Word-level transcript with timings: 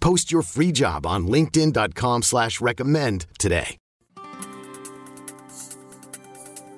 Post 0.00 0.32
your 0.32 0.42
free 0.42 0.72
job 0.72 1.06
on 1.06 1.26
linkedin.com 1.26 2.22
slash 2.22 2.60
recommend 2.60 3.26
today. 3.38 3.76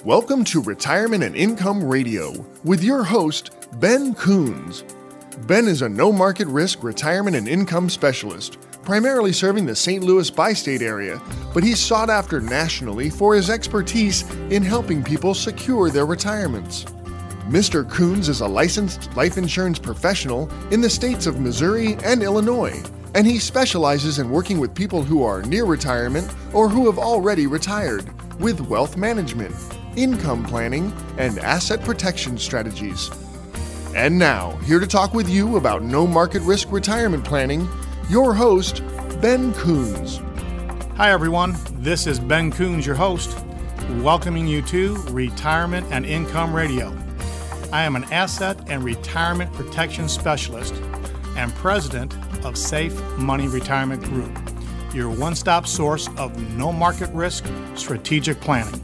Welcome 0.04 0.42
to 0.46 0.60
Retirement 0.60 1.22
and 1.22 1.36
Income 1.36 1.84
Radio 1.84 2.44
with 2.64 2.82
your 2.82 3.04
host, 3.04 3.50
Ben 3.78 4.16
Coons. 4.16 4.82
Ben 5.46 5.68
is 5.68 5.82
a 5.82 5.88
no 5.88 6.12
market 6.12 6.48
risk 6.48 6.82
retirement 6.82 7.36
and 7.36 7.46
income 7.46 7.88
specialist, 7.88 8.58
primarily 8.82 9.32
serving 9.32 9.64
the 9.64 9.76
St. 9.76 10.02
Louis 10.02 10.28
bi 10.28 10.52
state 10.54 10.82
area, 10.82 11.22
but 11.54 11.62
he's 11.62 11.78
sought 11.78 12.10
after 12.10 12.40
nationally 12.40 13.10
for 13.10 13.36
his 13.36 13.48
expertise 13.48 14.28
in 14.50 14.64
helping 14.64 15.04
people 15.04 15.34
secure 15.34 15.88
their 15.88 16.06
retirements. 16.06 16.84
Mr. 17.48 17.88
Coons 17.88 18.28
is 18.28 18.40
a 18.40 18.46
licensed 18.46 19.14
life 19.16 19.38
insurance 19.38 19.78
professional 19.78 20.50
in 20.72 20.80
the 20.80 20.90
states 20.90 21.26
of 21.26 21.38
Missouri 21.38 21.96
and 22.02 22.24
Illinois, 22.24 22.82
and 23.14 23.26
he 23.26 23.38
specializes 23.38 24.18
in 24.18 24.30
working 24.30 24.58
with 24.58 24.74
people 24.74 25.02
who 25.02 25.22
are 25.22 25.42
near 25.42 25.64
retirement 25.64 26.32
or 26.52 26.68
who 26.68 26.86
have 26.86 26.98
already 26.98 27.46
retired 27.46 28.08
with 28.40 28.60
wealth 28.62 28.96
management, 28.96 29.54
income 29.96 30.44
planning, 30.44 30.92
and 31.18 31.38
asset 31.40 31.82
protection 31.82 32.38
strategies. 32.38 33.10
And 33.94 34.18
now, 34.18 34.52
here 34.64 34.80
to 34.80 34.86
talk 34.86 35.12
with 35.12 35.28
you 35.28 35.56
about 35.56 35.82
no 35.82 36.06
market 36.06 36.40
risk 36.42 36.72
retirement 36.72 37.24
planning, 37.24 37.68
your 38.08 38.32
host, 38.32 38.82
Ben 39.20 39.52
Coons. 39.54 40.20
Hi, 40.96 41.10
everyone. 41.10 41.56
This 41.72 42.06
is 42.06 42.18
Ben 42.18 42.50
Coons, 42.50 42.86
your 42.86 42.94
host, 42.94 43.38
welcoming 44.00 44.46
you 44.46 44.62
to 44.62 44.96
Retirement 45.10 45.86
and 45.90 46.06
Income 46.06 46.54
Radio. 46.54 46.96
I 47.72 47.82
am 47.82 47.96
an 47.96 48.04
asset 48.04 48.58
and 48.68 48.82
retirement 48.82 49.52
protection 49.52 50.08
specialist 50.08 50.74
and 51.36 51.54
president 51.54 52.14
of 52.44 52.56
Safe 52.56 53.00
Money 53.18 53.48
Retirement 53.48 54.02
Group, 54.02 54.36
your 54.94 55.10
one 55.10 55.34
stop 55.34 55.66
source 55.66 56.08
of 56.16 56.36
no 56.56 56.72
market 56.72 57.10
risk 57.10 57.46
strategic 57.74 58.40
planning. 58.40 58.80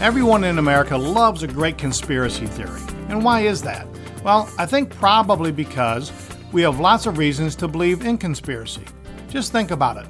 Everyone 0.00 0.44
in 0.44 0.58
America 0.58 0.96
loves 0.96 1.42
a 1.42 1.46
great 1.46 1.78
conspiracy 1.78 2.46
theory. 2.46 2.80
And 3.08 3.22
why 3.22 3.40
is 3.40 3.62
that? 3.62 3.86
Well, 4.24 4.50
I 4.58 4.66
think 4.66 4.90
probably 4.90 5.52
because 5.52 6.12
we 6.52 6.62
have 6.62 6.80
lots 6.80 7.06
of 7.06 7.18
reasons 7.18 7.54
to 7.56 7.68
believe 7.68 8.04
in 8.04 8.18
conspiracy. 8.18 8.84
Just 9.28 9.52
think 9.52 9.70
about 9.70 9.96
it. 9.96 10.06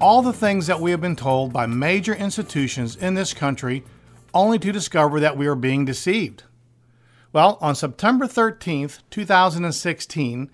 All 0.00 0.22
the 0.22 0.32
things 0.32 0.66
that 0.66 0.80
we 0.80 0.90
have 0.90 1.00
been 1.00 1.16
told 1.16 1.52
by 1.52 1.66
major 1.66 2.14
institutions 2.14 2.96
in 2.96 3.14
this 3.14 3.34
country 3.34 3.84
only 4.34 4.58
to 4.58 4.72
discover 4.72 5.20
that 5.20 5.36
we 5.36 5.46
are 5.46 5.54
being 5.54 5.84
deceived. 5.84 6.44
Well, 7.32 7.58
on 7.60 7.74
September 7.74 8.26
13th, 8.26 9.00
2016, 9.10 10.50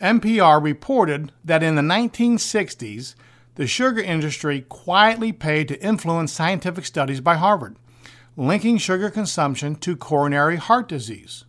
NPR 0.00 0.62
reported 0.62 1.32
that 1.44 1.62
in 1.62 1.74
the 1.74 1.82
1960s, 1.82 3.14
the 3.54 3.66
sugar 3.66 4.00
industry 4.00 4.62
quietly 4.68 5.32
paid 5.32 5.68
to 5.68 5.82
influence 5.82 6.32
scientific 6.32 6.84
studies 6.84 7.20
by 7.20 7.36
Harvard 7.36 7.76
linking 8.36 8.76
sugar 8.76 9.10
consumption 9.10 9.74
to 9.76 9.96
coronary 9.96 10.56
heart 10.56 10.88
disease. 10.88 11.44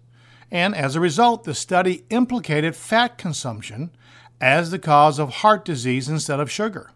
And 0.49 0.73
as 0.73 0.95
a 0.95 1.01
result, 1.01 1.43
the 1.43 1.53
study 1.53 2.05
implicated 2.09 2.75
fat 2.75 3.17
consumption 3.17 3.91
as 4.39 4.71
the 4.71 4.79
cause 4.79 5.19
of 5.19 5.35
heart 5.35 5.65
disease 5.65 6.07
instead 6.07 6.39
of 6.39 6.49
sugar. 6.49 6.91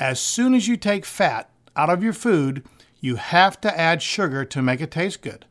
As 0.00 0.18
soon 0.18 0.54
as 0.54 0.66
you 0.66 0.76
take 0.76 1.04
fat 1.04 1.48
out 1.76 1.90
of 1.90 2.02
your 2.02 2.12
food, 2.12 2.66
you 3.00 3.16
have 3.16 3.60
to 3.60 3.78
add 3.78 4.02
sugar 4.02 4.44
to 4.46 4.62
make 4.62 4.80
it 4.80 4.90
taste 4.90 5.22
good. 5.22 5.44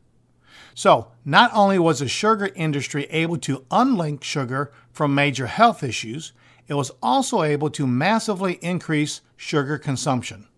So, 0.74 1.12
not 1.24 1.52
only 1.54 1.78
was 1.78 2.00
the 2.00 2.08
sugar 2.08 2.50
industry 2.56 3.04
able 3.10 3.38
to 3.38 3.64
unlink 3.70 4.24
sugar 4.24 4.72
from 4.92 5.14
major 5.14 5.46
health 5.46 5.84
issues, 5.84 6.32
it 6.66 6.74
was 6.74 6.90
also 7.00 7.42
able 7.42 7.70
to 7.70 7.86
massively 7.86 8.54
increase 8.54 9.20
sugar 9.36 9.78
consumption. 9.78 10.48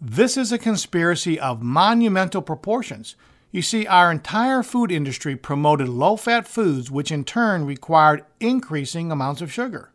This 0.00 0.36
is 0.36 0.52
a 0.52 0.58
conspiracy 0.58 1.40
of 1.40 1.62
monumental 1.62 2.42
proportions. 2.42 3.16
You 3.50 3.62
see, 3.62 3.86
our 3.86 4.10
entire 4.10 4.62
food 4.62 4.92
industry 4.92 5.34
promoted 5.34 5.88
low 5.88 6.16
fat 6.16 6.46
foods, 6.46 6.90
which 6.90 7.10
in 7.10 7.24
turn 7.24 7.64
required 7.64 8.24
increasing 8.38 9.10
amounts 9.10 9.40
of 9.40 9.52
sugar. 9.52 9.90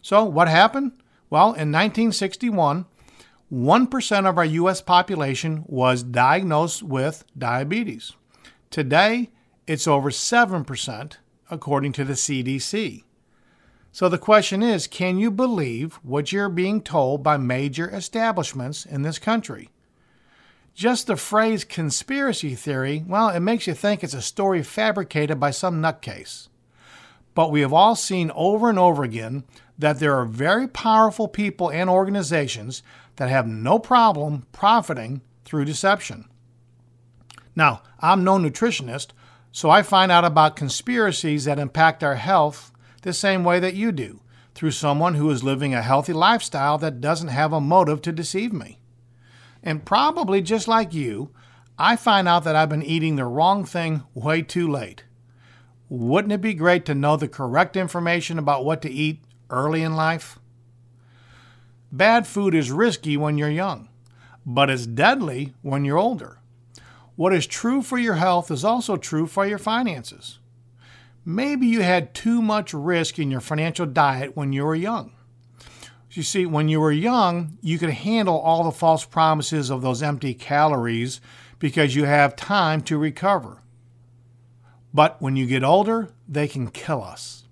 So, 0.00 0.24
what 0.24 0.48
happened? 0.48 0.92
Well, 1.30 1.48
in 1.48 1.70
1961, 1.70 2.86
1% 3.52 4.28
of 4.28 4.38
our 4.38 4.44
U.S. 4.44 4.80
population 4.80 5.64
was 5.66 6.02
diagnosed 6.02 6.82
with 6.82 7.24
diabetes. 7.36 8.12
Today, 8.72 9.28
it's 9.66 9.86
over 9.86 10.08
7%, 10.08 11.16
according 11.50 11.92
to 11.92 12.04
the 12.04 12.14
CDC. 12.14 13.04
So 13.92 14.08
the 14.08 14.16
question 14.16 14.62
is 14.62 14.86
can 14.86 15.18
you 15.18 15.30
believe 15.30 15.96
what 16.02 16.32
you're 16.32 16.48
being 16.48 16.80
told 16.80 17.22
by 17.22 17.36
major 17.36 17.90
establishments 17.90 18.86
in 18.86 19.02
this 19.02 19.18
country? 19.18 19.68
Just 20.74 21.06
the 21.06 21.16
phrase 21.16 21.64
conspiracy 21.64 22.54
theory, 22.54 23.04
well, 23.06 23.28
it 23.28 23.40
makes 23.40 23.66
you 23.66 23.74
think 23.74 24.02
it's 24.02 24.14
a 24.14 24.22
story 24.22 24.62
fabricated 24.62 25.38
by 25.38 25.50
some 25.50 25.82
nutcase. 25.82 26.48
But 27.34 27.50
we 27.50 27.60
have 27.60 27.74
all 27.74 27.94
seen 27.94 28.32
over 28.34 28.70
and 28.70 28.78
over 28.78 29.02
again 29.02 29.44
that 29.78 29.98
there 29.98 30.16
are 30.16 30.24
very 30.24 30.66
powerful 30.66 31.28
people 31.28 31.70
and 31.70 31.90
organizations 31.90 32.82
that 33.16 33.28
have 33.28 33.46
no 33.46 33.78
problem 33.78 34.46
profiting 34.50 35.20
through 35.44 35.66
deception. 35.66 36.24
Now, 37.54 37.82
I'm 38.00 38.24
no 38.24 38.38
nutritionist, 38.38 39.08
so 39.50 39.70
I 39.70 39.82
find 39.82 40.10
out 40.10 40.24
about 40.24 40.56
conspiracies 40.56 41.44
that 41.44 41.58
impact 41.58 42.02
our 42.02 42.16
health 42.16 42.72
the 43.02 43.12
same 43.12 43.44
way 43.44 43.60
that 43.60 43.74
you 43.74 43.92
do, 43.92 44.20
through 44.54 44.70
someone 44.70 45.14
who 45.14 45.30
is 45.30 45.44
living 45.44 45.74
a 45.74 45.82
healthy 45.82 46.12
lifestyle 46.12 46.78
that 46.78 47.00
doesn't 47.00 47.28
have 47.28 47.52
a 47.52 47.60
motive 47.60 48.00
to 48.02 48.12
deceive 48.12 48.52
me. 48.52 48.78
And 49.62 49.84
probably 49.84 50.40
just 50.40 50.66
like 50.68 50.94
you, 50.94 51.30
I 51.78 51.96
find 51.96 52.28
out 52.28 52.44
that 52.44 52.56
I've 52.56 52.68
been 52.68 52.82
eating 52.82 53.16
the 53.16 53.24
wrong 53.24 53.64
thing 53.64 54.02
way 54.14 54.42
too 54.42 54.70
late. 54.70 55.04
Wouldn't 55.88 56.32
it 56.32 56.40
be 56.40 56.54
great 56.54 56.84
to 56.86 56.94
know 56.94 57.16
the 57.16 57.28
correct 57.28 57.76
information 57.76 58.38
about 58.38 58.64
what 58.64 58.80
to 58.82 58.90
eat 58.90 59.20
early 59.50 59.82
in 59.82 59.94
life? 59.94 60.38
Bad 61.90 62.26
food 62.26 62.54
is 62.54 62.70
risky 62.70 63.16
when 63.18 63.36
you're 63.36 63.50
young, 63.50 63.88
but 64.46 64.70
it's 64.70 64.86
deadly 64.86 65.52
when 65.60 65.84
you're 65.84 65.98
older. 65.98 66.38
What 67.22 67.32
is 67.32 67.46
true 67.46 67.82
for 67.82 67.98
your 67.98 68.14
health 68.14 68.50
is 68.50 68.64
also 68.64 68.96
true 68.96 69.28
for 69.28 69.46
your 69.46 69.56
finances. 69.56 70.40
Maybe 71.24 71.68
you 71.68 71.80
had 71.80 72.14
too 72.14 72.42
much 72.42 72.74
risk 72.74 73.16
in 73.16 73.30
your 73.30 73.40
financial 73.40 73.86
diet 73.86 74.36
when 74.36 74.52
you 74.52 74.64
were 74.64 74.74
young. 74.74 75.12
You 76.10 76.24
see, 76.24 76.46
when 76.46 76.68
you 76.68 76.80
were 76.80 76.90
young, 76.90 77.58
you 77.60 77.78
could 77.78 77.90
handle 77.90 78.36
all 78.40 78.64
the 78.64 78.72
false 78.72 79.04
promises 79.04 79.70
of 79.70 79.82
those 79.82 80.02
empty 80.02 80.34
calories 80.34 81.20
because 81.60 81.94
you 81.94 82.06
have 82.06 82.34
time 82.34 82.80
to 82.80 82.98
recover. 82.98 83.62
But 84.92 85.22
when 85.22 85.36
you 85.36 85.46
get 85.46 85.62
older, 85.62 86.08
they 86.26 86.48
can 86.48 86.72
kill 86.72 87.04
us. 87.04 87.44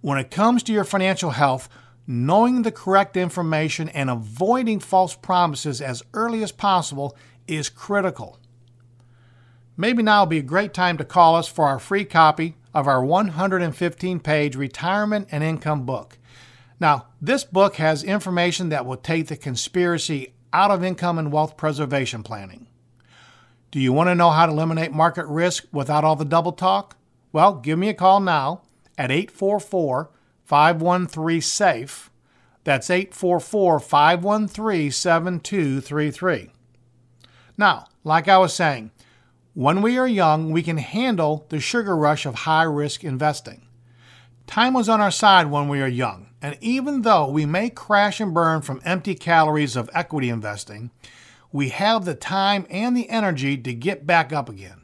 When 0.00 0.16
it 0.16 0.30
comes 0.30 0.62
to 0.62 0.72
your 0.72 0.84
financial 0.84 1.32
health, 1.32 1.68
knowing 2.06 2.62
the 2.62 2.72
correct 2.72 3.14
information 3.14 3.90
and 3.90 4.08
avoiding 4.08 4.80
false 4.80 5.14
promises 5.14 5.82
as 5.82 6.02
early 6.14 6.42
as 6.42 6.50
possible 6.50 7.14
is 7.46 7.68
critical. 7.68 8.38
Maybe 9.76 10.02
now 10.02 10.22
would 10.22 10.30
be 10.30 10.38
a 10.38 10.42
great 10.42 10.74
time 10.74 10.98
to 10.98 11.04
call 11.04 11.36
us 11.36 11.48
for 11.48 11.66
our 11.66 11.78
free 11.78 12.04
copy 12.04 12.56
of 12.74 12.86
our 12.86 13.04
115 13.04 14.20
page 14.20 14.56
retirement 14.56 15.28
and 15.30 15.42
income 15.42 15.84
book. 15.84 16.18
Now, 16.78 17.06
this 17.20 17.44
book 17.44 17.76
has 17.76 18.02
information 18.02 18.68
that 18.70 18.84
will 18.84 18.96
take 18.96 19.28
the 19.28 19.36
conspiracy 19.36 20.34
out 20.52 20.70
of 20.70 20.84
income 20.84 21.18
and 21.18 21.32
wealth 21.32 21.56
preservation 21.56 22.22
planning. 22.22 22.66
Do 23.70 23.80
you 23.80 23.92
want 23.92 24.08
to 24.08 24.14
know 24.14 24.30
how 24.30 24.46
to 24.46 24.52
eliminate 24.52 24.92
market 24.92 25.26
risk 25.26 25.64
without 25.72 26.04
all 26.04 26.16
the 26.16 26.24
double 26.24 26.52
talk? 26.52 26.96
Well, 27.32 27.54
give 27.54 27.78
me 27.78 27.88
a 27.88 27.94
call 27.94 28.20
now 28.20 28.62
at 28.98 29.10
844 29.10 30.10
513 30.44 31.40
SAFE. 31.40 32.10
That's 32.64 32.90
844 32.90 33.80
513 33.80 34.90
7233. 34.90 36.50
Now, 37.62 37.86
like 38.02 38.26
I 38.26 38.38
was 38.38 38.52
saying, 38.52 38.90
when 39.54 39.82
we 39.82 39.96
are 39.96 40.08
young, 40.08 40.50
we 40.50 40.64
can 40.64 40.78
handle 40.78 41.46
the 41.48 41.60
sugar 41.60 41.96
rush 41.96 42.26
of 42.26 42.34
high 42.34 42.64
risk 42.64 43.04
investing. 43.04 43.68
Time 44.48 44.74
was 44.74 44.88
on 44.88 45.00
our 45.00 45.12
side 45.12 45.46
when 45.46 45.68
we 45.68 45.80
are 45.80 45.86
young, 45.86 46.30
and 46.42 46.58
even 46.60 47.02
though 47.02 47.28
we 47.28 47.46
may 47.46 47.70
crash 47.70 48.18
and 48.18 48.34
burn 48.34 48.62
from 48.62 48.82
empty 48.84 49.14
calories 49.14 49.76
of 49.76 49.88
equity 49.94 50.28
investing, 50.28 50.90
we 51.52 51.68
have 51.68 52.04
the 52.04 52.16
time 52.16 52.66
and 52.68 52.96
the 52.96 53.08
energy 53.08 53.56
to 53.56 53.72
get 53.72 54.08
back 54.08 54.32
up 54.32 54.48
again. 54.48 54.80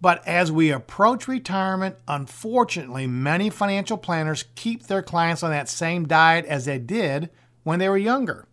But 0.00 0.24
as 0.24 0.52
we 0.52 0.70
approach 0.70 1.26
retirement, 1.26 1.96
unfortunately, 2.06 3.08
many 3.08 3.50
financial 3.50 3.98
planners 3.98 4.44
keep 4.54 4.84
their 4.84 5.02
clients 5.02 5.42
on 5.42 5.50
that 5.50 5.68
same 5.68 6.06
diet 6.06 6.44
as 6.44 6.66
they 6.66 6.78
did 6.78 7.28
when 7.64 7.80
they 7.80 7.88
were 7.88 7.98
younger. 7.98 8.46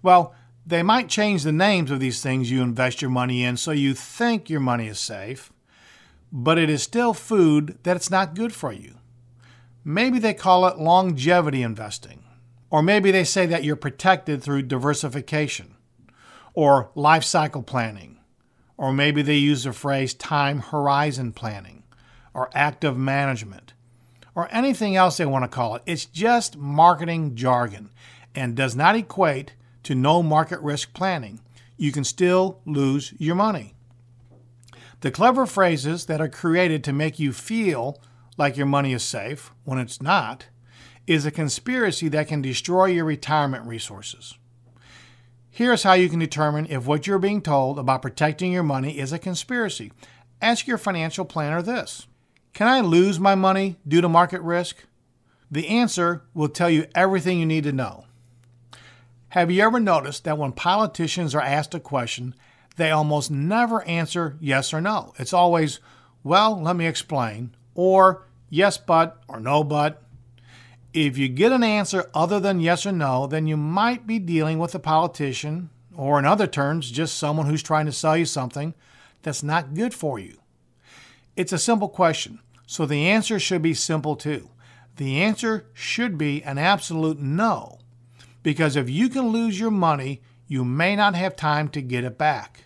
Well, 0.00 0.34
they 0.66 0.82
might 0.82 1.08
change 1.08 1.42
the 1.42 1.52
names 1.52 1.90
of 1.90 2.00
these 2.00 2.22
things 2.22 2.50
you 2.50 2.62
invest 2.62 3.02
your 3.02 3.10
money 3.10 3.44
in 3.44 3.56
so 3.56 3.70
you 3.70 3.94
think 3.94 4.48
your 4.48 4.60
money 4.60 4.88
is 4.88 4.98
safe, 4.98 5.52
but 6.32 6.58
it 6.58 6.70
is 6.70 6.82
still 6.82 7.12
food 7.12 7.78
that 7.82 7.96
it's 7.96 8.10
not 8.10 8.34
good 8.34 8.52
for 8.52 8.72
you. 8.72 8.94
Maybe 9.84 10.18
they 10.18 10.34
call 10.34 10.66
it 10.66 10.78
longevity 10.78 11.62
investing, 11.62 12.24
or 12.70 12.82
maybe 12.82 13.10
they 13.10 13.24
say 13.24 13.44
that 13.46 13.64
you're 13.64 13.76
protected 13.76 14.42
through 14.42 14.62
diversification, 14.62 15.76
or 16.54 16.90
life 16.94 17.24
cycle 17.24 17.62
planning, 17.62 18.18
or 18.78 18.92
maybe 18.92 19.20
they 19.20 19.36
use 19.36 19.64
the 19.64 19.72
phrase 19.72 20.14
time 20.14 20.60
horizon 20.60 21.32
planning, 21.32 21.82
or 22.32 22.50
active 22.54 22.96
management, 22.96 23.74
or 24.34 24.48
anything 24.50 24.96
else 24.96 25.18
they 25.18 25.26
want 25.26 25.44
to 25.44 25.48
call 25.48 25.76
it. 25.76 25.82
It's 25.84 26.06
just 26.06 26.56
marketing 26.56 27.36
jargon 27.36 27.90
and 28.34 28.56
does 28.56 28.74
not 28.74 28.96
equate 28.96 29.52
to 29.84 29.94
no 29.94 30.22
market 30.22 30.60
risk 30.60 30.92
planning, 30.92 31.40
you 31.76 31.92
can 31.92 32.04
still 32.04 32.60
lose 32.64 33.14
your 33.18 33.34
money. 33.34 33.74
The 35.00 35.10
clever 35.10 35.46
phrases 35.46 36.06
that 36.06 36.20
are 36.20 36.28
created 36.28 36.82
to 36.84 36.92
make 36.92 37.18
you 37.18 37.32
feel 37.32 38.00
like 38.36 38.56
your 38.56 38.66
money 38.66 38.92
is 38.92 39.02
safe 39.02 39.52
when 39.64 39.78
it's 39.78 40.00
not 40.00 40.46
is 41.06 41.26
a 41.26 41.30
conspiracy 41.30 42.08
that 42.08 42.28
can 42.28 42.40
destroy 42.40 42.86
your 42.86 43.04
retirement 43.04 43.66
resources. 43.66 44.38
Here's 45.50 45.82
how 45.82 45.92
you 45.92 46.08
can 46.08 46.18
determine 46.18 46.66
if 46.68 46.86
what 46.86 47.06
you're 47.06 47.18
being 47.18 47.42
told 47.42 47.78
about 47.78 48.02
protecting 48.02 48.50
your 48.50 48.62
money 48.62 48.98
is 48.98 49.12
a 49.12 49.18
conspiracy. 49.18 49.92
Ask 50.40 50.66
your 50.66 50.78
financial 50.78 51.24
planner 51.24 51.62
this 51.62 52.06
Can 52.54 52.66
I 52.66 52.80
lose 52.80 53.20
my 53.20 53.34
money 53.34 53.76
due 53.86 54.00
to 54.00 54.08
market 54.08 54.40
risk? 54.40 54.84
The 55.50 55.68
answer 55.68 56.22
will 56.32 56.48
tell 56.48 56.70
you 56.70 56.86
everything 56.94 57.38
you 57.38 57.46
need 57.46 57.64
to 57.64 57.72
know. 57.72 58.06
Have 59.34 59.50
you 59.50 59.64
ever 59.64 59.80
noticed 59.80 60.22
that 60.22 60.38
when 60.38 60.52
politicians 60.52 61.34
are 61.34 61.42
asked 61.42 61.74
a 61.74 61.80
question, 61.80 62.36
they 62.76 62.92
almost 62.92 63.32
never 63.32 63.82
answer 63.82 64.36
yes 64.38 64.72
or 64.72 64.80
no? 64.80 65.12
It's 65.18 65.32
always, 65.32 65.80
well, 66.22 66.62
let 66.62 66.76
me 66.76 66.86
explain, 66.86 67.52
or 67.74 68.28
yes, 68.48 68.78
but, 68.78 69.20
or 69.26 69.40
no, 69.40 69.64
but. 69.64 70.04
If 70.92 71.18
you 71.18 71.26
get 71.26 71.50
an 71.50 71.64
answer 71.64 72.08
other 72.14 72.38
than 72.38 72.60
yes 72.60 72.86
or 72.86 72.92
no, 72.92 73.26
then 73.26 73.48
you 73.48 73.56
might 73.56 74.06
be 74.06 74.20
dealing 74.20 74.60
with 74.60 74.72
a 74.76 74.78
politician, 74.78 75.70
or 75.96 76.20
in 76.20 76.26
other 76.26 76.46
terms, 76.46 76.88
just 76.88 77.18
someone 77.18 77.46
who's 77.46 77.60
trying 77.60 77.86
to 77.86 77.92
sell 77.92 78.16
you 78.16 78.26
something 78.26 78.72
that's 79.22 79.42
not 79.42 79.74
good 79.74 79.92
for 79.92 80.20
you. 80.20 80.38
It's 81.34 81.52
a 81.52 81.58
simple 81.58 81.88
question, 81.88 82.38
so 82.66 82.86
the 82.86 83.08
answer 83.08 83.40
should 83.40 83.62
be 83.62 83.74
simple 83.74 84.14
too. 84.14 84.50
The 84.94 85.20
answer 85.20 85.66
should 85.74 86.16
be 86.16 86.40
an 86.44 86.56
absolute 86.56 87.18
no 87.18 87.80
because 88.44 88.76
if 88.76 88.88
you 88.88 89.08
can 89.08 89.30
lose 89.30 89.58
your 89.58 89.72
money, 89.72 90.22
you 90.46 90.64
may 90.64 90.94
not 90.94 91.16
have 91.16 91.34
time 91.34 91.68
to 91.70 91.82
get 91.82 92.04
it 92.04 92.16
back. 92.16 92.64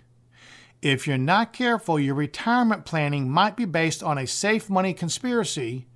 If 0.82 1.06
you're 1.06 1.16
not 1.16 1.54
careful, 1.54 1.98
your 1.98 2.14
retirement 2.14 2.84
planning 2.84 3.30
might 3.30 3.56
be 3.56 3.64
based 3.64 4.02
on 4.02 4.18
a 4.18 4.26
safe 4.26 4.68
money 4.68 4.92
conspiracy 4.92 5.86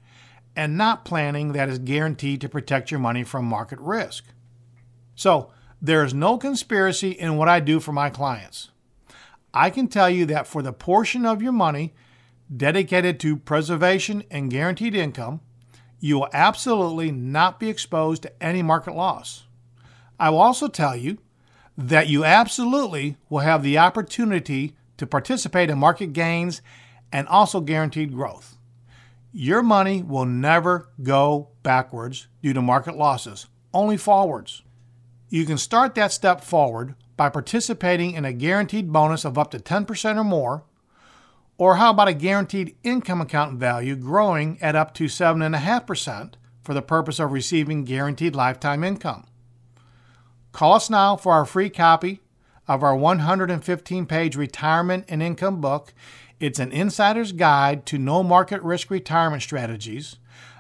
and 0.57 0.79
not 0.79 1.05
planning 1.05 1.53
that 1.53 1.69
is 1.69 1.79
guaranteed 1.79 2.41
to 2.41 2.49
protect 2.49 2.91
your 2.91 3.01
money 3.01 3.25
from 3.25 3.45
market 3.45 3.79
risk. 3.81 4.25
So, 5.15 5.51
there 5.81 6.05
is 6.05 6.15
no 6.15 6.39
conspiracy 6.39 7.11
in 7.11 7.37
what 7.37 7.49
I 7.49 7.59
do 7.59 7.81
for 7.81 7.93
my 7.93 8.09
clients. 8.09 8.71
I 9.53 9.69
can 9.69 9.89
tell 9.89 10.09
you 10.09 10.27
that 10.27 10.47
for 10.47 10.63
the 10.63 10.73
portion 10.73 11.27
of 11.27 11.43
your 11.43 11.53
money 11.53 11.93
dedicated 12.55 13.19
to 13.21 13.37
preservation 13.37 14.23
and 14.31 14.51
guaranteed 14.51 14.95
income, 14.95 15.41
you 15.99 16.21
will 16.21 16.29
absolutely 16.33 17.11
not 17.11 17.59
be 17.59 17.69
exposed 17.69 18.23
to 18.23 18.43
any 18.43 18.63
market 18.63 18.95
loss. 18.95 19.45
I 20.23 20.31
will 20.31 20.41
also 20.41 20.69
tell 20.69 20.95
you 20.95 21.19
that 21.77 22.07
you 22.07 22.25
absolutely 22.25 23.17
will 23.29 23.41
have 23.41 23.65
the 23.65 23.79
opportunity 23.79 24.77
to 24.97 25.05
participate 25.05 25.69
in 25.69 25.79
market 25.79 26.13
gains 26.13 26.63
and 27.11 27.27
also 27.27 27.61
guaranteed 27.61 28.13
growth. 28.13 28.57
Your 29.33 29.65
money 29.65 30.01
will 30.01 30.25
never 30.25 30.91
go 31.03 31.49
backwards 31.65 32.29
due 32.41 32.53
to 32.53 32.63
market 32.63 32.97
losses, 32.97 33.49
only 33.75 33.97
forwards. 33.97 34.63
You 35.29 35.45
can 35.45 35.59
start 35.59 35.97
that 35.97 36.13
step 36.13 36.45
forward 36.45 36.95
by 37.17 37.29
participating 37.29 38.13
in 38.15 38.25
a 38.25 38.33
guaranteed 38.33 38.93
bonus 38.93 39.25
of 39.25 39.37
up 39.37 39.51
to 39.51 39.59
10% 39.59 40.19
or 40.19 40.23
more. 40.23 40.63
Or 41.59 41.77
how 41.79 41.91
about 41.91 42.07
a 42.07 42.15
guaranteed 42.15 42.77
income 42.85 43.21
account 43.21 43.59
value 43.59 43.97
growing 43.97 44.57
at 44.63 44.77
up 44.77 44.95
to 44.95 45.07
7.5% 45.07 46.35
for 46.63 46.75
the 46.75 46.81
purpose 46.81 47.19
of 47.19 47.33
receiving 47.33 47.83
guaranteed 47.83 48.37
lifetime 48.37 48.85
income? 48.85 49.27
Call 50.53 50.75
us 50.75 50.91
now 50.91 51.17
for 51.17 51.33
our 51.33 51.47
free 51.47 51.71
copy 51.71 52.21
of 52.69 52.83
our 52.83 52.95
115 52.95 54.07
page 54.07 54.37
retirement 54.37 55.05
and 55.09 55.23
income 55.23 55.61
book. 55.61 55.95
It's 56.39 56.59
an 56.59 56.73
insider's 56.73 57.33
guide 57.33 57.87
to 57.87 57.99
no 57.99 58.23
market 58.23 58.63
risk 58.63 58.91
retirement 58.91 59.43
strategies 59.43 60.17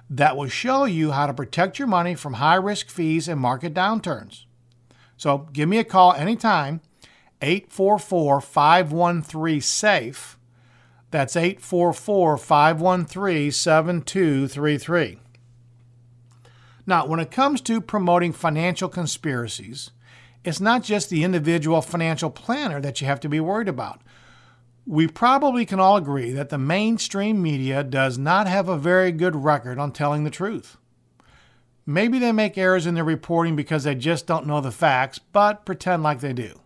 that 0.09 0.37
will 0.37 0.49
show 0.49 0.85
you 0.85 1.12
how 1.12 1.27
to 1.27 1.35
protect 1.35 1.79
your 1.79 1.89
money 1.89 2.15
from 2.15 2.35
high 2.35 2.56
risk 2.56 2.89
fees 2.89 3.29
and 3.29 3.41
market 3.41 3.75
downturns. 3.75 4.44
So 5.17 5.49
give 5.53 5.69
me 5.69 5.79
a 5.79 5.85
call 5.85 6.12
anytime, 6.15 6.81
844 7.40 8.40
513 8.40 9.61
SAFE. 9.61 10.38
That's 11.11 11.37
844 11.37 12.38
513 12.38 13.50
7233. 13.50 15.22
Now, 16.87 17.07
when 17.07 17.21
it 17.21 17.31
comes 17.31 17.61
to 17.62 17.81
promoting 17.81 18.33
financial 18.33 18.89
conspiracies, 18.89 19.91
it's 20.45 20.61
not 20.61 20.83
just 20.83 21.11
the 21.11 21.23
individual 21.23 21.81
financial 21.81 22.31
planner 22.31 22.81
that 22.81 23.01
you 23.01 23.07
have 23.07 23.21
to 23.21 23.29
be 23.29 23.41
worried 23.41 23.69
about. 23.69 24.01
We 24.85 25.07
probably 25.07 25.65
can 25.65 25.79
all 25.79 25.97
agree 25.97 26.33
that 26.33 26.49
the 26.49 26.59
mainstream 26.59 27.41
media 27.41 27.85
does 27.85 28.19
not 28.19 28.49
have 28.49 28.69
a 28.69 28.77
very 28.77 29.12
good 29.12 29.37
record 29.37 29.79
on 29.79 29.93
telling 29.93 30.25
the 30.25 30.31
truth. 30.31 30.77
Maybe 31.87 32.19
they 32.19 32.33
make 32.33 32.59
errors 32.59 32.87
in 32.87 32.95
their 32.95 33.05
reporting 33.05 33.55
because 33.55 33.85
they 33.85 33.95
just 33.95 34.27
don't 34.27 34.47
know 34.47 34.61
the 34.61 34.73
facts, 34.73 35.19
but 35.19 35.65
pretend 35.65 36.03
like 36.03 36.21
they 36.21 36.33
do. 36.33 36.61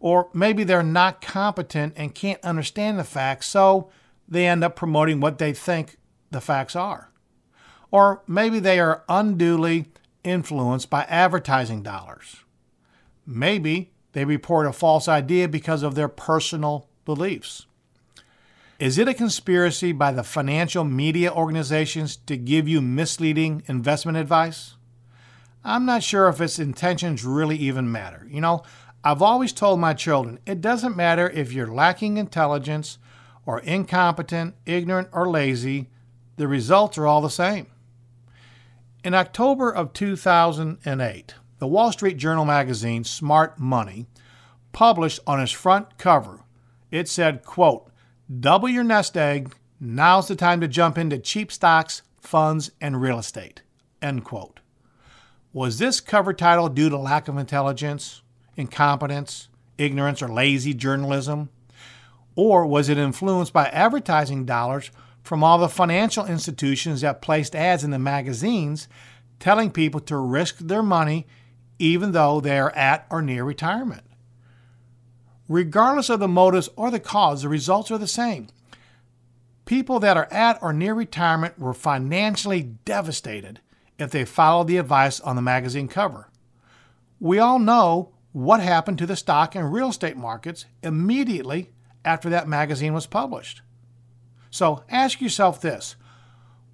Or 0.00 0.28
maybe 0.32 0.64
they're 0.64 0.82
not 0.82 1.20
competent 1.20 1.94
and 1.96 2.14
can't 2.14 2.42
understand 2.44 2.98
the 2.98 3.04
facts, 3.04 3.46
so 3.46 3.90
they 4.28 4.46
end 4.46 4.64
up 4.64 4.76
promoting 4.76 5.20
what 5.20 5.38
they 5.38 5.52
think 5.52 5.96
the 6.30 6.40
facts 6.40 6.74
are. 6.74 7.10
Or 7.96 8.20
maybe 8.26 8.58
they 8.58 8.78
are 8.78 9.04
unduly 9.08 9.86
influenced 10.22 10.90
by 10.90 11.04
advertising 11.04 11.82
dollars. 11.82 12.44
Maybe 13.24 13.90
they 14.12 14.26
report 14.26 14.66
a 14.66 14.72
false 14.74 15.08
idea 15.08 15.48
because 15.48 15.82
of 15.82 15.94
their 15.94 16.06
personal 16.06 16.90
beliefs. 17.06 17.64
Is 18.78 18.98
it 18.98 19.08
a 19.08 19.14
conspiracy 19.14 19.92
by 19.92 20.12
the 20.12 20.22
financial 20.22 20.84
media 20.84 21.32
organizations 21.32 22.16
to 22.26 22.36
give 22.36 22.68
you 22.68 22.82
misleading 22.82 23.62
investment 23.66 24.18
advice? 24.18 24.74
I'm 25.64 25.86
not 25.86 26.02
sure 26.02 26.28
if 26.28 26.38
its 26.38 26.58
intentions 26.58 27.24
really 27.24 27.56
even 27.56 27.90
matter. 27.90 28.26
You 28.28 28.42
know, 28.42 28.62
I've 29.04 29.22
always 29.22 29.54
told 29.54 29.80
my 29.80 29.94
children 29.94 30.38
it 30.44 30.60
doesn't 30.60 30.98
matter 30.98 31.30
if 31.30 31.50
you're 31.50 31.72
lacking 31.72 32.18
intelligence 32.18 32.98
or 33.46 33.60
incompetent, 33.60 34.54
ignorant, 34.66 35.08
or 35.12 35.30
lazy, 35.30 35.88
the 36.36 36.46
results 36.46 36.98
are 36.98 37.06
all 37.06 37.22
the 37.22 37.30
same. 37.30 37.68
In 39.06 39.14
October 39.14 39.70
of 39.70 39.92
2008, 39.92 41.34
the 41.60 41.66
Wall 41.68 41.92
Street 41.92 42.16
Journal 42.16 42.44
magazine 42.44 43.04
Smart 43.04 43.56
Money 43.56 44.06
published 44.72 45.20
on 45.28 45.40
its 45.40 45.52
front 45.52 45.96
cover, 45.96 46.40
it 46.90 47.08
said, 47.08 47.44
quote, 47.44 47.88
double 48.40 48.68
your 48.68 48.82
nest 48.82 49.16
egg, 49.16 49.54
now's 49.78 50.26
the 50.26 50.34
time 50.34 50.60
to 50.60 50.66
jump 50.66 50.98
into 50.98 51.18
cheap 51.18 51.52
stocks, 51.52 52.02
funds, 52.18 52.72
and 52.80 53.00
real 53.00 53.20
estate, 53.20 53.62
end 54.02 54.24
quote. 54.24 54.58
Was 55.52 55.78
this 55.78 56.00
cover 56.00 56.32
title 56.32 56.68
due 56.68 56.88
to 56.88 56.98
lack 56.98 57.28
of 57.28 57.38
intelligence, 57.38 58.22
incompetence, 58.56 59.46
ignorance, 59.78 60.20
or 60.20 60.26
lazy 60.26 60.74
journalism? 60.74 61.50
Or 62.34 62.66
was 62.66 62.88
it 62.88 62.98
influenced 62.98 63.52
by 63.52 63.66
advertising 63.66 64.46
dollars 64.46 64.90
from 65.26 65.42
all 65.42 65.58
the 65.58 65.68
financial 65.68 66.24
institutions 66.24 67.00
that 67.00 67.20
placed 67.20 67.56
ads 67.56 67.82
in 67.82 67.90
the 67.90 67.98
magazines 67.98 68.86
telling 69.40 69.70
people 69.70 70.00
to 70.00 70.16
risk 70.16 70.58
their 70.58 70.82
money 70.82 71.26
even 71.78 72.12
though 72.12 72.40
they 72.40 72.58
are 72.58 72.70
at 72.70 73.06
or 73.10 73.20
near 73.20 73.42
retirement? 73.42 74.04
Regardless 75.48 76.08
of 76.08 76.20
the 76.20 76.28
motives 76.28 76.68
or 76.76 76.90
the 76.90 77.00
cause, 77.00 77.42
the 77.42 77.48
results 77.48 77.90
are 77.90 77.98
the 77.98 78.06
same. 78.06 78.46
People 79.64 79.98
that 79.98 80.16
are 80.16 80.28
at 80.30 80.62
or 80.62 80.72
near 80.72 80.94
retirement 80.94 81.58
were 81.58 81.74
financially 81.74 82.62
devastated 82.84 83.60
if 83.98 84.12
they 84.12 84.24
followed 84.24 84.68
the 84.68 84.76
advice 84.76 85.18
on 85.20 85.34
the 85.34 85.42
magazine 85.42 85.88
cover. 85.88 86.30
We 87.18 87.40
all 87.40 87.58
know 87.58 88.10
what 88.32 88.60
happened 88.60 88.98
to 88.98 89.06
the 89.06 89.16
stock 89.16 89.56
and 89.56 89.72
real 89.72 89.88
estate 89.88 90.16
markets 90.16 90.66
immediately 90.82 91.70
after 92.04 92.28
that 92.30 92.46
magazine 92.46 92.94
was 92.94 93.06
published. 93.06 93.62
So 94.50 94.84
ask 94.88 95.20
yourself 95.20 95.60
this 95.60 95.96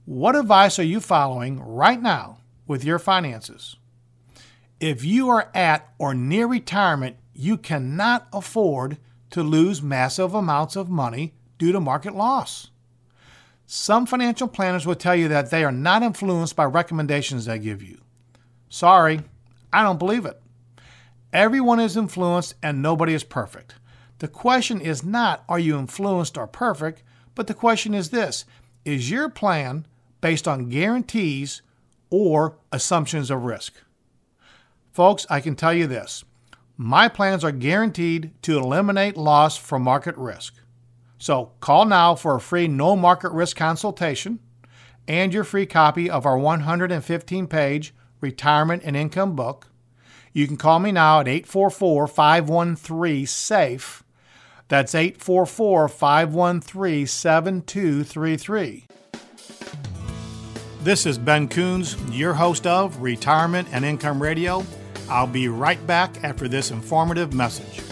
what 0.05 0.35
advice 0.35 0.79
are 0.79 0.85
you 0.85 1.01
following 1.01 1.61
right 1.61 2.01
now 2.01 2.39
with 2.67 2.85
your 2.85 2.99
finances? 2.99 3.77
If 4.81 5.05
you 5.05 5.29
are 5.29 5.49
at 5.55 5.89
or 5.99 6.13
near 6.13 6.47
retirement, 6.47 7.17
you 7.35 7.57
cannot 7.57 8.27
afford 8.33 8.99
to 9.31 9.43
lose 9.43 9.81
massive 9.81 10.35
amounts 10.35 10.75
of 10.75 10.89
money 10.89 11.35
due 11.57 11.71
to 11.71 11.81
market 11.81 12.15
loss. 12.15 12.71
Some 13.65 14.07
financial 14.07 14.49
planners 14.49 14.85
will 14.85 14.97
tell 14.97 15.15
you 15.15 15.29
that 15.29 15.51
they 15.51 15.65
are 15.65 15.73
not 15.73 16.03
influenced 16.03 16.57
by 16.57 16.65
recommendations 16.65 17.45
they 17.45 17.59
give 17.59 17.83
you. 17.83 18.01
Sorry, 18.69 19.21
I 19.73 19.83
don't 19.83 19.99
believe 19.99 20.27
it. 20.27 20.43
Everyone 21.33 21.81
is 21.81 21.97
influenced 21.97 22.55
and 22.63 22.83
nobody 22.83 23.15
is 23.15 23.25
perfect. 23.25 23.77
The 24.19 24.29
question 24.29 24.81
is 24.81 25.03
not 25.03 25.45
are 25.49 25.59
you 25.59 25.79
influenced 25.79 26.37
or 26.37 26.47
perfect, 26.47 27.03
but 27.35 27.47
the 27.47 27.55
question 27.55 27.95
is 27.95 28.11
this 28.11 28.45
is 28.85 29.11
your 29.11 29.29
plan 29.29 29.87
based 30.21 30.49
on 30.49 30.69
guarantees 30.69 31.63
or 32.11 32.59
assumptions 32.71 33.31
of 33.31 33.45
risk? 33.45 33.75
Folks, 34.93 35.27
I 35.31 35.41
can 35.41 35.57
tell 35.57 35.73
you 35.73 35.87
this 35.87 36.25
my 36.77 37.09
plans 37.09 37.45
are 37.45 37.53
guaranteed 37.53 38.33
to 38.43 38.59
eliminate 38.59 39.17
loss 39.17 39.57
from 39.57 39.83
market 39.83 40.17
risk. 40.17 40.55
So 41.19 41.53
call 41.61 41.85
now 41.85 42.15
for 42.15 42.35
a 42.35 42.41
free 42.41 42.67
no 42.67 42.97
market 42.97 43.31
risk 43.31 43.57
consultation 43.57 44.41
and 45.07 45.33
your 45.33 45.45
free 45.45 45.67
copy 45.67 46.11
of 46.11 46.27
our 46.27 46.39
115 46.39 47.47
page 47.47 47.95
retirement 48.21 48.83
and 48.85 48.97
income 48.97 49.37
book. 49.37 49.69
You 50.33 50.47
can 50.47 50.57
call 50.57 50.81
me 50.81 50.93
now 50.93 51.21
at 51.21 51.29
844 51.29 52.07
513 52.07 53.27
SAFE. 53.27 54.03
That's 54.69 54.95
844 54.95 55.89
513 55.89 57.07
7233. 57.07 58.87
This 60.83 61.07
is 61.07 61.17
Ben 61.17 61.47
Coons, 61.49 61.97
your 62.11 62.35
host 62.35 62.67
of 62.67 63.01
Retirement 63.01 63.69
and 63.71 63.85
Income 63.85 64.21
Radio. 64.21 64.65
I'll 65.09 65.27
be 65.27 65.47
right 65.47 65.85
back 65.87 66.25
after 66.25 66.49
this 66.49 66.71
informative 66.71 67.35
message. 67.35 67.83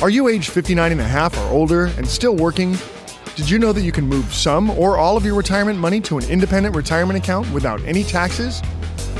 Are 0.00 0.10
you 0.10 0.28
age 0.28 0.50
59 0.50 0.92
and 0.92 1.00
a 1.00 1.04
half 1.04 1.36
or 1.36 1.48
older 1.48 1.86
and 1.86 2.06
still 2.06 2.36
working? 2.36 2.76
Did 3.34 3.50
you 3.50 3.58
know 3.58 3.72
that 3.72 3.82
you 3.82 3.90
can 3.90 4.06
move 4.06 4.32
some 4.32 4.70
or 4.70 4.96
all 4.96 5.16
of 5.16 5.24
your 5.24 5.34
retirement 5.34 5.78
money 5.78 6.00
to 6.02 6.18
an 6.18 6.24
independent 6.30 6.76
retirement 6.76 7.18
account 7.18 7.50
without 7.52 7.82
any 7.82 8.04
taxes? 8.04 8.62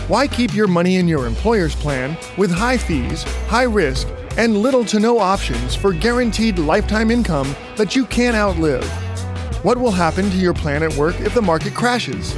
Why 0.09 0.27
keep 0.27 0.55
your 0.55 0.69
money 0.69 0.97
in 0.97 1.09
your 1.09 1.27
employer's 1.27 1.75
plan 1.75 2.17
with 2.37 2.51
high 2.51 2.79
fees, 2.79 3.23
high 3.49 3.65
risk, 3.65 4.09
and 4.37 4.57
little 4.57 4.85
to 4.87 4.99
no 4.99 5.19
options 5.19 5.75
for 5.75 5.93
guaranteed 5.93 6.59
lifetime 6.59 7.11
income 7.11 7.55
that 7.77 7.95
you 7.95 8.07
can't 8.07 8.37
outlive? 8.37 8.89
What 9.65 9.79
will 9.79 9.91
happen 9.91 10.31
to 10.31 10.37
your 10.37 10.55
plan 10.55 10.83
at 10.83 10.95
work 10.95 11.21
if 11.21 11.35
the 11.35 11.43
market 11.43 11.75
crashes? 11.75 12.35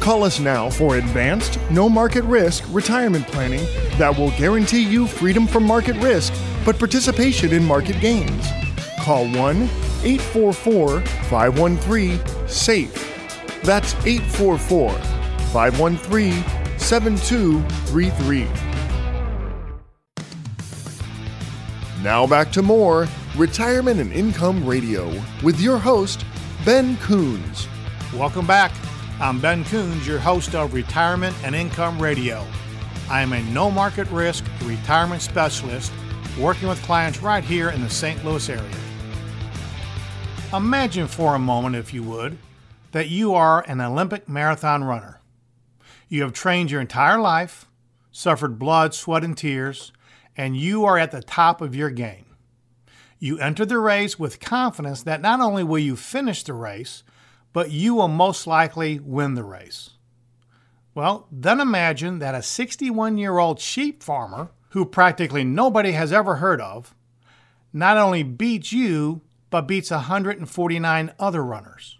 Call 0.00 0.24
us 0.24 0.40
now 0.40 0.70
for 0.70 0.96
advanced, 0.96 1.58
no 1.70 1.88
market 1.88 2.24
risk 2.24 2.64
retirement 2.68 3.26
planning 3.26 3.66
that 3.98 4.16
will 4.16 4.30
guarantee 4.32 4.82
you 4.82 5.06
freedom 5.06 5.46
from 5.46 5.64
market 5.64 5.96
risk 5.96 6.32
but 6.64 6.78
participation 6.78 7.52
in 7.52 7.64
market 7.64 8.00
gains. 8.00 8.46
Call 9.00 9.24
1 9.32 9.62
844 10.02 11.00
513 11.00 12.20
SAFE. 12.46 13.62
That's 13.62 13.94
844 14.06 14.92
513 15.52 16.59
7233. 16.80 18.48
Now 22.02 22.26
back 22.26 22.50
to 22.52 22.62
more 22.62 23.06
Retirement 23.36 24.00
and 24.00 24.12
Income 24.12 24.66
Radio 24.66 25.08
with 25.44 25.60
your 25.60 25.78
host, 25.78 26.24
Ben 26.64 26.96
Coons. 26.96 27.68
Welcome 28.14 28.46
back. 28.46 28.72
I'm 29.20 29.38
Ben 29.40 29.64
Coons, 29.66 30.06
your 30.06 30.18
host 30.18 30.54
of 30.54 30.74
Retirement 30.74 31.36
and 31.44 31.54
Income 31.54 32.02
Radio. 32.02 32.44
I 33.08 33.20
am 33.20 33.32
a 33.34 33.42
no 33.44 33.70
market 33.70 34.08
risk 34.10 34.44
retirement 34.64 35.22
specialist 35.22 35.92
working 36.38 36.68
with 36.68 36.82
clients 36.82 37.22
right 37.22 37.44
here 37.44 37.70
in 37.70 37.82
the 37.82 37.90
St. 37.90 38.24
Louis 38.24 38.48
area. 38.48 38.76
Imagine 40.52 41.06
for 41.06 41.36
a 41.36 41.38
moment, 41.38 41.76
if 41.76 41.94
you 41.94 42.02
would, 42.02 42.38
that 42.90 43.08
you 43.08 43.34
are 43.34 43.64
an 43.68 43.80
Olympic 43.80 44.28
marathon 44.28 44.82
runner. 44.82 45.19
You 46.12 46.22
have 46.22 46.32
trained 46.32 46.72
your 46.72 46.80
entire 46.80 47.20
life, 47.20 47.68
suffered 48.10 48.58
blood, 48.58 48.94
sweat, 48.94 49.22
and 49.22 49.38
tears, 49.38 49.92
and 50.36 50.56
you 50.56 50.84
are 50.84 50.98
at 50.98 51.12
the 51.12 51.22
top 51.22 51.60
of 51.60 51.76
your 51.76 51.88
game. 51.88 52.26
You 53.20 53.38
enter 53.38 53.64
the 53.64 53.78
race 53.78 54.18
with 54.18 54.40
confidence 54.40 55.04
that 55.04 55.20
not 55.20 55.40
only 55.40 55.62
will 55.62 55.78
you 55.78 55.94
finish 55.94 56.42
the 56.42 56.52
race, 56.52 57.04
but 57.52 57.70
you 57.70 57.94
will 57.94 58.08
most 58.08 58.48
likely 58.48 58.98
win 58.98 59.34
the 59.34 59.44
race. 59.44 59.90
Well, 60.96 61.28
then 61.30 61.60
imagine 61.60 62.18
that 62.18 62.34
a 62.34 62.42
61 62.42 63.16
year 63.16 63.38
old 63.38 63.60
sheep 63.60 64.02
farmer 64.02 64.50
who 64.70 64.84
practically 64.84 65.44
nobody 65.44 65.92
has 65.92 66.12
ever 66.12 66.36
heard 66.36 66.60
of, 66.60 66.92
not 67.72 67.96
only 67.96 68.24
beats 68.24 68.72
you, 68.72 69.20
but 69.48 69.68
beats 69.68 69.92
149 69.92 71.12
other 71.20 71.44
runners. 71.44 71.98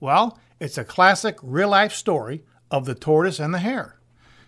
Well, 0.00 0.40
it's 0.58 0.76
a 0.76 0.84
classic 0.84 1.38
real 1.40 1.68
life 1.68 1.92
story 1.92 2.42
of 2.72 2.86
the 2.86 2.94
tortoise 2.94 3.38
and 3.38 3.54
the 3.54 3.60
hare. 3.60 3.96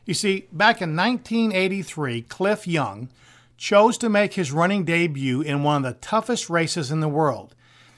You 0.04 0.14
see, 0.14 0.48
back 0.50 0.82
in 0.82 0.96
1983, 0.96 2.22
Cliff 2.22 2.66
Young 2.66 3.08
chose 3.56 3.96
to 3.98 4.08
make 4.08 4.34
his 4.34 4.52
running 4.52 4.84
debut 4.84 5.40
in 5.40 5.62
one 5.62 5.84
of 5.84 5.94
the 5.94 6.00
toughest 6.00 6.50
races 6.50 6.90
in 6.90 7.00
the 7.00 7.08
world. 7.08 7.54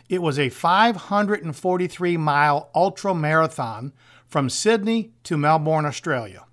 It 0.09 0.23
was 0.23 0.39
a 0.39 0.51
543 0.51 2.17
mile 2.17 2.71
ultra 2.75 3.15
marathon 3.15 3.93
from 4.27 4.51
Sydney 4.51 5.13
to 5.25 5.37
Melbourne, 5.37 5.87
Australia. 5.87 6.45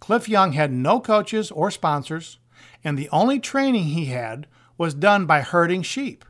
Cliff 0.00 0.28
Young 0.28 0.52
had 0.52 0.72
no 0.72 1.00
coaches 1.00 1.50
or 1.50 1.70
sponsors, 1.70 2.38
and 2.82 2.98
the 2.98 3.08
only 3.10 3.38
training 3.38 3.84
he 3.84 4.06
had 4.06 4.46
was 4.78 4.94
done 4.94 5.26
by 5.26 5.40
herding 5.40 5.82
sheep. 5.82 6.24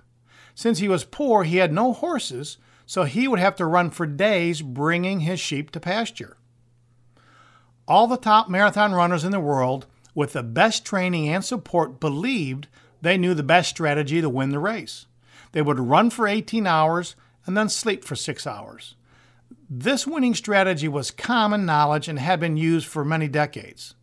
Since 0.54 0.78
he 0.78 0.88
was 0.88 1.04
poor, 1.04 1.44
he 1.44 1.58
had 1.58 1.72
no 1.72 1.92
horses, 1.92 2.58
so 2.86 3.04
he 3.04 3.28
would 3.28 3.38
have 3.38 3.56
to 3.56 3.66
run 3.66 3.90
for 3.90 4.06
days 4.06 4.62
bringing 4.62 5.20
his 5.20 5.40
sheep 5.40 5.70
to 5.72 5.80
pasture. 5.80 6.36
All 7.88 8.06
the 8.06 8.16
top 8.16 8.48
marathon 8.48 8.92
runners 8.92 9.24
in 9.24 9.32
the 9.32 9.40
world, 9.40 9.86
with 10.14 10.32
the 10.32 10.42
best 10.42 10.84
training 10.84 11.28
and 11.28 11.44
support, 11.44 12.00
believed 12.00 12.68
they 13.00 13.16
knew 13.16 13.34
the 13.34 13.42
best 13.42 13.70
strategy 13.70 14.20
to 14.20 14.28
win 14.28 14.50
the 14.50 14.58
race. 14.58 15.06
They 15.52 15.62
would 15.62 15.78
run 15.78 16.10
for 16.10 16.26
18 16.26 16.66
hours 16.66 17.14
and 17.46 17.56
then 17.56 17.68
sleep 17.68 18.04
for 18.04 18.16
six 18.16 18.46
hours. 18.46 18.96
This 19.70 20.06
winning 20.06 20.34
strategy 20.34 20.88
was 20.88 21.10
common 21.10 21.64
knowledge 21.64 22.08
and 22.08 22.18
had 22.18 22.40
been 22.40 22.56
used 22.56 22.86
for 22.86 23.04
many 23.04 23.28
decades. 23.28 23.94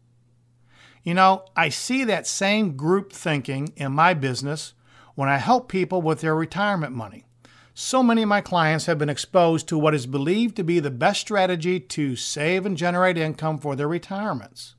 You 1.03 1.13
know, 1.13 1.45
I 1.55 1.69
see 1.69 2.05
that 2.05 2.25
same 2.27 2.77
group 2.77 3.11
thinking 3.11 3.73
in 3.75 3.91
my 3.91 4.13
business 4.13 4.73
when 5.15 5.27
I 5.27 5.37
help 5.37 5.67
people 5.67 6.01
with 6.01 6.21
their 6.21 6.35
retirement 6.35 6.93
money. 6.93 7.25
So 7.75 8.03
many 8.03 8.21
of 8.21 8.29
my 8.29 8.41
clients 8.41 8.85
have 8.85 8.99
been 8.99 9.09
exposed 9.09 9.67
to 9.67 9.79
what 9.79 9.95
is 9.95 10.05
believed 10.05 10.55
to 10.57 10.63
be 10.63 10.79
the 10.79 10.91
best 10.91 11.21
strategy 11.21 11.79
to 11.79 12.15
save 12.15 12.67
and 12.67 12.77
generate 12.77 13.17
income 13.17 13.57
for 13.57 13.75
their 13.75 13.87
retirements. 13.87 14.75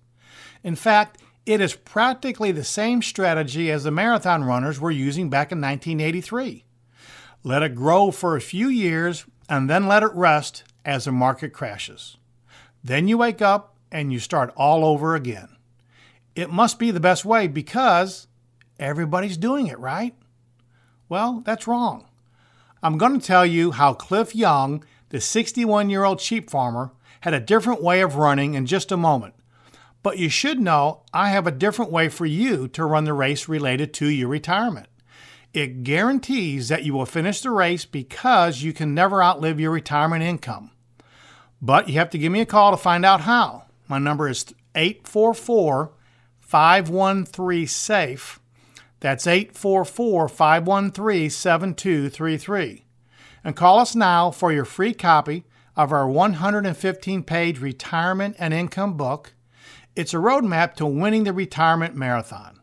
In 0.62 0.76
fact, 0.76 1.20
it 1.44 1.60
is 1.60 1.74
practically 1.74 2.52
the 2.52 2.62
same 2.62 3.02
strategy 3.02 3.70
as 3.70 3.82
the 3.82 3.90
marathon 3.90 4.44
runners 4.44 4.80
were 4.80 4.92
using 4.92 5.28
back 5.28 5.50
in 5.50 5.60
1983. 5.60 6.64
Let 7.42 7.64
it 7.64 7.74
grow 7.74 8.12
for 8.12 8.36
a 8.36 8.40
few 8.40 8.68
years 8.68 9.24
and 9.48 9.68
then 9.68 9.88
let 9.88 10.04
it 10.04 10.14
rest 10.14 10.62
as 10.84 11.04
the 11.04 11.12
market 11.12 11.52
crashes. 11.52 12.16
Then 12.84 13.08
you 13.08 13.18
wake 13.18 13.42
up 13.42 13.76
and 13.90 14.12
you 14.12 14.20
start 14.20 14.52
all 14.56 14.84
over 14.84 15.16
again. 15.16 15.56
It 16.36 16.48
must 16.48 16.78
be 16.78 16.92
the 16.92 17.00
best 17.00 17.24
way 17.24 17.48
because 17.48 18.28
everybody's 18.78 19.36
doing 19.36 19.66
it, 19.66 19.78
right? 19.80 20.14
Well, 21.08 21.42
that's 21.44 21.66
wrong. 21.66 22.06
I'm 22.84 22.98
going 22.98 23.18
to 23.18 23.26
tell 23.26 23.44
you 23.44 23.72
how 23.72 23.94
Cliff 23.94 24.36
Young 24.36 24.84
the 25.14 25.20
61 25.20 25.90
year 25.90 26.02
old 26.02 26.20
sheep 26.20 26.50
farmer, 26.50 26.90
had 27.20 27.32
a 27.32 27.38
different 27.38 27.80
way 27.80 28.00
of 28.00 28.16
running 28.16 28.54
in 28.54 28.66
just 28.66 28.90
a 28.90 28.96
moment. 28.96 29.32
But 30.02 30.18
you 30.18 30.28
should 30.28 30.58
know 30.58 31.02
I 31.12 31.28
have 31.28 31.46
a 31.46 31.52
different 31.52 31.92
way 31.92 32.08
for 32.08 32.26
you 32.26 32.66
to 32.66 32.84
run 32.84 33.04
the 33.04 33.12
race 33.12 33.48
related 33.48 33.94
to 33.94 34.08
your 34.08 34.26
retirement. 34.26 34.88
It 35.52 35.84
guarantees 35.84 36.68
that 36.68 36.82
you 36.82 36.94
will 36.94 37.06
finish 37.06 37.40
the 37.40 37.52
race 37.52 37.84
because 37.84 38.64
you 38.64 38.72
can 38.72 38.92
never 38.92 39.22
outlive 39.22 39.60
your 39.60 39.70
retirement 39.70 40.24
income. 40.24 40.72
But 41.62 41.88
you 41.88 41.94
have 41.94 42.10
to 42.10 42.18
give 42.18 42.32
me 42.32 42.40
a 42.40 42.46
call 42.46 42.72
to 42.72 42.76
find 42.76 43.04
out 43.04 43.20
how. 43.20 43.66
My 43.86 43.98
number 43.98 44.28
is 44.28 44.46
844 44.74 45.92
513 46.40 47.66
SAFE. 47.68 48.40
That's 49.04 49.26
844 49.26 50.30
513 50.30 51.28
7233. 51.28 52.86
And 53.44 53.54
call 53.54 53.78
us 53.78 53.94
now 53.94 54.30
for 54.30 54.50
your 54.50 54.64
free 54.64 54.94
copy 54.94 55.44
of 55.76 55.92
our 55.92 56.08
115 56.08 57.22
page 57.24 57.58
retirement 57.58 58.34
and 58.38 58.54
income 58.54 58.96
book 58.96 59.34
it's 59.94 60.14
a 60.14 60.16
roadmap 60.16 60.72
to 60.76 60.86
winning 60.86 61.24
the 61.24 61.34
retirement 61.34 61.94
marathon. 61.94 62.60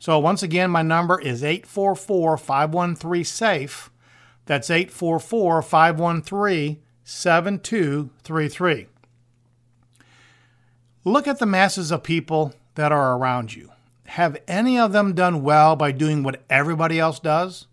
So, 0.00 0.18
once 0.18 0.42
again, 0.42 0.68
my 0.68 0.82
number 0.82 1.20
is 1.20 1.44
844 1.44 2.38
513 2.38 3.24
SAFE. 3.24 3.90
That's 4.46 4.70
844 4.70 5.62
513 5.62 6.82
7233. 7.04 8.86
Look 11.04 11.28
at 11.28 11.38
the 11.38 11.46
masses 11.46 11.92
of 11.92 12.02
people 12.02 12.52
that 12.74 12.90
are 12.90 13.16
around 13.16 13.54
you. 13.54 13.70
Have 14.06 14.36
any 14.46 14.78
of 14.78 14.92
them 14.92 15.14
done 15.14 15.42
well 15.42 15.76
by 15.76 15.92
doing 15.92 16.22
what 16.22 16.42
everybody 16.48 16.98
else 17.00 17.18
does? 17.18 17.66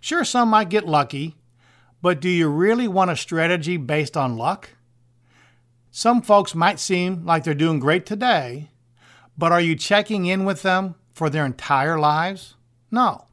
Sure, 0.00 0.24
some 0.24 0.48
might 0.50 0.68
get 0.68 0.86
lucky, 0.86 1.36
but 2.02 2.20
do 2.20 2.28
you 2.28 2.48
really 2.48 2.86
want 2.86 3.10
a 3.10 3.16
strategy 3.16 3.76
based 3.76 4.16
on 4.16 4.36
luck? 4.36 4.70
Some 5.90 6.20
folks 6.22 6.54
might 6.54 6.78
seem 6.78 7.24
like 7.24 7.44
they're 7.44 7.54
doing 7.54 7.78
great 7.78 8.04
today, 8.04 8.70
but 9.38 9.52
are 9.52 9.60
you 9.60 9.74
checking 9.74 10.26
in 10.26 10.44
with 10.44 10.62
them 10.62 10.94
for 11.14 11.30
their 11.30 11.46
entire 11.46 11.98
lives? 11.98 12.54
No. 12.90 13.26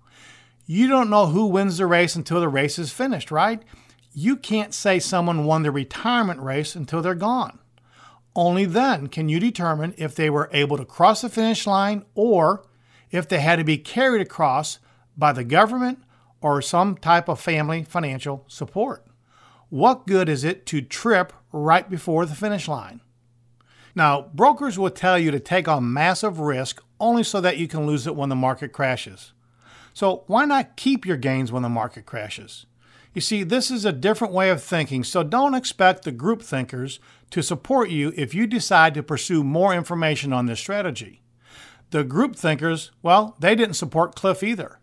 You 0.66 0.88
don't 0.88 1.10
know 1.10 1.26
who 1.26 1.48
wins 1.48 1.78
the 1.78 1.86
race 1.86 2.16
until 2.16 2.40
the 2.40 2.48
race 2.48 2.80
is 2.80 2.92
finished, 2.92 3.32
right? 3.32 3.62
You 4.14 4.38
can't 4.38 4.74
say 4.74 5.00
someone 5.00 5.44
won 5.44 5.64
the 5.64 5.72
retirement 5.72 6.40
race 6.40 6.76
until 6.76 7.02
they're 7.02 7.16
gone. 7.16 7.60
Only 8.36 8.66
then 8.66 9.08
can 9.08 9.30
you 9.30 9.40
determine 9.40 9.94
if 9.98 10.16
they 10.16 10.30
were 10.30 10.50
able 10.52 10.78
to 10.78 10.86
cross 10.86 11.22
the 11.22 11.30
finish 11.30 11.68
line 11.68 12.04
or 12.16 12.66
if 13.12 13.28
they 13.28 13.40
had 13.40 13.58
to 13.58 13.64
be 13.64 13.78
carried 13.78 14.22
across 14.22 14.80
by 15.16 15.32
the 15.32 15.44
government 15.44 16.00
or 16.42 16.62
some 16.62 16.96
type 16.98 17.30
of 17.30 17.40
family 17.40 17.84
financial 17.84 18.44
support. 18.48 19.06
What 19.70 20.06
good 20.06 20.30
is 20.30 20.44
it 20.44 20.66
to 20.68 20.82
trip 20.82 21.32
right 21.52 21.90
before 21.90 22.26
the 22.26 22.36
finish 22.36 22.68
line? 22.68 23.02
Now, 23.96 24.30
brokers 24.34 24.78
will 24.78 24.90
tell 24.90 25.20
you 25.20 25.32
to 25.32 25.40
take 25.40 25.68
on 25.68 25.94
massive 25.94 26.40
risk 26.40 26.82
only 27.00 27.24
so 27.24 27.40
that 27.42 27.58
you 27.58 27.68
can 27.68 27.86
lose 27.86 28.08
it 28.08 28.16
when 28.16 28.30
the 28.30 28.36
market 28.36 28.72
crashes. 28.72 29.34
So, 29.94 30.24
why 30.26 30.46
not 30.46 30.76
keep 30.76 31.06
your 31.06 31.18
gains 31.18 31.52
when 31.52 31.62
the 31.62 31.70
market 31.70 32.06
crashes? 32.06 32.66
You 33.14 33.22
see, 33.22 33.44
this 33.44 33.70
is 33.70 33.86
a 33.86 33.92
different 33.92 34.34
way 34.34 34.50
of 34.50 34.64
thinking, 34.64 35.04
so 35.04 35.22
don't 35.22 35.54
expect 35.54 36.04
the 36.04 36.12
group 36.12 36.42
thinkers 36.42 37.00
to 37.34 37.42
support 37.42 37.90
you 37.90 38.14
if 38.16 38.36
you 38.36 38.46
decide 38.46 38.94
to 38.94 39.02
pursue 39.02 39.44
more 39.44 39.74
information 39.74 40.32
on 40.32 40.46
this 40.46 40.60
strategy. 40.60 41.24
The 41.90 42.04
group 42.04 42.36
thinkers, 42.36 42.92
well, 43.02 43.36
they 43.40 43.56
didn't 43.56 43.74
support 43.74 44.14
Cliff 44.14 44.44
either. 44.44 44.80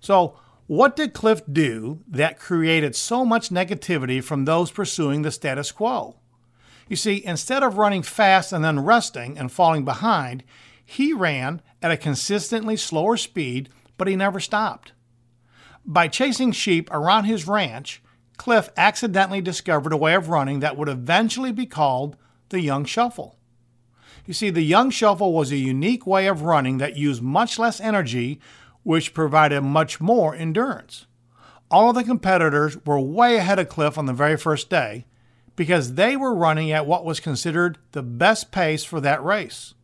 So, 0.00 0.38
what 0.66 0.96
did 0.96 1.12
Cliff 1.12 1.42
do 1.52 2.02
that 2.08 2.38
created 2.38 2.96
so 2.96 3.26
much 3.26 3.50
negativity 3.50 4.24
from 4.24 4.46
those 4.46 4.70
pursuing 4.70 5.20
the 5.20 5.30
status 5.30 5.70
quo? 5.70 6.16
You 6.88 6.96
see, 6.96 7.22
instead 7.26 7.62
of 7.62 7.76
running 7.76 8.04
fast 8.04 8.54
and 8.54 8.64
then 8.64 8.80
resting 8.80 9.36
and 9.36 9.52
falling 9.52 9.84
behind, 9.84 10.44
he 10.82 11.12
ran 11.12 11.60
at 11.82 11.90
a 11.90 11.96
consistently 11.98 12.76
slower 12.78 13.18
speed, 13.18 13.68
but 13.98 14.08
he 14.08 14.16
never 14.16 14.40
stopped. 14.40 14.92
By 15.84 16.08
chasing 16.08 16.52
sheep 16.52 16.90
around 16.90 17.24
his 17.24 17.46
ranch, 17.46 18.02
Cliff 18.40 18.70
accidentally 18.74 19.42
discovered 19.42 19.92
a 19.92 19.98
way 19.98 20.14
of 20.14 20.30
running 20.30 20.60
that 20.60 20.74
would 20.74 20.88
eventually 20.88 21.52
be 21.52 21.66
called 21.66 22.16
the 22.48 22.62
Young 22.62 22.86
Shuffle. 22.86 23.36
You 24.24 24.32
see, 24.32 24.48
the 24.48 24.62
Young 24.62 24.88
Shuffle 24.88 25.34
was 25.34 25.52
a 25.52 25.58
unique 25.58 26.06
way 26.06 26.26
of 26.26 26.40
running 26.40 26.78
that 26.78 26.96
used 26.96 27.20
much 27.20 27.58
less 27.58 27.82
energy 27.82 28.40
which 28.82 29.12
provided 29.12 29.60
much 29.60 30.00
more 30.00 30.34
endurance. 30.34 31.04
All 31.70 31.90
of 31.90 31.94
the 31.94 32.02
competitors 32.02 32.78
were 32.86 32.98
way 32.98 33.36
ahead 33.36 33.58
of 33.58 33.68
Cliff 33.68 33.98
on 33.98 34.06
the 34.06 34.14
very 34.14 34.38
first 34.38 34.70
day 34.70 35.04
because 35.54 35.92
they 35.92 36.16
were 36.16 36.34
running 36.34 36.72
at 36.72 36.86
what 36.86 37.04
was 37.04 37.20
considered 37.20 37.76
the 37.92 38.02
best 38.02 38.50
pace 38.50 38.84
for 38.84 39.02
that 39.02 39.22
race. 39.22 39.74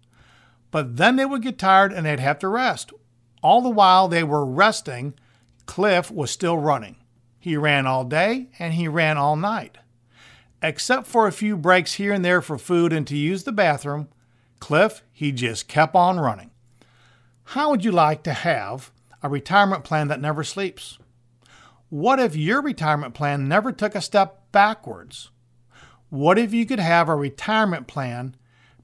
But 0.71 0.97
then 0.97 1.17
they 1.17 1.27
would 1.27 1.43
get 1.43 1.59
tired 1.59 1.93
and 1.93 2.07
they'd 2.07 2.21
have 2.21 2.39
to 2.39 2.49
rest. 2.49 2.91
All 3.43 3.61
the 3.61 3.69
while 3.69 4.09
they 4.09 4.25
were 4.25 4.47
resting, 4.47 5.13
Cliff 5.67 6.11
was 6.11 6.31
still 6.31 6.57
running. 6.57 6.97
He 7.47 7.57
ran 7.57 7.87
all 7.87 8.03
day 8.03 8.49
and 8.59 8.75
he 8.75 8.89
ran 8.89 9.17
all 9.17 9.37
night. 9.37 9.79
Except 10.61 11.07
for 11.07 11.29
a 11.29 11.33
few 11.33 11.57
breaks 11.57 11.93
here 11.93 12.13
and 12.13 12.25
there 12.25 12.43
for 12.43 12.59
food 12.59 12.93
and 12.93 13.07
to 13.07 13.17
use 13.17 13.45
the 13.45 13.53
bathroom, 13.53 14.09
Cliff, 14.59 15.05
he 15.13 15.31
just 15.31 15.69
kept 15.69 15.95
on 15.95 16.19
running. 16.19 16.51
How 17.45 17.71
would 17.71 17.85
you 17.85 17.93
like 17.93 18.25
to 18.25 18.33
have 18.33 18.91
a 19.23 19.29
retirement 19.29 19.85
plan 19.85 20.09
that 20.09 20.21
never 20.21 20.43
sleeps? 20.43 20.99
What 21.89 22.19
if 22.19 22.35
your 22.35 22.61
retirement 22.61 23.15
plan 23.15 23.47
never 23.47 23.71
took 23.71 23.95
a 23.95 24.01
step 24.01 24.51
backwards? 24.51 25.31
What 26.11 26.39
if 26.39 26.53
you 26.53 26.67
could 26.67 26.81
have 26.81 27.09
a 27.09 27.15
retirement 27.15 27.87
plan 27.87 28.35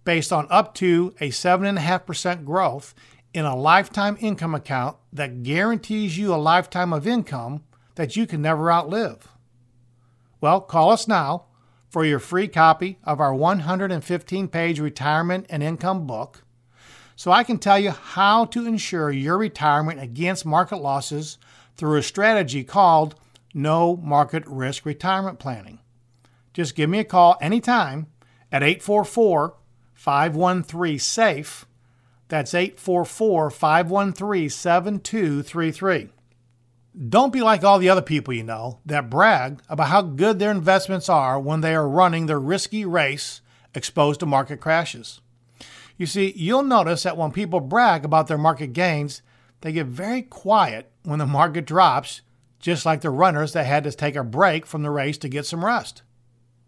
based 0.04 0.32
on 0.32 0.46
up 0.50 0.72
to 0.74 1.16
a 1.18 1.30
7.5% 1.30 2.44
growth 2.44 2.94
in 3.34 3.44
a 3.44 3.56
lifetime 3.56 4.16
income 4.20 4.54
account 4.54 4.98
that 5.12 5.42
guarantees 5.42 6.16
you 6.16 6.32
a 6.32 6.36
lifetime 6.36 6.92
of 6.92 7.08
income 7.08 7.64
that 7.94 8.16
you 8.16 8.26
can 8.26 8.42
never 8.42 8.70
outlive? 8.70 9.28
Well, 10.40 10.60
call 10.60 10.90
us 10.90 11.06
now 11.06 11.44
for 11.88 12.04
your 12.04 12.18
free 12.18 12.48
copy 12.48 12.98
of 13.04 13.20
our 13.20 13.34
115 13.34 14.48
page 14.48 14.80
retirement 14.80 15.46
and 15.50 15.62
income 15.62 16.06
book 16.06 16.42
so 17.16 17.30
I 17.30 17.44
can 17.44 17.58
tell 17.58 17.78
you 17.78 17.90
how 17.90 18.46
to 18.46 18.66
ensure 18.66 19.10
your 19.10 19.38
retirement 19.38 20.00
against 20.00 20.46
market 20.46 20.78
losses 20.78 21.38
through 21.76 21.98
a 21.98 22.02
strategy 22.02 22.64
called 22.64 23.14
No 23.54 23.96
Market 23.96 24.44
Risk 24.46 24.84
Retirement 24.84 25.38
Planning. 25.38 25.78
Just 26.52 26.74
give 26.74 26.90
me 26.90 26.98
a 26.98 27.04
call 27.04 27.36
anytime 27.40 28.08
at 28.50 28.62
844 28.62 29.54
513 29.94 30.98
SAFE. 30.98 31.66
That's 32.28 32.54
844 32.54 33.50
513 33.50 34.48
7233. 34.48 36.08
Don't 37.08 37.32
be 37.32 37.40
like 37.40 37.64
all 37.64 37.78
the 37.78 37.88
other 37.88 38.02
people 38.02 38.34
you 38.34 38.42
know 38.42 38.80
that 38.84 39.08
brag 39.08 39.62
about 39.68 39.88
how 39.88 40.02
good 40.02 40.38
their 40.38 40.50
investments 40.50 41.08
are 41.08 41.40
when 41.40 41.62
they 41.62 41.74
are 41.74 41.88
running 41.88 42.26
their 42.26 42.38
risky 42.38 42.84
race 42.84 43.40
exposed 43.74 44.20
to 44.20 44.26
market 44.26 44.60
crashes. 44.60 45.22
You 45.96 46.04
see, 46.04 46.34
you'll 46.36 46.62
notice 46.62 47.04
that 47.04 47.16
when 47.16 47.32
people 47.32 47.60
brag 47.60 48.04
about 48.04 48.26
their 48.26 48.36
market 48.36 48.74
gains, 48.74 49.22
they 49.62 49.72
get 49.72 49.86
very 49.86 50.20
quiet 50.20 50.90
when 51.04 51.18
the 51.18 51.26
market 51.26 51.64
drops, 51.64 52.20
just 52.60 52.84
like 52.84 53.00
the 53.00 53.10
runners 53.10 53.54
that 53.54 53.64
had 53.64 53.84
to 53.84 53.92
take 53.92 54.16
a 54.16 54.22
break 54.22 54.66
from 54.66 54.82
the 54.82 54.90
race 54.90 55.16
to 55.18 55.28
get 55.30 55.46
some 55.46 55.64
rest. 55.64 56.02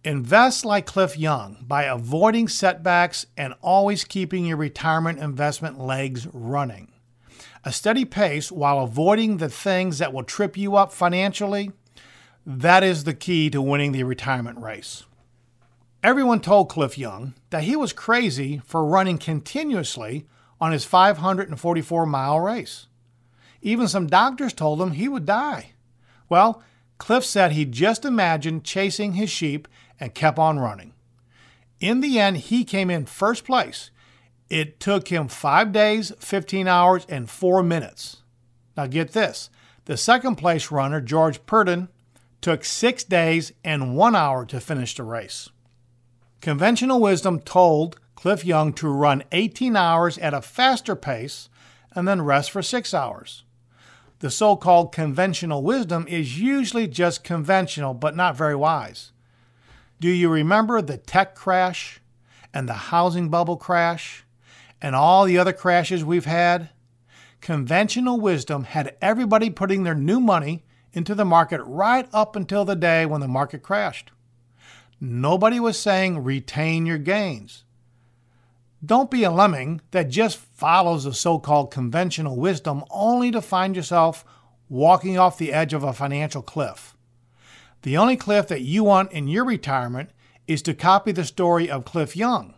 Invest 0.04 0.64
like 0.64 0.86
Cliff 0.86 1.18
Young 1.18 1.64
by 1.66 1.84
avoiding 1.84 2.48
setbacks 2.48 3.26
and 3.36 3.54
always 3.60 4.04
keeping 4.04 4.46
your 4.46 4.56
retirement 4.56 5.18
investment 5.18 5.78
legs 5.78 6.26
running. 6.32 6.93
A 7.66 7.72
steady 7.72 8.04
pace 8.04 8.52
while 8.52 8.80
avoiding 8.80 9.38
the 9.38 9.48
things 9.48 9.98
that 9.98 10.12
will 10.12 10.22
trip 10.22 10.56
you 10.56 10.76
up 10.76 10.92
financially, 10.92 11.72
that 12.44 12.84
is 12.84 13.04
the 13.04 13.14
key 13.14 13.48
to 13.48 13.62
winning 13.62 13.92
the 13.92 14.02
retirement 14.02 14.58
race. 14.58 15.04
Everyone 16.02 16.40
told 16.40 16.68
Cliff 16.68 16.98
Young 16.98 17.32
that 17.48 17.62
he 17.62 17.74
was 17.74 17.94
crazy 17.94 18.60
for 18.66 18.84
running 18.84 19.16
continuously 19.16 20.26
on 20.60 20.72
his 20.72 20.84
544 20.84 22.04
mile 22.04 22.38
race. 22.38 22.86
Even 23.62 23.88
some 23.88 24.08
doctors 24.08 24.52
told 24.52 24.82
him 24.82 24.90
he 24.90 25.08
would 25.08 25.24
die. 25.24 25.72
Well, 26.28 26.62
Cliff 26.98 27.24
said 27.24 27.52
he 27.52 27.64
just 27.64 28.04
imagined 28.04 28.64
chasing 28.64 29.14
his 29.14 29.30
sheep 29.30 29.66
and 29.98 30.14
kept 30.14 30.38
on 30.38 30.58
running. 30.58 30.92
In 31.80 32.00
the 32.00 32.18
end, 32.18 32.36
he 32.36 32.64
came 32.64 32.90
in 32.90 33.06
first 33.06 33.44
place. 33.44 33.90
It 34.50 34.78
took 34.78 35.08
him 35.08 35.28
five 35.28 35.72
days, 35.72 36.12
15 36.18 36.68
hours, 36.68 37.06
and 37.08 37.28
four 37.28 37.62
minutes. 37.62 38.18
Now, 38.76 38.86
get 38.86 39.12
this 39.12 39.50
the 39.86 39.96
second 39.96 40.36
place 40.36 40.70
runner, 40.70 41.00
George 41.00 41.44
Perdon, 41.46 41.88
took 42.40 42.64
six 42.64 43.04
days 43.04 43.52
and 43.64 43.96
one 43.96 44.14
hour 44.14 44.44
to 44.46 44.60
finish 44.60 44.94
the 44.94 45.02
race. 45.02 45.48
Conventional 46.40 47.00
wisdom 47.00 47.40
told 47.40 47.98
Cliff 48.14 48.44
Young 48.44 48.72
to 48.74 48.88
run 48.88 49.24
18 49.32 49.76
hours 49.76 50.18
at 50.18 50.34
a 50.34 50.42
faster 50.42 50.96
pace 50.96 51.48
and 51.94 52.06
then 52.06 52.22
rest 52.22 52.50
for 52.50 52.62
six 52.62 52.92
hours. 52.92 53.44
The 54.20 54.30
so 54.30 54.56
called 54.56 54.92
conventional 54.92 55.62
wisdom 55.62 56.06
is 56.08 56.40
usually 56.40 56.86
just 56.86 57.24
conventional 57.24 57.94
but 57.94 58.16
not 58.16 58.36
very 58.36 58.56
wise. 58.56 59.12
Do 60.00 60.08
you 60.08 60.28
remember 60.28 60.80
the 60.80 60.96
tech 60.96 61.34
crash 61.34 62.00
and 62.52 62.68
the 62.68 62.74
housing 62.74 63.28
bubble 63.28 63.56
crash 63.56 64.23
and 64.84 64.94
all 64.94 65.24
the 65.24 65.38
other 65.38 65.54
crashes 65.54 66.04
we've 66.04 66.26
had? 66.26 66.68
Conventional 67.40 68.20
wisdom 68.20 68.64
had 68.64 68.94
everybody 69.00 69.48
putting 69.48 69.82
their 69.82 69.94
new 69.94 70.20
money 70.20 70.62
into 70.92 71.14
the 71.14 71.24
market 71.24 71.62
right 71.62 72.06
up 72.12 72.36
until 72.36 72.66
the 72.66 72.76
day 72.76 73.06
when 73.06 73.22
the 73.22 73.26
market 73.26 73.62
crashed. 73.62 74.10
Nobody 75.00 75.58
was 75.58 75.78
saying 75.78 76.22
retain 76.22 76.84
your 76.84 76.98
gains. 76.98 77.64
Don't 78.84 79.10
be 79.10 79.24
a 79.24 79.30
lemming 79.30 79.80
that 79.92 80.10
just 80.10 80.36
follows 80.36 81.04
the 81.04 81.14
so 81.14 81.38
called 81.38 81.70
conventional 81.70 82.36
wisdom 82.36 82.84
only 82.90 83.30
to 83.30 83.40
find 83.40 83.74
yourself 83.74 84.22
walking 84.68 85.16
off 85.16 85.38
the 85.38 85.54
edge 85.54 85.72
of 85.72 85.82
a 85.82 85.94
financial 85.94 86.42
cliff. 86.42 86.94
The 87.80 87.96
only 87.96 88.18
cliff 88.18 88.48
that 88.48 88.60
you 88.60 88.84
want 88.84 89.12
in 89.12 89.28
your 89.28 89.46
retirement 89.46 90.10
is 90.46 90.60
to 90.60 90.74
copy 90.74 91.10
the 91.10 91.24
story 91.24 91.70
of 91.70 91.86
Cliff 91.86 92.14
Young 92.14 92.54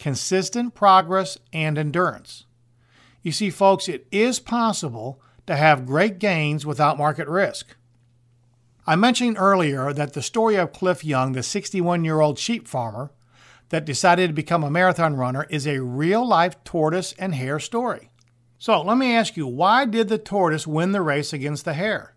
consistent 0.00 0.74
progress 0.74 1.38
and 1.52 1.78
endurance. 1.78 2.46
You 3.22 3.32
see, 3.32 3.50
folks, 3.50 3.88
it 3.88 4.06
is 4.10 4.40
possible 4.40 5.20
to 5.46 5.54
have 5.54 5.86
great 5.86 6.18
gains 6.18 6.66
without 6.66 6.98
market 6.98 7.28
risk. 7.28 7.76
I 8.86 8.96
mentioned 8.96 9.36
earlier 9.38 9.92
that 9.92 10.14
the 10.14 10.22
story 10.22 10.56
of 10.56 10.72
Cliff 10.72 11.04
Young, 11.04 11.32
the 11.32 11.42
61 11.42 12.04
year 12.04 12.20
old 12.20 12.38
sheep 12.38 12.66
farmer 12.66 13.12
that 13.68 13.84
decided 13.84 14.28
to 14.28 14.34
become 14.34 14.64
a 14.64 14.70
marathon 14.70 15.14
runner, 15.14 15.46
is 15.50 15.66
a 15.66 15.82
real 15.82 16.26
life 16.26 16.64
tortoise 16.64 17.14
and 17.18 17.34
hare 17.34 17.60
story. 17.60 18.10
So 18.58 18.80
let 18.82 18.96
me 18.96 19.14
ask 19.14 19.36
you 19.36 19.46
why 19.46 19.84
did 19.84 20.08
the 20.08 20.18
tortoise 20.18 20.66
win 20.66 20.92
the 20.92 21.02
race 21.02 21.32
against 21.32 21.64
the 21.64 21.74
hare? 21.74 22.14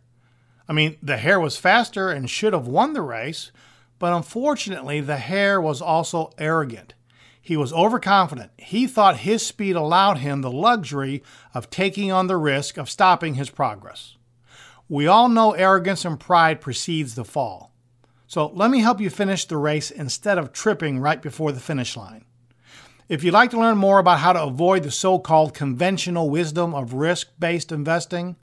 I 0.68 0.74
mean, 0.74 0.98
the 1.02 1.18
hare 1.18 1.40
was 1.40 1.58
faster 1.58 2.10
and 2.10 2.30
should 2.30 2.54
have 2.54 2.68
won 2.68 2.94
the 2.94 3.02
race, 3.02 3.52
but 4.00 4.14
unfortunately, 4.14 5.02
the 5.02 5.18
hare 5.18 5.62
was 5.62 5.82
also 5.82 6.32
arrogant. 6.38 6.94
He 7.46 7.58
was 7.58 7.74
overconfident. 7.74 8.52
He 8.58 8.88
thought 8.88 9.18
his 9.18 9.46
speed 9.46 9.76
allowed 9.76 10.20
him 10.20 10.42
the 10.42 10.50
luxury 10.50 11.22
of 11.54 11.70
taking 11.70 12.10
on 12.10 12.28
the 12.28 12.38
risk 12.38 12.78
of 12.78 12.90
stopping 12.90 13.34
his 13.34 13.50
progress. 13.50 14.16
We 14.88 15.08
all 15.08 15.28
know 15.28 15.52
arrogance 15.52 16.06
and 16.06 16.18
pride 16.18 16.62
precedes 16.62 17.16
the 17.16 17.26
fall. 17.26 17.74
So 18.28 18.48
let 18.48 18.72
me 18.72 18.80
help 18.80 19.02
you 19.02 19.10
finish 19.10 19.44
the 19.44 19.58
race 19.58 19.92
instead 19.92 20.38
of 20.38 20.54
tripping 20.54 21.00
right 21.00 21.22
before 21.22 21.52
the 21.52 21.60
finish 21.60 21.98
line. 21.98 22.24
If 23.10 23.26
you'd 23.26 23.34
like 23.34 23.50
to 23.52 23.60
learn 23.60 23.78
more 23.78 24.00
about 24.00 24.20
how 24.20 24.32
to 24.32 24.44
avoid 24.44 24.84
the 24.84 24.92
so 24.92 25.20
called 25.20 25.54
conventional 25.54 26.30
wisdom 26.30 26.74
of 26.74 26.94
risk 26.94 27.28
based 27.38 27.74
investing 27.74 28.38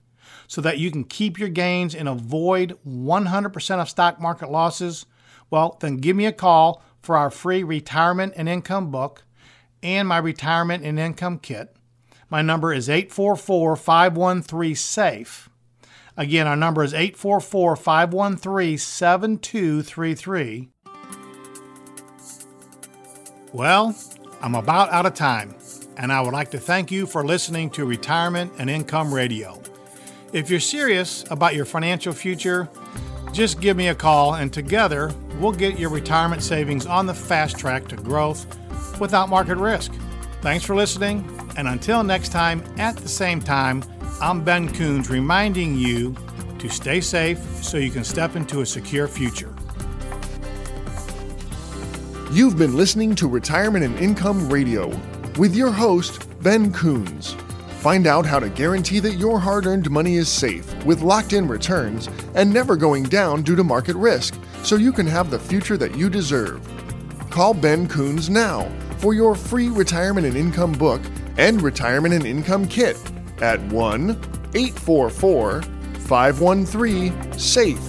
so 0.47 0.61
that 0.61 0.79
you 0.79 0.91
can 0.91 1.05
keep 1.05 1.39
your 1.39 1.49
gains 1.49 1.95
and 1.95 2.07
avoid 2.07 2.77
100% 2.87 3.81
of 3.81 3.89
stock 3.89 4.21
market 4.21 4.51
losses, 4.51 5.07
well, 5.49 5.79
then 5.81 5.97
give 5.97 6.17
me 6.17 6.27
a 6.27 6.33
call 6.33 6.83
for 7.03 7.17
our 7.17 7.31
free 7.31 7.63
retirement 7.63 8.35
and 8.37 8.49
income 8.49 8.91
book 8.91 9.25
and 9.83 10.09
my 10.09 10.19
retirement 10.19 10.85
and 10.85 10.99
income 10.99 11.39
kit. 11.39 11.75
My 12.29 12.43
number 12.43 12.73
is 12.73 12.89
844 12.89 13.77
513 13.77 14.75
SAFE. 14.75 15.51
Again, 16.17 16.47
our 16.47 16.57
number 16.57 16.85
is 16.85 16.95
844 16.95 17.77
513 17.77 18.79
7233. 18.79 20.69
Well, 23.53 23.97
I'm 24.41 24.55
about 24.55 24.93
out 24.93 25.07
of 25.07 25.15
time, 25.15 25.57
and 25.97 26.13
I 26.13 26.21
would 26.21 26.33
like 26.33 26.53
to 26.53 26.59
thank 26.59 26.93
you 26.93 27.07
for 27.07 27.25
listening 27.25 27.71
to 27.71 27.85
Retirement 27.85 28.53
and 28.59 28.71
Income 28.71 29.13
Radio. 29.13 29.61
If 30.33 30.51
you're 30.51 30.61
serious 30.61 31.25
about 31.31 31.57
your 31.57 31.65
financial 31.65 32.13
future, 32.13 32.69
just 33.33 33.61
give 33.61 33.77
me 33.77 33.89
a 33.89 33.95
call, 33.95 34.35
and 34.35 34.53
together 34.53 35.13
we'll 35.39 35.53
get 35.53 35.79
your 35.79 35.91
retirement 35.91 36.43
savings 36.43 36.87
on 36.87 37.07
the 37.07 37.15
fast 37.15 37.59
track 37.59 37.89
to 37.89 37.97
growth 37.97 38.47
without 39.01 39.29
market 39.29 39.57
risk. 39.57 39.93
Thanks 40.43 40.65
for 40.65 40.75
listening, 40.75 41.25
and 41.57 41.69
until 41.69 42.03
next 42.03 42.31
time 42.31 42.63
at 42.79 42.97
the 42.97 43.09
same 43.09 43.41
time, 43.41 43.85
I'm 44.21 44.43
Ben 44.43 44.73
Coons 44.73 45.09
reminding 45.11 45.77
you 45.77 46.15
to 46.59 46.69
stay 46.69 47.01
safe 47.01 47.39
so 47.63 47.79
you 47.79 47.91
can 47.91 48.05
step 48.05 48.37
into 48.37 48.61
a 48.61 48.67
secure 48.67 49.09
future. 49.09 49.55
You've 52.31 52.57
been 52.57 52.77
listening 52.77 53.15
to 53.17 53.29
Retirement 53.29 53.85
and 53.85 53.99
Income 53.99 54.51
Radio 54.51 54.89
with 55.39 55.55
your 55.55 55.73
host, 55.73 56.27
Ben 56.43 56.73
Coons. 56.73 57.35
Find 57.81 58.07
out 58.07 58.27
how 58.27 58.39
to 58.39 58.51
guarantee 58.51 59.01
that 59.01 59.15
your 59.15 59.41
hard 59.41 59.65
earned 59.65 59.91
money 59.91 60.17
is 60.17 60.29
safe 60.29 60.71
with 60.85 61.01
locked 61.01 61.33
in 61.33 61.49
returns 61.49 62.11
and 62.35 62.53
never 62.53 62.77
going 62.77 63.05
down 63.05 63.41
due 63.41 63.57
to 63.57 63.65
market 63.65 63.97
risk 63.97 64.39
so 64.63 64.77
you 64.77 64.93
can 64.93 65.07
have 65.07 65.31
the 65.31 65.39
future 65.39 65.79
that 65.79 65.97
you 65.97 66.11
deserve. 66.11 66.61
Call 67.31 67.55
Ben 67.55 67.89
Coons 67.89 68.29
now 68.29 68.71
for 68.99 69.15
your 69.15 69.35
free 69.35 69.71
retirement 69.71 70.27
and 70.27 70.37
income 70.37 70.73
book 70.73 71.01
and 71.39 71.63
retirement 71.63 72.13
and 72.13 72.27
income 72.27 72.69
kit 72.69 72.99
at 73.41 73.59
1 73.73 74.11
844 74.55 75.63
513 75.63 77.39
SAFE. 77.39 77.81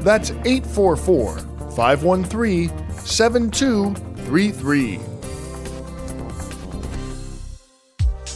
That's 0.00 0.32
844 0.32 1.38
513 1.70 2.96
7233. 2.96 5.09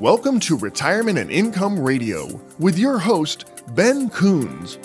Welcome 0.00 0.40
to 0.40 0.58
Retirement 0.58 1.16
and 1.16 1.30
Income 1.30 1.80
Radio 1.80 2.38
with 2.58 2.78
your 2.78 2.98
host, 2.98 3.46
Ben 3.74 4.10
Coons. 4.10 4.78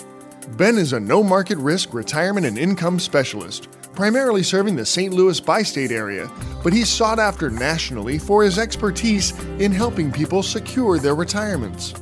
Ben 0.56 0.78
is 0.78 0.94
a 0.94 1.00
no 1.00 1.22
market 1.22 1.58
risk 1.58 1.92
retirement 1.92 2.46
and 2.46 2.56
income 2.56 2.98
specialist, 2.98 3.68
primarily 3.94 4.42
serving 4.42 4.74
the 4.74 4.86
St. 4.86 5.12
Louis 5.12 5.38
bi 5.38 5.64
state 5.64 5.90
area, 5.90 6.30
but 6.64 6.72
he's 6.72 6.88
sought 6.88 7.18
after 7.18 7.50
nationally 7.50 8.18
for 8.18 8.42
his 8.42 8.58
expertise 8.58 9.38
in 9.58 9.70
helping 9.70 10.10
people 10.10 10.42
secure 10.42 10.98
their 10.98 11.14
retirements. 11.14 11.92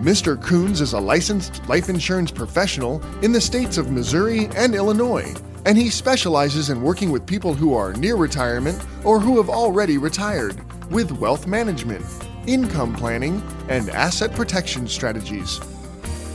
Mr. 0.00 0.42
Coons 0.42 0.80
is 0.80 0.94
a 0.94 0.98
licensed 0.98 1.68
life 1.68 1.90
insurance 1.90 2.30
professional 2.30 3.02
in 3.22 3.32
the 3.32 3.40
states 3.40 3.76
of 3.76 3.90
Missouri 3.90 4.48
and 4.56 4.74
Illinois, 4.74 5.34
and 5.66 5.76
he 5.76 5.90
specializes 5.90 6.70
in 6.70 6.80
working 6.80 7.10
with 7.10 7.26
people 7.26 7.52
who 7.52 7.74
are 7.74 7.92
near 7.92 8.16
retirement 8.16 8.82
or 9.04 9.20
who 9.20 9.36
have 9.36 9.50
already 9.50 9.98
retired 9.98 10.58
with 10.90 11.12
wealth 11.12 11.46
management 11.46 12.02
income 12.46 12.94
planning, 12.94 13.42
and 13.68 13.90
asset 13.90 14.32
protection 14.32 14.86
strategies. 14.88 15.60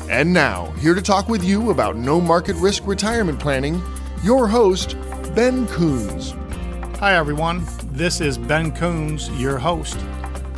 And 0.09 0.33
now, 0.33 0.71
here 0.79 0.93
to 0.93 1.01
talk 1.01 1.29
with 1.29 1.43
you 1.43 1.71
about 1.71 1.95
no 1.95 2.19
market 2.19 2.55
risk 2.57 2.85
retirement 2.85 3.39
planning, 3.39 3.81
your 4.23 4.47
host, 4.47 4.97
Ben 5.35 5.67
Coons. 5.67 6.33
Hi, 6.99 7.15
everyone. 7.15 7.65
This 7.93 8.21
is 8.21 8.37
Ben 8.37 8.75
Coons, 8.75 9.29
your 9.39 9.57
host, 9.57 9.97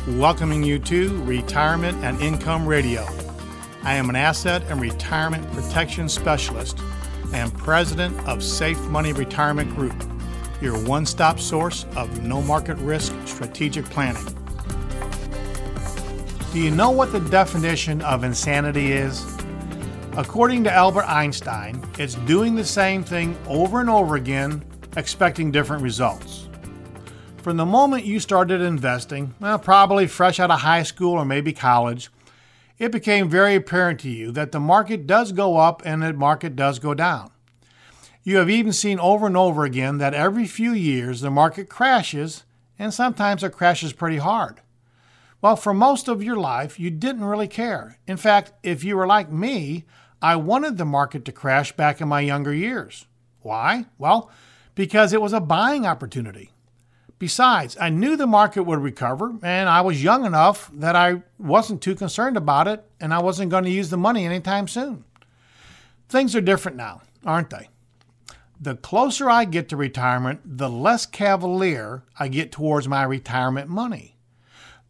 welcoming 0.08 0.62
you 0.62 0.78
to 0.80 1.22
Retirement 1.22 1.96
and 2.04 2.20
Income 2.20 2.66
Radio. 2.66 3.06
I 3.84 3.94
am 3.94 4.10
an 4.10 4.16
asset 4.16 4.62
and 4.68 4.80
retirement 4.80 5.50
protection 5.52 6.08
specialist 6.08 6.80
and 7.32 7.52
president 7.56 8.18
of 8.26 8.42
Safe 8.42 8.80
Money 8.88 9.12
Retirement 9.12 9.74
Group, 9.74 9.94
your 10.60 10.78
one 10.84 11.06
stop 11.06 11.38
source 11.38 11.86
of 11.96 12.22
no 12.22 12.42
market 12.42 12.76
risk 12.78 13.14
strategic 13.26 13.84
planning. 13.86 14.43
Do 16.54 16.60
you 16.60 16.70
know 16.70 16.92
what 16.92 17.10
the 17.10 17.18
definition 17.18 18.00
of 18.02 18.22
insanity 18.22 18.92
is? 18.92 19.26
According 20.16 20.62
to 20.62 20.72
Albert 20.72 21.06
Einstein, 21.06 21.84
it's 21.98 22.14
doing 22.14 22.54
the 22.54 22.64
same 22.64 23.02
thing 23.02 23.36
over 23.48 23.80
and 23.80 23.90
over 23.90 24.14
again, 24.14 24.64
expecting 24.96 25.50
different 25.50 25.82
results. 25.82 26.48
From 27.38 27.56
the 27.56 27.66
moment 27.66 28.04
you 28.04 28.20
started 28.20 28.60
investing, 28.60 29.34
well, 29.40 29.58
probably 29.58 30.06
fresh 30.06 30.38
out 30.38 30.52
of 30.52 30.60
high 30.60 30.84
school 30.84 31.14
or 31.14 31.24
maybe 31.24 31.52
college, 31.52 32.08
it 32.78 32.92
became 32.92 33.28
very 33.28 33.56
apparent 33.56 33.98
to 34.02 34.08
you 34.08 34.30
that 34.30 34.52
the 34.52 34.60
market 34.60 35.08
does 35.08 35.32
go 35.32 35.56
up 35.56 35.82
and 35.84 36.04
the 36.04 36.12
market 36.12 36.54
does 36.54 36.78
go 36.78 36.94
down. 36.94 37.32
You 38.22 38.36
have 38.36 38.48
even 38.48 38.72
seen 38.72 39.00
over 39.00 39.26
and 39.26 39.36
over 39.36 39.64
again 39.64 39.98
that 39.98 40.14
every 40.14 40.46
few 40.46 40.72
years 40.72 41.20
the 41.20 41.32
market 41.32 41.68
crashes, 41.68 42.44
and 42.78 42.94
sometimes 42.94 43.42
it 43.42 43.50
crashes 43.50 43.92
pretty 43.92 44.18
hard. 44.18 44.60
Well, 45.44 45.56
for 45.56 45.74
most 45.74 46.08
of 46.08 46.22
your 46.22 46.36
life, 46.36 46.80
you 46.80 46.88
didn't 46.88 47.26
really 47.26 47.48
care. 47.48 47.98
In 48.06 48.16
fact, 48.16 48.54
if 48.62 48.82
you 48.82 48.96
were 48.96 49.06
like 49.06 49.30
me, 49.30 49.84
I 50.22 50.36
wanted 50.36 50.78
the 50.78 50.86
market 50.86 51.26
to 51.26 51.32
crash 51.32 51.70
back 51.72 52.00
in 52.00 52.08
my 52.08 52.20
younger 52.20 52.54
years. 52.54 53.04
Why? 53.42 53.84
Well, 53.98 54.30
because 54.74 55.12
it 55.12 55.20
was 55.20 55.34
a 55.34 55.40
buying 55.40 55.84
opportunity. 55.84 56.50
Besides, 57.18 57.76
I 57.78 57.90
knew 57.90 58.16
the 58.16 58.26
market 58.26 58.62
would 58.62 58.78
recover, 58.78 59.34
and 59.42 59.68
I 59.68 59.82
was 59.82 60.02
young 60.02 60.24
enough 60.24 60.70
that 60.72 60.96
I 60.96 61.20
wasn't 61.38 61.82
too 61.82 61.94
concerned 61.94 62.38
about 62.38 62.66
it, 62.66 62.82
and 62.98 63.12
I 63.12 63.18
wasn't 63.18 63.50
going 63.50 63.64
to 63.64 63.70
use 63.70 63.90
the 63.90 63.98
money 63.98 64.24
anytime 64.24 64.66
soon. 64.66 65.04
Things 66.08 66.34
are 66.34 66.40
different 66.40 66.78
now, 66.78 67.02
aren't 67.22 67.50
they? 67.50 67.68
The 68.58 68.76
closer 68.76 69.28
I 69.28 69.44
get 69.44 69.68
to 69.68 69.76
retirement, 69.76 70.40
the 70.42 70.70
less 70.70 71.04
cavalier 71.04 72.02
I 72.18 72.28
get 72.28 72.50
towards 72.50 72.88
my 72.88 73.02
retirement 73.02 73.68
money. 73.68 74.13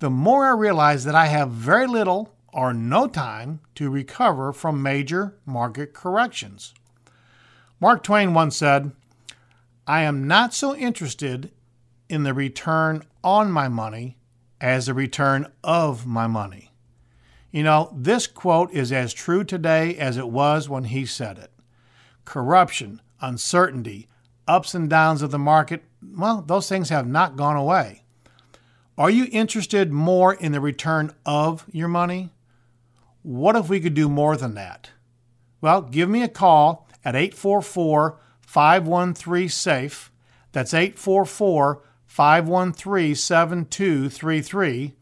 The 0.05 0.11
more 0.11 0.45
I 0.45 0.51
realize 0.51 1.05
that 1.05 1.15
I 1.15 1.29
have 1.29 1.49
very 1.51 1.87
little 1.87 2.35
or 2.53 2.75
no 2.75 3.07
time 3.09 3.61
to 3.77 3.89
recover 3.89 4.53
from 4.53 4.83
major 4.83 5.39
market 5.47 5.95
corrections. 5.95 6.75
Mark 7.81 8.03
Twain 8.03 8.35
once 8.35 8.55
said, 8.55 8.93
I 9.87 10.03
am 10.03 10.29
not 10.29 10.53
so 10.53 10.77
interested 10.77 11.53
in 12.11 12.23
the 12.23 12.35
return 12.35 13.05
on 13.23 13.51
my 13.51 13.69
money 13.69 14.19
as 14.61 14.85
the 14.85 14.93
return 14.93 15.51
of 15.63 16.05
my 16.05 16.27
money. 16.27 16.71
You 17.51 17.63
know, 17.63 17.91
this 17.97 18.27
quote 18.27 18.71
is 18.73 18.93
as 18.93 19.15
true 19.15 19.43
today 19.43 19.97
as 19.97 20.19
it 20.19 20.29
was 20.29 20.69
when 20.69 20.85
he 20.85 21.07
said 21.07 21.39
it. 21.39 21.51
Corruption, 22.27 23.01
uncertainty, 23.23 24.09
ups 24.47 24.75
and 24.75 24.91
downs 24.91 25.23
of 25.23 25.31
the 25.31 25.39
market, 25.39 25.83
well, 26.07 26.43
those 26.43 26.69
things 26.69 26.91
have 26.91 27.07
not 27.07 27.37
gone 27.37 27.57
away. 27.57 28.04
Are 28.97 29.11
you 29.11 29.27
interested 29.33 29.93
more 29.93 30.35
in 30.35 30.53
the 30.53 30.61
return 30.61 31.13
of 31.27 31.67
your 31.73 31.89
money? 31.89 32.31
What 33.23 33.57
if 33.57 33.69
we 33.69 33.81
could 33.81 33.95
do 33.95 34.09
more 34.09 34.37
than 34.37 34.55
that? 34.55 34.91
Well, 35.61 35.83
give 35.83 36.09
me 36.09 36.23
a 36.23 36.29
call 36.29 36.89
at 37.05 37.17
844 37.17 38.21
513 38.41 39.49
SAFE. 39.49 40.13
That's 40.53 40.73
844 40.73 41.83
513 42.07 43.15
7233. 43.17 44.95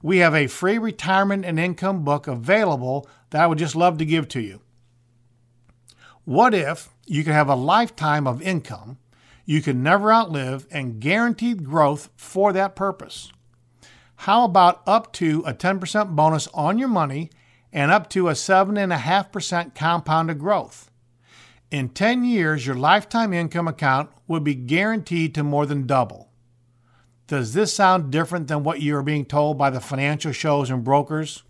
We 0.00 0.18
have 0.18 0.34
a 0.34 0.46
free 0.46 0.78
retirement 0.78 1.44
and 1.44 1.58
income 1.58 2.04
book 2.04 2.28
available 2.28 3.08
that 3.30 3.42
I 3.42 3.46
would 3.48 3.58
just 3.58 3.74
love 3.74 3.98
to 3.98 4.04
give 4.04 4.28
to 4.28 4.40
you. 4.40 4.60
What 6.24 6.54
if 6.54 6.90
you 7.06 7.24
could 7.24 7.32
have 7.32 7.48
a 7.48 7.56
lifetime 7.56 8.28
of 8.28 8.40
income 8.40 8.98
you 9.44 9.60
can 9.60 9.82
never 9.82 10.12
outlive 10.12 10.68
and 10.70 11.00
guaranteed 11.00 11.64
growth 11.64 12.10
for 12.14 12.52
that 12.52 12.76
purpose? 12.76 13.32
How 14.24 14.44
about 14.44 14.82
up 14.86 15.14
to 15.14 15.42
a 15.46 15.54
10% 15.54 16.14
bonus 16.14 16.46
on 16.48 16.76
your 16.76 16.88
money 16.88 17.30
and 17.72 17.90
up 17.90 18.10
to 18.10 18.28
a 18.28 18.32
7.5% 18.32 19.74
compounded 19.74 20.38
growth? 20.38 20.90
In 21.70 21.88
10 21.88 22.26
years, 22.26 22.66
your 22.66 22.76
lifetime 22.76 23.32
income 23.32 23.66
account 23.66 24.10
would 24.28 24.44
be 24.44 24.54
guaranteed 24.54 25.34
to 25.34 25.42
more 25.42 25.64
than 25.64 25.86
double. 25.86 26.28
Does 27.28 27.54
this 27.54 27.72
sound 27.72 28.12
different 28.12 28.48
than 28.48 28.62
what 28.62 28.82
you 28.82 28.94
are 28.96 29.02
being 29.02 29.24
told 29.24 29.56
by 29.56 29.70
the 29.70 29.80
financial 29.80 30.32
shows 30.32 30.68
and 30.68 30.84
brokers? 30.84 31.42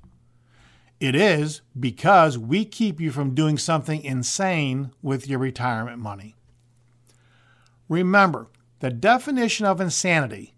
It 1.00 1.16
is 1.16 1.62
because 1.78 2.38
we 2.38 2.64
keep 2.64 3.00
you 3.00 3.10
from 3.10 3.34
doing 3.34 3.58
something 3.58 4.00
insane 4.00 4.92
with 5.02 5.26
your 5.26 5.40
retirement 5.40 5.98
money. 5.98 6.36
Remember, 7.88 8.46
the 8.78 8.90
definition 8.90 9.66
of 9.66 9.80
insanity 9.80 10.54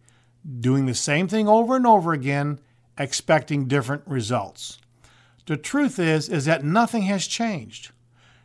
doing 0.61 0.87
the 0.87 0.95
same 0.95 1.29
thing 1.29 1.49
over 1.49 1.77
and 1.77 1.87
over 1.87 2.13
again, 2.13 2.61
expecting 2.99 3.69
different 3.69 4.03
results. 4.07 4.79
The 5.47 5.57
truth 5.57 5.99
is 5.99 6.29
is 6.29 6.45
that 6.45 6.65
nothing 6.65 7.03
has 7.03 7.27
changed. 7.27 7.91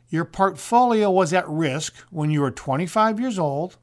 Your 0.09 0.25
portfolio 0.25 1.11
was 1.11 1.33
at 1.33 1.47
risk 1.47 1.93
when 2.09 2.31
you 2.31 2.41
were 2.41 2.51
25 2.51 3.19
years 3.19 3.37
old, 3.37 3.77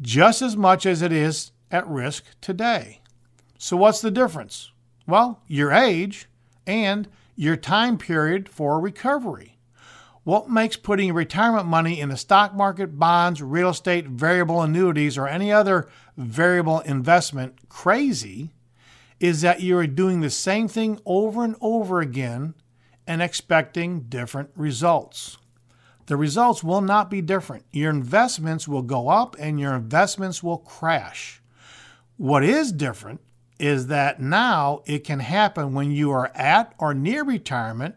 just 0.00 0.42
as 0.42 0.56
much 0.56 0.84
as 0.86 1.02
it 1.02 1.12
is 1.12 1.52
at 1.70 1.86
risk 1.88 2.24
today. 2.40 3.00
So 3.58 3.76
what's 3.76 4.00
the 4.00 4.10
difference? 4.10 4.70
Well, 5.06 5.42
your 5.46 5.72
age 5.72 6.26
and 6.66 7.08
your 7.36 7.56
time 7.56 7.98
period 7.98 8.48
for 8.48 8.78
recovery. 8.78 9.53
What 10.24 10.48
makes 10.48 10.78
putting 10.78 11.12
retirement 11.12 11.66
money 11.66 12.00
in 12.00 12.08
the 12.08 12.16
stock 12.16 12.54
market, 12.54 12.98
bonds, 12.98 13.42
real 13.42 13.68
estate, 13.68 14.08
variable 14.08 14.62
annuities, 14.62 15.18
or 15.18 15.28
any 15.28 15.52
other 15.52 15.86
variable 16.16 16.80
investment 16.80 17.68
crazy 17.68 18.54
is 19.20 19.42
that 19.42 19.60
you 19.60 19.76
are 19.76 19.86
doing 19.86 20.20
the 20.20 20.30
same 20.30 20.66
thing 20.66 20.98
over 21.04 21.44
and 21.44 21.56
over 21.60 22.00
again 22.00 22.54
and 23.06 23.20
expecting 23.20 24.00
different 24.00 24.48
results. 24.56 25.36
The 26.06 26.16
results 26.16 26.64
will 26.64 26.80
not 26.80 27.10
be 27.10 27.20
different. 27.20 27.66
Your 27.70 27.90
investments 27.90 28.66
will 28.66 28.82
go 28.82 29.08
up 29.08 29.36
and 29.38 29.60
your 29.60 29.74
investments 29.74 30.42
will 30.42 30.58
crash. 30.58 31.42
What 32.16 32.44
is 32.44 32.72
different 32.72 33.20
is 33.58 33.88
that 33.88 34.20
now 34.20 34.82
it 34.86 35.04
can 35.04 35.20
happen 35.20 35.74
when 35.74 35.90
you 35.90 36.10
are 36.10 36.30
at 36.34 36.74
or 36.78 36.94
near 36.94 37.24
retirement 37.24 37.94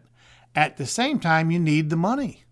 at 0.58 0.76
the 0.76 0.86
same 0.86 1.20
time 1.20 1.52
you 1.52 1.58
need 1.60 1.88
the 1.88 1.94
money. 1.94 2.42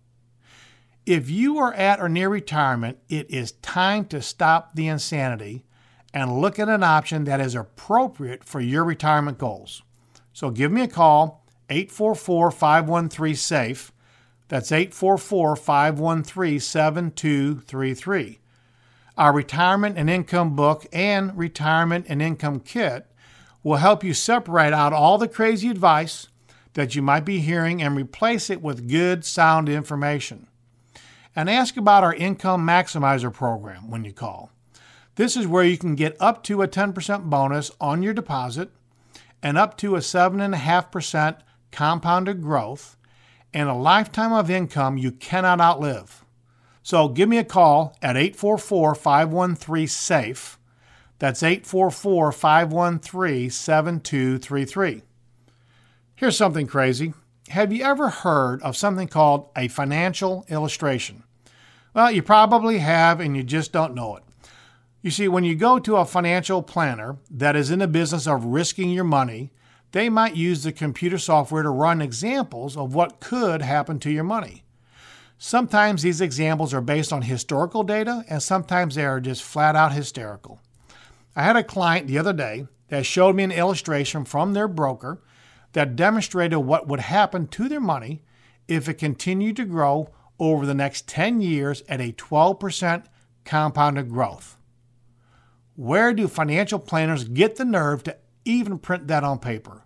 If 1.05 1.29
you 1.29 1.57
are 1.57 1.73
at 1.73 1.99
or 1.99 2.07
near 2.07 2.29
retirement, 2.29 2.99
it 3.09 3.29
is 3.29 3.51
time 3.61 4.05
to 4.05 4.21
stop 4.21 4.75
the 4.75 4.87
insanity 4.87 5.65
and 6.13 6.39
look 6.39 6.57
at 6.57 6.69
an 6.69 6.83
option 6.83 7.25
that 7.25 7.41
is 7.41 7.53
appropriate 7.53 8.45
for 8.45 8.61
your 8.61 8.85
retirement 8.85 9.37
goals. 9.37 9.83
So 10.31 10.51
give 10.51 10.71
me 10.71 10.83
a 10.83 10.87
call, 10.87 11.45
844 11.69 12.49
513 12.49 13.35
SAFE. 13.35 13.91
That's 14.47 14.71
844 14.71 15.57
513 15.57 16.61
7233. 16.61 18.39
Our 19.17 19.33
retirement 19.33 19.97
and 19.97 20.09
income 20.09 20.55
book 20.55 20.85
and 20.93 21.37
retirement 21.37 22.05
and 22.07 22.21
income 22.21 22.61
kit 22.61 23.05
will 23.63 23.75
help 23.75 24.01
you 24.01 24.13
separate 24.13 24.71
out 24.71 24.93
all 24.93 25.17
the 25.17 25.27
crazy 25.27 25.69
advice 25.69 26.29
that 26.77 26.93
you 26.93 27.01
might 27.01 27.25
be 27.25 27.39
hearing 27.39 27.81
and 27.81 27.97
replace 27.97 28.51
it 28.51 28.61
with 28.61 28.87
good, 28.87 29.25
sound 29.25 29.67
information. 29.67 30.45
And 31.35 31.49
ask 31.49 31.75
about 31.75 32.03
our 32.03 32.13
Income 32.13 32.67
Maximizer 32.67 33.33
program 33.33 33.89
when 33.89 34.05
you 34.05 34.13
call. 34.13 34.51
This 35.15 35.35
is 35.35 35.47
where 35.47 35.63
you 35.63 35.79
can 35.79 35.95
get 35.95 36.15
up 36.19 36.43
to 36.43 36.61
a 36.61 36.67
10% 36.67 37.31
bonus 37.31 37.71
on 37.81 38.03
your 38.03 38.13
deposit 38.13 38.69
and 39.41 39.57
up 39.57 39.75
to 39.77 39.95
a 39.95 40.01
7.5% 40.01 41.39
compounded 41.71 42.43
growth 42.43 42.95
and 43.51 43.67
a 43.67 43.73
lifetime 43.73 44.31
of 44.31 44.51
income 44.51 44.99
you 44.99 45.11
cannot 45.11 45.59
outlive. 45.59 46.23
So 46.83 47.09
give 47.09 47.27
me 47.27 47.39
a 47.39 47.43
call 47.43 47.97
at 48.03 48.17
844 48.17 48.93
513 48.93 49.87
SAFE. 49.87 50.59
That's 51.17 51.41
844 51.41 52.31
513 52.31 53.49
7233. 53.49 55.01
Here's 56.17 56.35
something 56.35 56.65
crazy. 56.65 57.13
Have 57.49 57.71
you 57.71 57.83
ever 57.83 58.09
heard 58.09 58.59
of 58.63 58.75
something 58.75 59.07
called 59.07 59.49
a 59.55 59.67
financial 59.67 60.47
illustration? 60.49 61.21
Well, 61.93 62.09
you 62.09 62.23
probably 62.23 62.79
have, 62.79 63.19
and 63.19 63.37
you 63.37 63.43
just 63.43 63.71
don't 63.71 63.93
know 63.93 64.15
it. 64.15 64.23
You 65.03 65.11
see, 65.11 65.27
when 65.27 65.43
you 65.43 65.53
go 65.53 65.77
to 65.77 65.97
a 65.97 66.05
financial 66.05 66.63
planner 66.63 67.17
that 67.29 67.55
is 67.55 67.69
in 67.69 67.77
the 67.77 67.87
business 67.87 68.25
of 68.25 68.45
risking 68.45 68.89
your 68.89 69.03
money, 69.03 69.51
they 69.91 70.09
might 70.09 70.35
use 70.35 70.63
the 70.63 70.71
computer 70.71 71.19
software 71.19 71.61
to 71.61 71.69
run 71.69 72.01
examples 72.01 72.75
of 72.75 72.95
what 72.95 73.19
could 73.19 73.61
happen 73.61 73.99
to 73.99 74.09
your 74.09 74.23
money. 74.23 74.63
Sometimes 75.37 76.01
these 76.01 76.19
examples 76.19 76.73
are 76.73 76.81
based 76.81 77.13
on 77.13 77.21
historical 77.21 77.83
data, 77.83 78.25
and 78.27 78.41
sometimes 78.41 78.95
they 78.95 79.05
are 79.05 79.19
just 79.19 79.43
flat 79.43 79.75
out 79.75 79.93
hysterical. 79.93 80.61
I 81.35 81.43
had 81.43 81.55
a 81.55 81.63
client 81.63 82.07
the 82.07 82.17
other 82.17 82.33
day 82.33 82.65
that 82.87 83.05
showed 83.05 83.35
me 83.35 83.43
an 83.43 83.51
illustration 83.51 84.25
from 84.25 84.53
their 84.53 84.67
broker 84.67 85.21
that 85.77 85.95
demonstrated 85.95 86.57
what 86.57 86.87
would 86.87 87.01
happen 87.01 87.45
to 87.45 87.69
their 87.69 87.79
money 87.79 88.23
if 88.67 88.89
it 88.89 88.95
continued 88.95 89.55
to 89.55 89.63
grow 89.63 90.09
over 90.39 90.65
the 90.65 90.73
next 90.73 91.07
10 91.07 91.39
years 91.39 91.83
at 91.87 92.01
a 92.01 92.13
12% 92.13 93.05
compounded 93.45 94.09
growth. 94.09 94.57
Where 95.75 96.15
do 96.15 96.27
financial 96.27 96.79
planners 96.79 97.25
get 97.25 97.57
the 97.57 97.63
nerve 97.63 98.01
to 98.05 98.17
even 98.43 98.79
print 98.79 99.07
that 99.09 99.23
on 99.23 99.37
paper? 99.37 99.85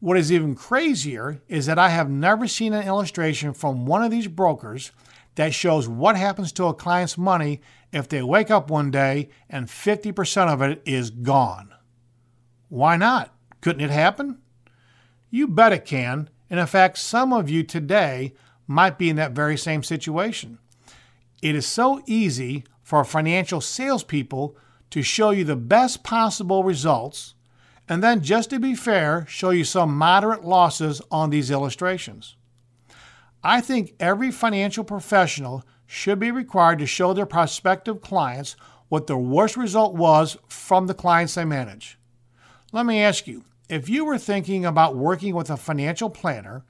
What 0.00 0.16
is 0.16 0.32
even 0.32 0.56
crazier 0.56 1.40
is 1.46 1.66
that 1.66 1.78
I 1.78 1.90
have 1.90 2.10
never 2.10 2.48
seen 2.48 2.72
an 2.72 2.84
illustration 2.84 3.54
from 3.54 3.86
one 3.86 4.02
of 4.02 4.10
these 4.10 4.26
brokers 4.26 4.90
that 5.36 5.54
shows 5.54 5.86
what 5.86 6.16
happens 6.16 6.50
to 6.54 6.64
a 6.64 6.74
client's 6.74 7.16
money 7.16 7.60
if 7.92 8.08
they 8.08 8.24
wake 8.24 8.50
up 8.50 8.72
one 8.72 8.90
day 8.90 9.28
and 9.48 9.68
50% 9.68 10.52
of 10.52 10.60
it 10.62 10.82
is 10.84 11.10
gone. 11.10 11.72
Why 12.68 12.96
not? 12.96 13.32
Couldn't 13.60 13.84
it 13.84 13.90
happen? 13.90 14.41
You 15.32 15.48
bet 15.48 15.72
it 15.72 15.84
can. 15.84 16.30
And 16.48 16.60
in 16.60 16.66
fact, 16.66 16.98
some 16.98 17.32
of 17.32 17.50
you 17.50 17.64
today 17.64 18.34
might 18.68 18.98
be 18.98 19.10
in 19.10 19.16
that 19.16 19.32
very 19.32 19.56
same 19.56 19.82
situation. 19.82 20.58
It 21.42 21.56
is 21.56 21.66
so 21.66 22.02
easy 22.06 22.64
for 22.82 23.02
financial 23.02 23.60
salespeople 23.60 24.56
to 24.90 25.02
show 25.02 25.30
you 25.30 25.42
the 25.42 25.56
best 25.56 26.04
possible 26.04 26.62
results 26.62 27.34
and 27.88 28.02
then, 28.02 28.22
just 28.22 28.50
to 28.50 28.60
be 28.60 28.74
fair, 28.74 29.26
show 29.28 29.50
you 29.50 29.64
some 29.64 29.96
moderate 29.96 30.44
losses 30.44 31.02
on 31.10 31.30
these 31.30 31.50
illustrations. 31.50 32.36
I 33.42 33.60
think 33.60 33.94
every 33.98 34.30
financial 34.30 34.84
professional 34.84 35.64
should 35.86 36.18
be 36.18 36.30
required 36.30 36.78
to 36.78 36.86
show 36.86 37.12
their 37.12 37.26
prospective 37.26 38.00
clients 38.00 38.56
what 38.88 39.08
the 39.08 39.16
worst 39.16 39.56
result 39.56 39.94
was 39.94 40.38
from 40.48 40.86
the 40.86 40.94
clients 40.94 41.34
they 41.34 41.44
manage. 41.44 41.98
Let 42.72 42.86
me 42.86 43.02
ask 43.02 43.26
you 43.26 43.44
if 43.72 43.88
you 43.88 44.04
were 44.04 44.18
thinking 44.18 44.66
about 44.66 44.96
working 44.96 45.34
with 45.34 45.48
a 45.48 45.56
financial 45.56 46.10
planner 46.10 46.62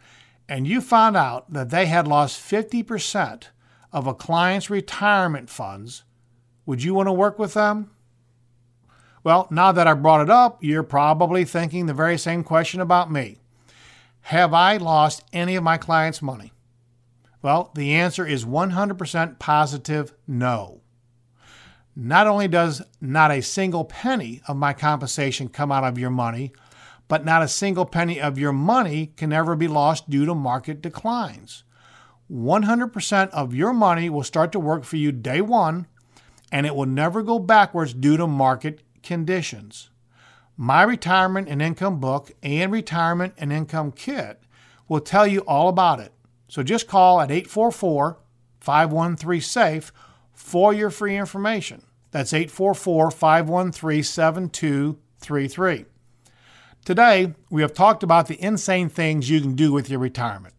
and 0.49 0.69
you 0.69 0.81
found 0.81 1.17
out 1.17 1.53
that 1.53 1.71
they 1.71 1.87
had 1.87 2.07
lost 2.07 2.41
50% 2.41 3.49
of 3.93 4.07
a 4.07 4.15
client's 4.15 4.71
retirement 4.71 5.51
funds, 5.51 6.05
would 6.65 6.85
you 6.85 6.95
want 6.95 7.09
to 7.09 7.13
work 7.13 7.41
with 7.41 7.55
them? 7.55 7.91
Well, 9.25 9.49
now 9.51 9.73
that 9.73 9.89
I 9.89 9.95
brought 9.95 10.21
it 10.21 10.31
up, 10.31 10.63
you're 10.63 10.85
probably 10.85 11.45
thinking 11.45 11.87
the 11.87 11.93
very 11.93 12.17
same 12.17 12.45
question 12.45 12.81
about 12.81 13.11
me. 13.11 13.39
Have 14.21 14.55
I 14.55 14.77
lost 14.77 15.25
any 15.33 15.57
of 15.57 15.65
my 15.65 15.79
clients' 15.79 16.23
money? 16.23 16.53
Well, 17.43 17.73
the 17.75 17.95
answer 17.95 18.25
is 18.25 18.45
100% 18.45 19.41
positive 19.41 20.15
no. 20.29 20.83
Not 21.97 22.29
only 22.29 22.47
does 22.47 22.81
not 23.01 23.33
a 23.33 23.43
single 23.43 23.85
penny 23.85 24.41
of 24.47 24.57
my 24.57 24.73
compensation 24.73 25.49
come 25.49 25.73
out 25.73 25.83
of 25.83 25.99
your 25.99 26.11
money, 26.11 26.53
but 27.13 27.27
not 27.27 27.43
a 27.43 27.47
single 27.47 27.85
penny 27.85 28.19
of 28.19 28.39
your 28.39 28.55
money 28.55 29.13
can 29.19 29.35
ever 29.35 29.55
be 29.55 29.69
lost 29.69 30.09
due 30.09 30.25
to 30.25 30.35
market 30.35 30.81
declines. 30.81 31.63
100% 32.33 33.29
of 33.33 33.55
your 33.55 33.75
money 33.75 34.09
will 34.09 34.23
start 34.23 34.51
to 34.51 34.59
work 34.59 34.83
for 34.83 34.97
you 34.97 35.13
day 35.13 35.43
one, 35.43 35.87
and 36.51 36.65
it 36.65 36.75
will 36.75 36.87
never 36.87 37.21
go 37.21 37.39
backwards 37.39 37.93
due 37.93 38.17
to 38.17 38.27
market 38.27 38.81
conditions. 39.03 39.91
My 40.57 40.83
retirement 40.85 41.51
and 41.51 41.61
income 41.61 42.01
book 42.01 42.33
and 42.43 42.73
retirement 42.73 43.35
and 43.37 43.53
income 43.53 43.93
kit 43.93 44.41
will 44.89 45.01
tell 45.01 45.27
you 45.27 45.41
all 45.41 45.69
about 45.69 46.01
it. 46.01 46.15
So 46.49 46.63
just 46.63 46.89
call 46.89 47.21
at 47.21 47.31
844 47.31 48.21
513 48.61 49.41
SAFE 49.43 49.93
for 50.33 50.73
your 50.73 50.89
free 50.89 51.19
information. 51.19 51.83
That's 52.11 52.33
844 52.33 53.11
513 53.11 54.03
7233. 54.03 55.92
Today, 56.85 57.33
we 57.49 57.63
have 57.63 57.75
talked 57.75 58.03
about 58.03 58.27
the 58.27 58.43
insane 58.43 58.89
things 58.89 59.31
you 59.31 59.41
can 59.41 59.55
do 59.55 59.73
with 59.73 59.89
your 59.89 60.01
retirement. 60.01 60.55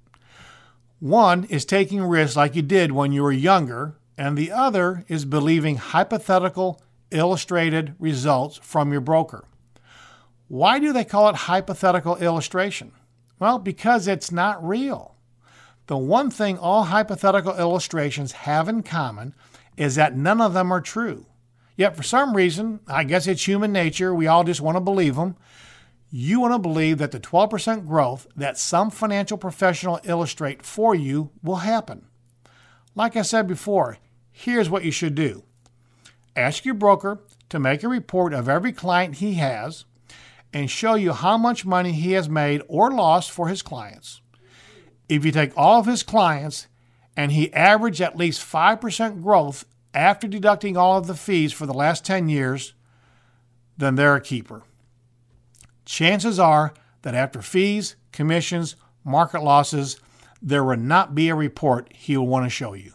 One 1.02 1.44
is 1.44 1.66
taking 1.66 2.02
risks 2.02 2.38
like 2.38 2.56
you 2.56 2.62
did 2.62 2.94
when 2.94 3.12
you 3.12 3.24
were 3.24 3.32
younger, 3.34 3.98
and 4.18 4.38
the 4.38 4.50
other 4.50 5.04
is 5.10 5.26
believing 5.26 5.76
hypothetical 5.76 6.82
illustrated 7.12 7.96
results 8.00 8.58
from 8.64 8.94
your 8.94 9.02
broker. 9.02 9.44
Why 10.48 10.80
do 10.80 10.94
they 10.94 11.04
call 11.04 11.28
it 11.28 11.36
hypothetical 11.36 12.16
illustration? 12.16 12.94
Well, 13.38 13.60
because 13.60 14.08
it's 14.08 14.32
not 14.32 14.66
real. 14.66 15.16
The 15.88 15.98
one 15.98 16.32
thing 16.32 16.58
all 16.58 16.84
hypothetical 16.84 17.58
illustrations 17.58 18.32
have 18.32 18.70
in 18.70 18.84
common 18.84 19.36
is 19.76 19.96
that 19.96 20.16
none 20.16 20.40
of 20.40 20.54
them 20.54 20.72
are 20.72 20.80
true. 20.80 21.26
Yet, 21.76 21.98
for 21.98 22.04
some 22.04 22.34
reason, 22.34 22.80
I 22.88 23.04
guess 23.04 23.28
it's 23.28 23.46
human 23.46 23.74
nature, 23.74 24.16
we 24.16 24.28
all 24.28 24.46
just 24.46 24.62
want 24.62 24.78
to 24.78 24.82
believe 24.82 25.18
them. 25.18 25.36
You 26.16 26.42
want 26.42 26.54
to 26.54 26.60
believe 26.60 27.00
that 27.00 27.10
the 27.10 27.20
12% 27.20 27.88
growth 27.88 28.28
that 28.36 28.60
some 28.60 28.92
financial 28.92 29.36
professional 29.36 30.00
illustrate 30.04 30.64
for 30.64 30.94
you 30.94 31.32
will 31.42 31.56
happen. 31.56 32.06
Like 32.94 33.16
I 33.16 33.24
said 33.24 33.48
before, 33.48 33.98
here's 34.32 34.70
what 34.70 34.84
you 34.84 34.92
should 34.92 35.16
do 35.16 35.42
Ask 36.36 36.66
your 36.66 36.76
broker 36.76 37.24
to 37.50 37.58
make 37.58 37.82
a 37.82 37.88
report 37.88 38.32
of 38.32 38.48
every 38.48 38.72
client 38.72 39.16
he 39.16 39.34
has 39.36 39.86
and 40.54 40.70
show 40.70 40.94
you 40.94 41.14
how 41.14 41.36
much 41.36 41.66
money 41.66 41.94
he 41.94 42.12
has 42.12 42.30
made 42.30 42.62
or 42.68 42.92
lost 42.92 43.32
for 43.32 43.48
his 43.48 43.64
clients. 43.64 44.22
If 45.10 45.26
you 45.26 45.32
take 45.32 45.58
all 45.58 45.80
of 45.80 45.88
his 45.88 46.04
clients 46.04 46.68
and 47.18 47.32
he 47.32 47.52
averaged 47.54 48.02
at 48.02 48.16
least 48.16 48.40
5% 48.40 49.24
growth 49.24 49.66
after 49.96 50.28
deducting 50.28 50.78
all 50.78 50.96
of 50.96 51.08
the 51.08 51.16
fees 51.16 51.54
for 51.54 51.66
the 51.66 51.74
last 51.74 52.06
10 52.06 52.30
years, 52.30 52.76
then 53.80 53.96
they're 53.96 54.16
a 54.16 54.22
keeper. 54.22 54.62
Chances 55.86 56.40
are 56.40 56.74
that 57.02 57.16
after 57.16 57.42
fees, 57.42 57.96
commissions, 58.12 58.76
market 59.04 59.44
losses, 59.44 60.00
there 60.42 60.64
will 60.64 60.78
not 60.78 61.16
be 61.16 61.30
a 61.30 61.36
report 61.36 61.92
he 61.94 62.18
will 62.18 62.28
want 62.28 62.46
to 62.46 62.50
show 62.50 62.74
you. 62.74 62.94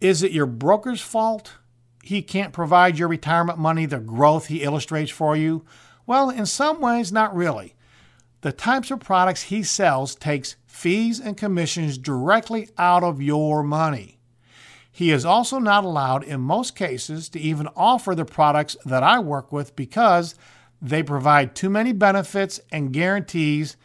Is 0.00 0.22
it 0.22 0.32
your 0.32 0.46
broker's 0.46 1.00
fault? 1.00 1.54
he 2.02 2.20
can't 2.20 2.52
provide 2.52 2.98
your 2.98 3.08
retirement 3.08 3.58
money 3.58 3.86
the 3.86 4.00
growth 4.00 4.46
he 4.46 4.62
illustrates 4.62 5.10
for 5.10 5.36
you? 5.36 5.64
Well, 6.04 6.30
in 6.30 6.46
some 6.46 6.80
ways, 6.80 7.12
not 7.12 7.34
really. 7.34 7.74
The 8.40 8.52
types 8.52 8.90
of 8.90 8.98
products 8.98 9.44
he 9.44 9.62
sells 9.62 10.16
takes 10.16 10.56
fees 10.66 11.20
and 11.20 11.36
commissions 11.36 11.96
directly 11.96 12.68
out 12.76 13.04
of 13.04 13.22
your 13.22 13.62
money. 13.62 14.18
He 14.90 15.12
is 15.12 15.24
also 15.24 15.58
not 15.58 15.84
allowed 15.84 16.24
in 16.24 16.40
most 16.40 16.74
cases 16.74 17.28
to 17.30 17.40
even 17.40 17.68
offer 17.76 18.14
the 18.14 18.24
products 18.24 18.76
that 18.84 19.04
I 19.04 19.20
work 19.20 19.52
with 19.52 19.76
because 19.76 20.34
they 20.82 21.02
provide 21.02 21.54
too 21.54 21.70
many 21.70 21.92
benefits 21.92 22.60
and 22.72 22.92
guarantees 22.92 23.76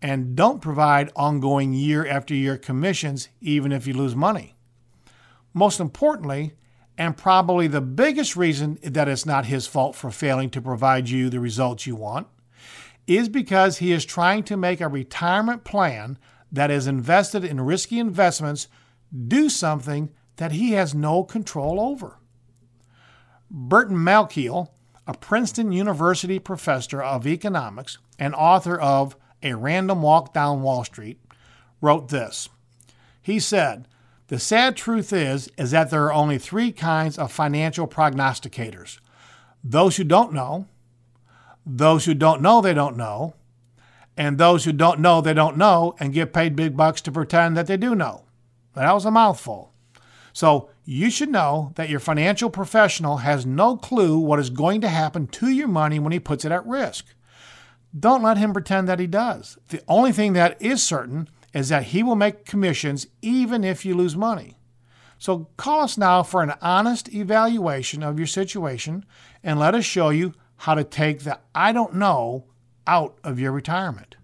and 0.00 0.34
don't 0.34 0.62
provide 0.62 1.12
ongoing 1.14 1.74
year 1.74 2.06
after 2.06 2.34
year 2.34 2.56
commissions 2.56 3.28
even 3.42 3.72
if 3.72 3.86
you 3.86 3.92
lose 3.92 4.16
money. 4.16 4.56
Most 5.52 5.80
importantly, 5.80 6.54
and 6.96 7.16
probably 7.16 7.66
the 7.66 7.82
biggest 7.82 8.36
reason 8.36 8.78
that 8.82 9.06
it's 9.06 9.26
not 9.26 9.46
his 9.46 9.66
fault 9.66 9.94
for 9.94 10.10
failing 10.10 10.48
to 10.50 10.62
provide 10.62 11.10
you 11.10 11.28
the 11.28 11.40
results 11.40 11.86
you 11.86 11.94
want, 11.94 12.26
is 13.06 13.28
because 13.28 13.78
he 13.78 13.92
is 13.92 14.04
trying 14.04 14.42
to 14.42 14.56
make 14.56 14.80
a 14.80 14.88
retirement 14.88 15.62
plan 15.62 16.18
that 16.50 16.70
is 16.70 16.86
invested 16.86 17.44
in 17.44 17.60
risky 17.60 17.98
investments 17.98 18.66
do 19.28 19.48
something 19.48 20.10
that 20.36 20.52
he 20.52 20.72
has 20.72 20.94
no 20.94 21.22
control 21.22 21.78
over. 21.78 22.18
Burton 23.50 23.96
Malkiel, 23.96 24.70
a 25.06 25.14
Princeton 25.14 25.72
University 25.72 26.38
professor 26.38 27.02
of 27.02 27.26
economics 27.26 27.98
and 28.18 28.34
author 28.34 28.78
of 28.78 29.16
A 29.42 29.54
Random 29.54 30.02
Walk 30.02 30.32
Down 30.32 30.62
Wall 30.62 30.84
Street, 30.84 31.20
wrote 31.80 32.08
this. 32.08 32.48
He 33.20 33.38
said, 33.38 33.86
the 34.28 34.38
sad 34.38 34.76
truth 34.76 35.12
is 35.12 35.48
is 35.56 35.70
that 35.70 35.90
there 35.90 36.04
are 36.04 36.12
only 36.12 36.38
3 36.38 36.72
kinds 36.72 37.18
of 37.18 37.30
financial 37.30 37.86
prognosticators. 37.86 38.98
Those 39.62 39.96
who 39.96 40.04
don't 40.04 40.32
know, 40.32 40.66
those 41.64 42.04
who 42.04 42.14
don't 42.14 42.42
know 42.42 42.60
they 42.60 42.74
don't 42.74 42.96
know, 42.96 43.34
and 44.16 44.38
those 44.38 44.64
who 44.64 44.72
don't 44.72 45.00
know 45.00 45.20
they 45.20 45.34
don't 45.34 45.56
know 45.56 45.94
and 46.00 46.12
get 46.12 46.32
paid 46.32 46.56
big 46.56 46.76
bucks 46.76 47.00
to 47.02 47.12
pretend 47.12 47.56
that 47.56 47.66
they 47.66 47.76
do 47.76 47.94
know. 47.94 48.24
That 48.74 48.92
was 48.92 49.04
a 49.04 49.10
mouthful. 49.10 49.72
So, 50.32 50.70
you 50.88 51.10
should 51.10 51.30
know 51.30 51.72
that 51.74 51.90
your 51.90 51.98
financial 51.98 52.48
professional 52.48 53.18
has 53.18 53.44
no 53.44 53.76
clue 53.76 54.18
what 54.18 54.38
is 54.38 54.50
going 54.50 54.80
to 54.80 54.88
happen 54.88 55.26
to 55.26 55.48
your 55.48 55.66
money 55.66 55.98
when 55.98 56.12
he 56.12 56.20
puts 56.20 56.44
it 56.44 56.52
at 56.52 56.64
risk. 56.64 57.06
Don't 57.98 58.22
let 58.22 58.38
him 58.38 58.52
pretend 58.52 58.86
that 58.88 59.00
he 59.00 59.08
does. 59.08 59.58
The 59.68 59.82
only 59.88 60.12
thing 60.12 60.34
that 60.34 60.60
is 60.62 60.82
certain 60.82 61.28
is 61.52 61.70
that 61.70 61.84
he 61.84 62.04
will 62.04 62.14
make 62.14 62.44
commissions 62.44 63.08
even 63.20 63.64
if 63.64 63.84
you 63.84 63.96
lose 63.96 64.16
money. 64.16 64.58
So 65.18 65.48
call 65.56 65.80
us 65.80 65.98
now 65.98 66.22
for 66.22 66.42
an 66.42 66.54
honest 66.62 67.12
evaluation 67.12 68.04
of 68.04 68.18
your 68.18 68.28
situation 68.28 69.04
and 69.42 69.58
let 69.58 69.74
us 69.74 69.84
show 69.84 70.10
you 70.10 70.34
how 70.58 70.74
to 70.74 70.84
take 70.84 71.20
the 71.20 71.40
I 71.52 71.72
don't 71.72 71.94
know 71.94 72.44
out 72.86 73.18
of 73.24 73.40
your 73.40 73.50
retirement. 73.50 74.16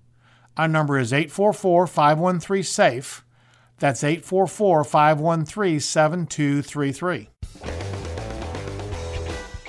Our 0.57 0.69
number 0.69 0.97
is 0.97 1.13
844 1.13 1.89
513 1.89 2.63
SAFE. 2.63 3.22
That's 3.83 4.05
844 4.05 4.85
513 4.85 5.81
7233. 5.81 7.29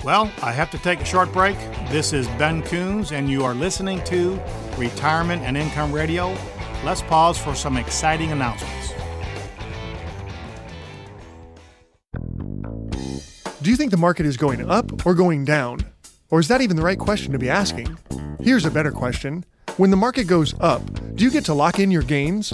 Well, 0.04 0.30
I 0.40 0.52
have 0.52 0.70
to 0.70 0.78
take 0.78 1.00
a 1.00 1.04
short 1.04 1.32
break. 1.32 1.58
This 1.90 2.12
is 2.12 2.28
Ben 2.38 2.62
Coons, 2.62 3.10
and 3.10 3.28
you 3.28 3.42
are 3.44 3.54
listening 3.54 4.04
to 4.04 4.40
Retirement 4.78 5.42
and 5.42 5.56
Income 5.56 5.92
Radio 5.92 6.36
let's 6.84 7.02
pause 7.02 7.38
for 7.38 7.56
some 7.56 7.76
exciting 7.76 8.30
announcements. 8.30 8.92
Do 13.62 13.70
you 13.70 13.76
think 13.76 13.90
the 13.90 13.96
market 13.96 14.26
is 14.26 14.36
going 14.36 14.70
up 14.70 15.04
or 15.06 15.14
going 15.14 15.44
down? 15.44 15.80
Or 16.30 16.38
is 16.38 16.48
that 16.48 16.60
even 16.60 16.76
the 16.76 16.82
right 16.82 16.98
question 16.98 17.32
to 17.32 17.38
be 17.38 17.48
asking? 17.48 17.98
Here's 18.40 18.64
a 18.64 18.70
better 18.70 18.92
question. 18.92 19.44
When 19.76 19.90
the 19.90 19.96
market 19.96 20.28
goes 20.28 20.54
up, 20.60 20.82
do 21.16 21.24
you 21.24 21.32
get 21.32 21.44
to 21.46 21.54
lock 21.54 21.80
in 21.80 21.90
your 21.90 22.02
gains? 22.02 22.52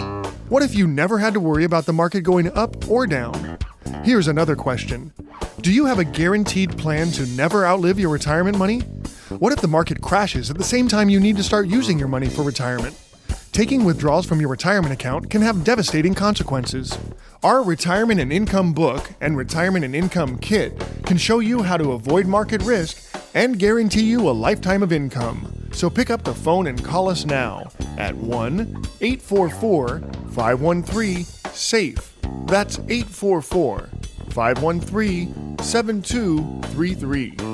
What 0.49 0.63
if 0.63 0.75
you 0.75 0.87
never 0.87 1.19
had 1.19 1.35
to 1.35 1.41
worry 1.41 1.65
about 1.65 1.85
the 1.85 1.93
market 1.93 2.23
going 2.23 2.51
up 2.57 2.89
or 2.89 3.07
down? 3.07 3.59
Here's 4.05 4.27
another 4.27 4.57
question 4.57 5.13
Do 5.61 5.71
you 5.71 5.85
have 5.85 5.99
a 5.99 6.05
guaranteed 6.05 6.79
plan 6.79 7.11
to 7.13 7.27
never 7.27 7.67
outlive 7.67 8.01
your 8.01 8.09
retirement 8.09 8.57
money? 8.57 8.81
What 9.39 9.53
if 9.53 9.61
the 9.61 9.69
market 9.69 10.01
crashes 10.01 10.51
at 10.51 10.57
the 10.57 10.65
same 10.65 10.89
time 10.89 11.11
you 11.11 11.21
need 11.21 11.37
to 11.37 11.43
start 11.43 11.67
using 11.67 11.99
your 11.99 12.09
money 12.09 12.29
for 12.31 12.43
retirement? 12.43 12.99
Taking 13.53 13.85
withdrawals 13.85 14.27
from 14.27 14.41
your 14.41 14.49
retirement 14.49 14.93
account 14.93 15.29
can 15.29 15.43
have 15.43 15.65
devastating 15.65 16.15
consequences. 16.15 16.97
Our 17.43 17.65
Retirement 17.65 18.21
and 18.21 18.33
Income 18.33 18.75
book 18.75 19.11
and 19.21 19.37
Retirement 19.37 19.85
and 19.85 19.95
Income 19.95 20.39
kit 20.39 20.81
can 21.05 21.17
show 21.17 21.41
you 21.41 21.63
how 21.63 21.77
to 21.77 21.93
avoid 21.93 22.27
market 22.27 22.63
risk 22.63 23.03
and 23.35 23.59
guarantee 23.59 24.05
you 24.05 24.29
a 24.29 24.31
lifetime 24.31 24.85
of 24.85 24.93
income. 24.93 25.53
So 25.73 25.91
pick 25.91 26.11
up 26.11 26.23
the 26.23 26.35
phone 26.35 26.69
and 26.69 26.83
call 26.85 27.09
us 27.09 27.25
now 27.25 27.71
at 27.99 28.15
1 28.15 28.61
844 29.01 29.99
513 30.31 31.25
SAFE. 31.25 32.17
That's 32.47 32.79
844 32.79 33.89
513 34.31 35.59
7233. 35.59 37.50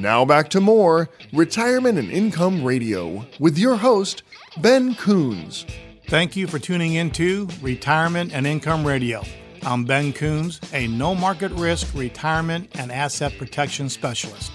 Now 0.00 0.24
back 0.24 0.48
to 0.50 0.62
more 0.62 1.10
Retirement 1.30 1.98
and 1.98 2.10
Income 2.10 2.64
Radio 2.64 3.26
with 3.38 3.58
your 3.58 3.76
host, 3.76 4.22
Ben 4.56 4.94
Coons. 4.94 5.66
Thank 6.08 6.36
you 6.36 6.46
for 6.46 6.58
tuning 6.58 6.94
in 6.94 7.10
to 7.10 7.46
Retirement 7.60 8.32
and 8.32 8.46
Income 8.46 8.86
Radio. 8.86 9.22
I'm 9.62 9.84
Ben 9.84 10.14
Coons, 10.14 10.58
a 10.72 10.86
no 10.86 11.14
market 11.14 11.52
risk 11.52 11.94
retirement 11.94 12.70
and 12.78 12.90
asset 12.90 13.36
protection 13.36 13.90
specialist. 13.90 14.50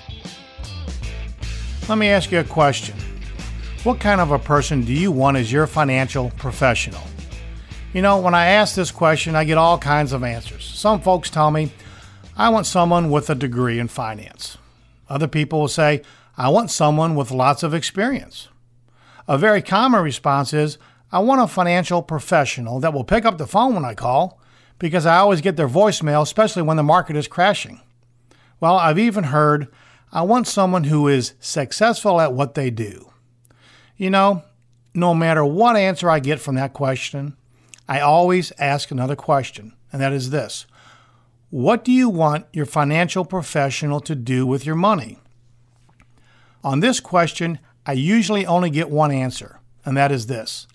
Let 1.87 1.99
me 1.99 2.07
ask 2.07 2.31
you 2.31 2.39
a 2.39 2.43
question. 2.43 2.97
What 3.83 3.99
kind 3.99 4.21
of 4.21 4.31
a 4.31 4.39
person 4.39 4.83
do 4.83 4.93
you 4.93 5.11
want 5.11 5.37
as 5.37 5.51
your 5.51 5.67
financial 5.67 6.31
professional? 6.37 7.03
You 7.93 8.01
know, 8.01 8.17
when 8.17 8.33
I 8.33 8.47
ask 8.47 8.73
this 8.73 8.89
question, 8.89 9.35
I 9.35 9.43
get 9.43 9.59
all 9.59 9.77
kinds 9.77 10.11
of 10.11 10.23
answers. 10.23 10.65
Some 10.65 11.01
folks 11.01 11.29
tell 11.29 11.51
me, 11.51 11.71
I 12.35 12.49
want 12.49 12.65
someone 12.65 13.11
with 13.11 13.29
a 13.29 13.35
degree 13.35 13.77
in 13.77 13.89
finance. 13.89 14.57
Other 15.09 15.27
people 15.27 15.61
will 15.61 15.67
say, 15.67 16.01
I 16.37 16.49
want 16.49 16.71
someone 16.71 17.15
with 17.15 17.31
lots 17.31 17.63
of 17.63 17.73
experience. 17.73 18.49
A 19.27 19.37
very 19.37 19.61
common 19.61 20.03
response 20.03 20.53
is, 20.53 20.77
I 21.11 21.19
want 21.19 21.41
a 21.41 21.47
financial 21.47 22.01
professional 22.01 22.79
that 22.79 22.93
will 22.93 23.03
pick 23.03 23.25
up 23.25 23.37
the 23.37 23.47
phone 23.47 23.73
when 23.73 23.85
I 23.85 23.93
call 23.93 24.39
because 24.79 25.05
I 25.05 25.17
always 25.17 25.41
get 25.41 25.55
their 25.55 25.69
voicemail, 25.69 26.21
especially 26.21 26.63
when 26.63 26.77
the 26.77 26.83
market 26.83 27.15
is 27.15 27.27
crashing. 27.27 27.81
Well, 28.59 28.77
I've 28.77 28.99
even 28.99 29.25
heard, 29.25 29.67
I 30.11 30.23
want 30.23 30.47
someone 30.47 30.85
who 30.85 31.07
is 31.07 31.33
successful 31.39 32.19
at 32.19 32.33
what 32.33 32.55
they 32.55 32.69
do. 32.69 33.11
You 33.97 34.09
know, 34.09 34.43
no 34.93 35.13
matter 35.13 35.45
what 35.45 35.77
answer 35.77 36.09
I 36.09 36.19
get 36.19 36.39
from 36.39 36.55
that 36.55 36.73
question, 36.73 37.37
I 37.87 37.99
always 37.99 38.51
ask 38.57 38.91
another 38.91 39.15
question, 39.15 39.73
and 39.91 40.01
that 40.01 40.13
is 40.13 40.31
this 40.31 40.65
what 41.55 41.85
do 41.85 41.91
you 41.93 42.09
want 42.09 42.45
your 42.51 42.65
financial 42.65 43.23
professional 43.23 44.01
to 44.01 44.13
do 44.13 44.45
with 44.45 44.65
your 44.65 44.75
money? 44.75 45.19
On 46.65 46.81
this 46.81 46.99
question, 46.99 47.59
I 47.85 47.93
usually 47.93 48.45
only 48.45 48.69
get 48.69 48.89
one 48.89 49.09
answer, 49.09 49.61
and 49.85 49.95
that 49.95 50.11
is 50.11 50.27
this 50.27 50.67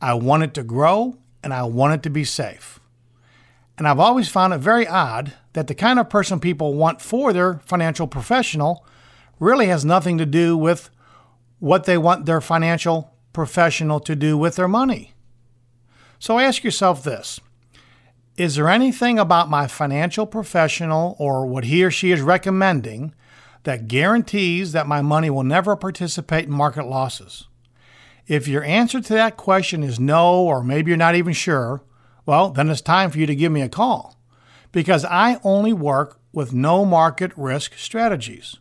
I 0.00 0.14
want 0.14 0.42
it 0.42 0.54
to 0.54 0.62
grow 0.62 1.18
and 1.42 1.52
I 1.52 1.64
want 1.64 1.92
it 1.92 2.02
to 2.04 2.08
be 2.08 2.24
safe. 2.24 2.80
And 3.76 3.86
I've 3.86 4.00
always 4.00 4.30
found 4.30 4.54
it 4.54 4.60
very 4.60 4.88
odd 4.88 5.34
that 5.52 5.66
the 5.66 5.74
kind 5.74 5.98
of 5.98 6.08
person 6.08 6.40
people 6.40 6.72
want 6.72 7.02
for 7.02 7.34
their 7.34 7.60
financial 7.66 8.06
professional 8.06 8.86
really 9.38 9.66
has 9.66 9.84
nothing 9.84 10.16
to 10.16 10.24
do 10.24 10.56
with 10.56 10.88
what 11.58 11.84
they 11.84 11.98
want 11.98 12.24
their 12.24 12.40
financial 12.40 13.14
professional 13.34 14.00
to 14.00 14.16
do 14.16 14.38
with 14.38 14.56
their 14.56 14.68
money. 14.68 15.12
So 16.18 16.38
ask 16.38 16.64
yourself 16.64 17.04
this 17.04 17.40
is 18.36 18.56
there 18.56 18.68
anything 18.68 19.18
about 19.18 19.48
my 19.48 19.66
financial 19.66 20.26
professional 20.26 21.14
or 21.18 21.46
what 21.46 21.64
he 21.64 21.84
or 21.84 21.90
she 21.90 22.10
is 22.10 22.20
recommending 22.20 23.14
that 23.62 23.86
guarantees 23.86 24.72
that 24.72 24.88
my 24.88 25.00
money 25.02 25.30
will 25.30 25.44
never 25.44 25.76
participate 25.76 26.46
in 26.46 26.50
market 26.50 26.86
losses? 26.86 27.46
If 28.26 28.48
your 28.48 28.64
answer 28.64 29.00
to 29.00 29.12
that 29.12 29.36
question 29.36 29.82
is 29.82 30.00
no, 30.00 30.42
or 30.42 30.64
maybe 30.64 30.90
you're 30.90 30.96
not 30.96 31.14
even 31.14 31.32
sure, 31.32 31.82
well, 32.26 32.50
then 32.50 32.70
it's 32.70 32.80
time 32.80 33.10
for 33.10 33.18
you 33.18 33.26
to 33.26 33.36
give 33.36 33.52
me 33.52 33.62
a 33.62 33.68
call 33.68 34.16
because 34.72 35.04
I 35.04 35.38
only 35.44 35.72
work 35.72 36.18
with 36.32 36.52
no 36.52 36.84
market 36.84 37.30
risk 37.36 37.74
strategies. 37.76 38.56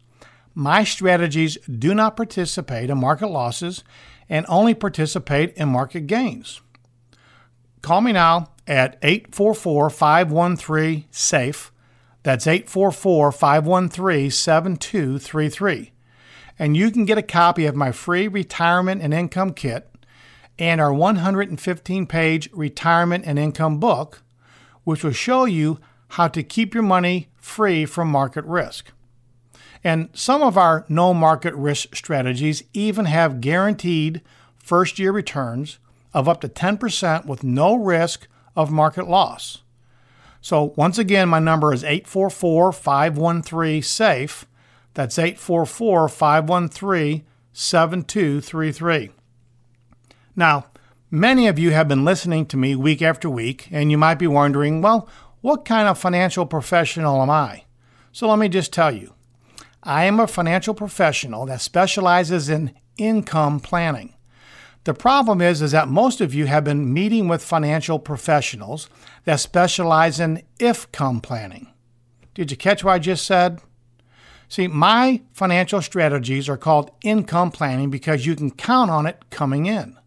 My 0.53 0.83
strategies 0.83 1.57
do 1.67 1.95
not 1.95 2.15
participate 2.15 2.91
in 2.91 2.99
market 2.99 3.27
losses 3.27 3.83
and 4.29 4.45
only 4.47 4.75
participate 4.75 5.53
in 5.55 5.69
market 5.69 6.05
gains. 6.05 6.61
Call 7.81 8.01
me 8.01 8.11
now 8.11 8.52
at 8.67 8.97
844 9.01 9.89
513 9.89 11.05
SAFE. 11.11 11.71
That's 12.23 12.47
844 12.47 13.31
513 13.31 14.31
7233. 14.31 15.91
And 16.57 16.77
you 16.77 16.91
can 16.91 17.05
get 17.05 17.17
a 17.17 17.23
copy 17.23 17.65
of 17.65 17.75
my 17.75 17.91
free 17.91 18.27
retirement 18.27 19.01
and 19.01 19.13
income 19.13 19.53
kit 19.53 19.89
and 20.59 20.79
our 20.79 20.93
115 20.93 22.05
page 22.07 22.49
retirement 22.53 23.25
and 23.25 23.39
income 23.39 23.79
book, 23.79 24.21
which 24.83 25.03
will 25.03 25.11
show 25.11 25.45
you 25.45 25.79
how 26.09 26.27
to 26.27 26.43
keep 26.43 26.73
your 26.73 26.83
money 26.83 27.27
free 27.37 27.85
from 27.85 28.07
market 28.07 28.45
risk. 28.45 28.91
And 29.83 30.09
some 30.13 30.41
of 30.41 30.57
our 30.57 30.85
no 30.87 31.13
market 31.13 31.53
risk 31.55 31.95
strategies 31.95 32.63
even 32.73 33.05
have 33.05 33.41
guaranteed 33.41 34.21
first 34.57 34.97
year 34.97 35.11
returns 35.11 35.79
of 36.13 36.29
up 36.29 36.39
to 36.41 36.47
10% 36.47 37.25
with 37.25 37.43
no 37.43 37.75
risk 37.75 38.27
of 38.55 38.71
market 38.71 39.07
loss. 39.07 39.63
So, 40.41 40.73
once 40.75 40.97
again, 40.97 41.29
my 41.29 41.39
number 41.39 41.73
is 41.73 41.83
844 41.83 42.73
513 42.73 43.81
SAFE. 43.81 44.45
That's 44.93 45.17
844 45.17 46.09
513 46.09 47.23
7233. 47.53 49.11
Now, 50.35 50.65
many 51.09 51.47
of 51.47 51.57
you 51.57 51.71
have 51.71 51.87
been 51.87 52.03
listening 52.03 52.45
to 52.47 52.57
me 52.57 52.75
week 52.75 53.01
after 53.01 53.29
week, 53.29 53.69
and 53.71 53.89
you 53.89 53.97
might 53.97 54.19
be 54.19 54.27
wondering, 54.27 54.81
well, 54.81 55.07
what 55.39 55.63
kind 55.63 55.87
of 55.87 55.97
financial 55.97 56.45
professional 56.45 57.21
am 57.21 57.29
I? 57.29 57.63
So, 58.11 58.27
let 58.27 58.37
me 58.37 58.49
just 58.49 58.73
tell 58.73 58.91
you 58.91 59.13
I 59.81 60.05
am 60.05 60.19
a 60.19 60.27
financial 60.27 60.73
professional 60.73 61.45
that 61.45 61.61
specializes 61.61 62.49
in 62.49 62.73
income 62.97 63.59
planning. 63.59 64.13
The 64.85 64.93
problem 64.93 65.41
is, 65.41 65.61
is 65.61 65.71
that 65.71 65.87
most 65.87 66.19
of 66.19 66.33
you 66.33 66.45
have 66.47 66.65
been 66.65 66.93
meeting 66.93 67.27
with 67.27 67.43
financial 67.43 67.99
professionals 67.99 68.89
that 69.23 69.39
specialize 69.39 70.19
in 70.19 70.43
if-come 70.59 71.21
planning. 71.21 71.67
Did 72.33 72.51
you 72.51 72.57
catch 72.57 72.83
what 72.83 72.93
I 72.93 72.99
just 72.99 73.25
said? 73.25 73.61
See, 74.49 74.67
my 74.67 75.21
financial 75.31 75.81
strategies 75.81 76.49
are 76.49 76.57
called 76.57 76.91
income 77.01 77.51
planning 77.51 77.89
because 77.89 78.25
you 78.25 78.35
can 78.35 78.51
count 78.51 78.91
on 78.91 79.05
it 79.05 79.23
coming 79.29 79.65
in. 79.65 79.97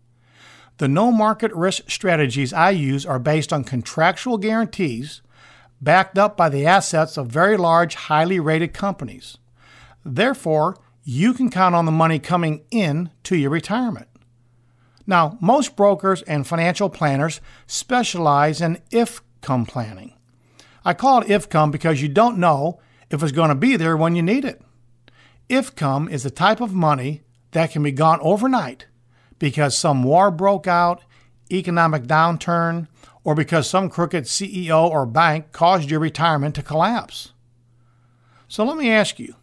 The 0.79 0.89
no 0.89 1.11
market 1.11 1.53
risk 1.55 1.89
strategies 1.89 2.53
I 2.53 2.71
use 2.71 3.07
are 3.07 3.19
based 3.19 3.53
on 3.53 3.65
contractual 3.65 4.37
guarantees 4.37 5.23
backed 5.81 6.19
up 6.19 6.37
by 6.37 6.51
the 6.51 6.67
assets 6.67 7.17
of 7.17 7.29
very 7.29 7.57
large, 7.57 7.95
highly 7.95 8.39
rated 8.39 8.75
companies. 8.75 9.39
Therefore, 10.05 10.77
you 11.03 11.33
can 11.33 11.51
count 11.51 11.75
on 11.75 11.87
the 11.87 11.93
money 11.93 12.19
coming 12.19 12.65
in 12.71 13.11
to 13.25 13.37
your 13.37 13.51
retirement. 13.51 14.09
Now, 15.07 15.39
most 15.41 15.77
brokers 15.77 16.23
and 16.23 16.47
financial 16.47 16.91
planners 16.91 17.41
specialize 17.67 18.61
in 18.61 18.81
if 18.91 19.23
come 19.41 19.67
planning. 19.67 20.15
I 20.85 20.95
call 20.95 21.21
it 21.23 21.31
if 21.31 21.49
come 21.49 21.71
because 21.71 22.03
you 22.03 22.09
don't 22.09 22.39
know 22.39 22.81
if 23.11 23.23
it's 23.23 23.33
going 23.33 23.51
to 23.51 23.55
be 23.55 23.77
there 23.77 23.97
when 23.97 24.17
you 24.17 24.23
need 24.23 24.45
it. 24.45 24.61
If 25.49 25.75
come 25.77 26.09
is 26.09 26.25
the 26.25 26.31
type 26.31 26.61
of 26.61 26.75
money 26.75 27.23
that 27.53 27.71
can 27.71 27.83
be 27.83 27.93
gone 27.93 28.19
overnight 28.21 28.87
because 29.39 29.77
some 29.77 30.03
war 30.03 30.31
broke 30.31 30.67
out, 30.67 31.03
economic 31.51 32.05
downturn, 32.05 32.89
or 33.23 33.35
because 33.35 33.69
some 33.69 33.89
crooked 33.89 34.25
CEO 34.25 34.89
or 34.89 35.07
bank 35.07 35.53
caused 35.53 35.91
your 35.91 36.01
retirement 36.01 36.55
to 36.57 36.63
collapse. 36.63 37.33
So 38.49 38.65
let 38.65 38.77
me 38.77 38.91
ask 38.91 39.19
you 39.19 39.35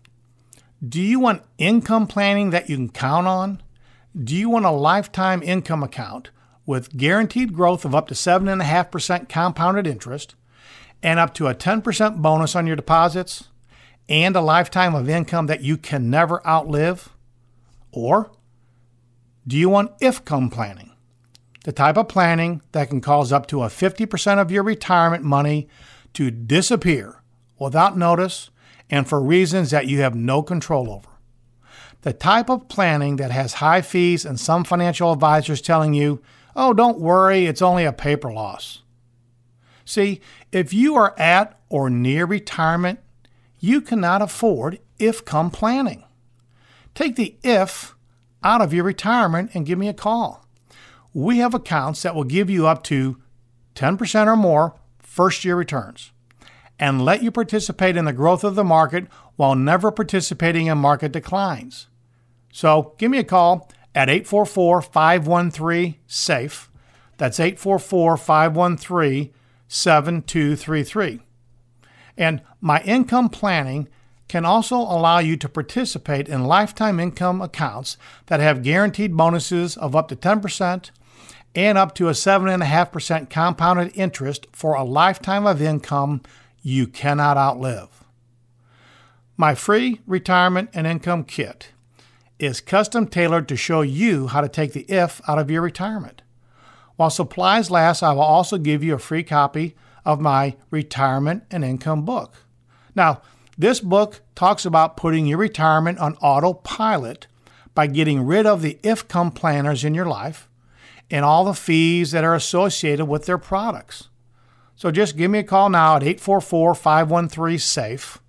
do 0.88 1.02
you 1.02 1.20
want 1.20 1.44
income 1.58 2.08
planning 2.08 2.50
that 2.50 2.70
you 2.70 2.76
can 2.76 2.90
count 2.90 3.28
on? 3.28 3.62
Do 4.22 4.36
you 4.36 4.48
want 4.48 4.66
a 4.66 4.72
lifetime 4.72 5.42
income 5.42 5.82
account 5.82 6.30
with 6.68 6.96
guaranteed 6.96 7.54
growth 7.54 7.84
of 7.84 7.96
up 7.96 8.08
to 8.10 8.14
7.5% 8.14 9.28
compounded 9.28 9.88
interest 9.88 10.36
and 11.02 11.20
up 11.20 11.34
to 11.34 11.48
a 11.48 11.56
10% 11.56 12.22
bonus 12.22 12.56
on 12.56 12.68
your 12.68 12.76
deposits 12.76 13.50
and 14.08 14.36
a 14.36 14.42
lifetime 14.42 14.94
of 14.94 15.10
income 15.10 15.48
that 15.48 15.64
you 15.64 15.78
can 15.78 16.12
never 16.12 16.46
outlive? 16.48 17.10
Or 17.92 18.32
do 19.48 19.58
you 19.58 19.68
want 19.68 19.94
if 20.00 20.24
come 20.24 20.52
planning? 20.52 20.92
The 21.64 21.72
type 21.72 21.98
of 21.98 22.08
planning 22.08 22.62
that 22.72 22.90
can 22.90 23.02
cause 23.02 23.32
up 23.32 23.48
to 23.48 23.64
a 23.64 23.68
50% 23.68 24.40
of 24.40 24.52
your 24.52 24.64
retirement 24.64 25.24
money 25.24 25.68
to 26.14 26.30
disappear 26.30 27.24
without 27.58 27.98
notice 27.98 28.52
and 28.92 29.08
for 29.08 29.20
reasons 29.20 29.72
that 29.72 29.88
you 29.88 30.02
have 30.02 30.14
no 30.14 30.44
control 30.44 30.92
over. 30.92 31.13
The 32.04 32.14
type 32.14 32.50
of 32.50 32.68
planning 32.68 33.16
that 33.16 33.32
has 33.32 33.56
high 33.56 33.82
fees 33.82 34.26
and 34.26 34.40
some 34.40 34.64
financial 34.64 35.12
advisors 35.12 35.62
telling 35.62 35.94
you, 35.94 36.22
oh, 36.56 36.74
don't 36.74 37.00
worry, 37.00 37.46
it's 37.46 37.62
only 37.62 37.86
a 37.86 37.94
paper 37.94 38.32
loss. 38.32 38.82
See, 39.86 40.22
if 40.52 40.74
you 40.74 40.96
are 40.96 41.18
at 41.18 41.60
or 41.70 41.90
near 41.90 42.26
retirement, 42.26 43.00
you 43.60 43.82
cannot 43.82 44.22
afford 44.22 44.80
if 45.00 45.24
come 45.24 45.50
planning. 45.50 46.04
Take 46.94 47.16
the 47.16 47.38
if 47.42 47.96
out 48.44 48.62
of 48.62 48.74
your 48.74 48.84
retirement 48.84 49.52
and 49.54 49.66
give 49.66 49.80
me 49.80 49.88
a 49.88 49.94
call. 49.94 50.46
We 51.14 51.38
have 51.38 51.54
accounts 51.54 52.02
that 52.02 52.16
will 52.16 52.24
give 52.26 52.50
you 52.50 52.68
up 52.68 52.84
to 52.86 53.18
10% 53.76 54.28
or 54.28 54.36
more 54.36 54.76
first 55.00 55.46
year 55.46 55.56
returns 55.56 56.12
and 56.80 57.06
let 57.06 57.24
you 57.24 57.32
participate 57.32 57.96
in 57.96 58.06
the 58.06 58.14
growth 58.14 58.44
of 58.44 58.56
the 58.56 58.64
market 58.64 59.08
while 59.36 59.56
never 59.56 59.92
participating 59.92 60.68
in 60.68 60.78
market 60.78 61.12
declines. 61.12 61.88
So 62.54 62.94
give 63.00 63.10
me 63.12 63.18
a 63.18 63.24
call 63.24 63.70
at 63.96 64.10
844 64.10 64.84
513 64.84 65.96
SAFE. 66.06 66.70
That's 67.18 67.40
844 67.40 68.16
513 68.16 69.34
7233. 69.68 71.22
And 72.16 72.42
my 72.62 72.82
income 72.84 73.30
planning 73.30 73.90
can 74.28 74.46
also 74.46 74.78
allow 74.78 75.18
you 75.18 75.36
to 75.38 75.50
participate 75.50 76.30
in 76.30 76.46
lifetime 76.46 77.00
income 77.00 77.42
accounts 77.42 77.98
that 78.28 78.40
have 78.40 78.64
guaranteed 78.64 79.18
bonuses 79.18 79.76
of 79.76 79.96
up 79.96 80.08
to 80.10 80.16
10% 80.16 80.92
and 81.56 81.78
up 81.78 81.96
to 81.96 82.08
a 82.08 82.12
7.5% 82.12 83.30
compounded 83.32 83.92
interest 83.96 84.46
for 84.52 84.76
a 84.76 84.84
lifetime 84.84 85.48
of 85.48 85.62
income 85.62 86.22
you 86.62 86.86
cannot 86.86 87.36
outlive. 87.36 88.04
My 89.38 89.56
free 89.56 90.02
retirement 90.06 90.70
and 90.74 90.86
income 90.86 91.24
kit 91.24 91.73
is 92.40 92.62
custom 92.62 93.08
tailored 93.08 93.48
to 93.48 93.56
show 93.56 93.82
you 93.82 94.28
how 94.28 94.42
to 94.42 94.50
take 94.50 94.74
the 94.74 94.90
if 94.92 95.22
out 95.28 95.40
of 95.40 95.50
your 95.50 95.62
retirement. 95.62 96.22
While 96.96 97.10
supplies 97.10 97.72
last, 97.72 98.04
I 98.04 98.14
will 98.14 98.22
also 98.22 98.58
give 98.58 98.84
you 98.84 98.94
a 98.94 99.00
free 99.00 99.24
copy 99.24 99.76
of 100.06 100.20
my 100.20 100.56
retirement 100.70 101.44
and 101.50 101.64
income 101.64 102.06
book. 102.06 102.34
Now, 102.96 103.22
this 103.58 103.80
book 103.80 104.22
talks 104.36 104.66
about 104.66 104.98
putting 104.98 105.26
your 105.26 105.38
retirement 105.38 106.00
on 106.00 106.16
autopilot 106.18 107.28
by 107.76 107.88
getting 107.88 108.26
rid 108.26 108.46
of 108.46 108.62
the 108.62 108.80
if 108.84 109.08
come 109.08 109.32
planners 109.32 109.84
in 109.84 109.94
your 109.94 110.06
life 110.06 110.50
and 111.10 111.24
all 111.26 111.46
the 111.46 111.54
fees 111.54 112.12
that 112.12 112.24
are 112.24 112.36
associated 112.36 113.06
with 113.06 113.26
their 113.26 113.38
products. 113.38 114.10
So 114.76 114.92
just 114.92 115.18
give 115.18 115.32
me 115.32 115.40
a 115.40 115.44
call 115.44 115.70
now 115.70 115.96
at 115.96 116.04
844 116.04 116.76
513 116.76 117.60
SAFE. 117.60 118.20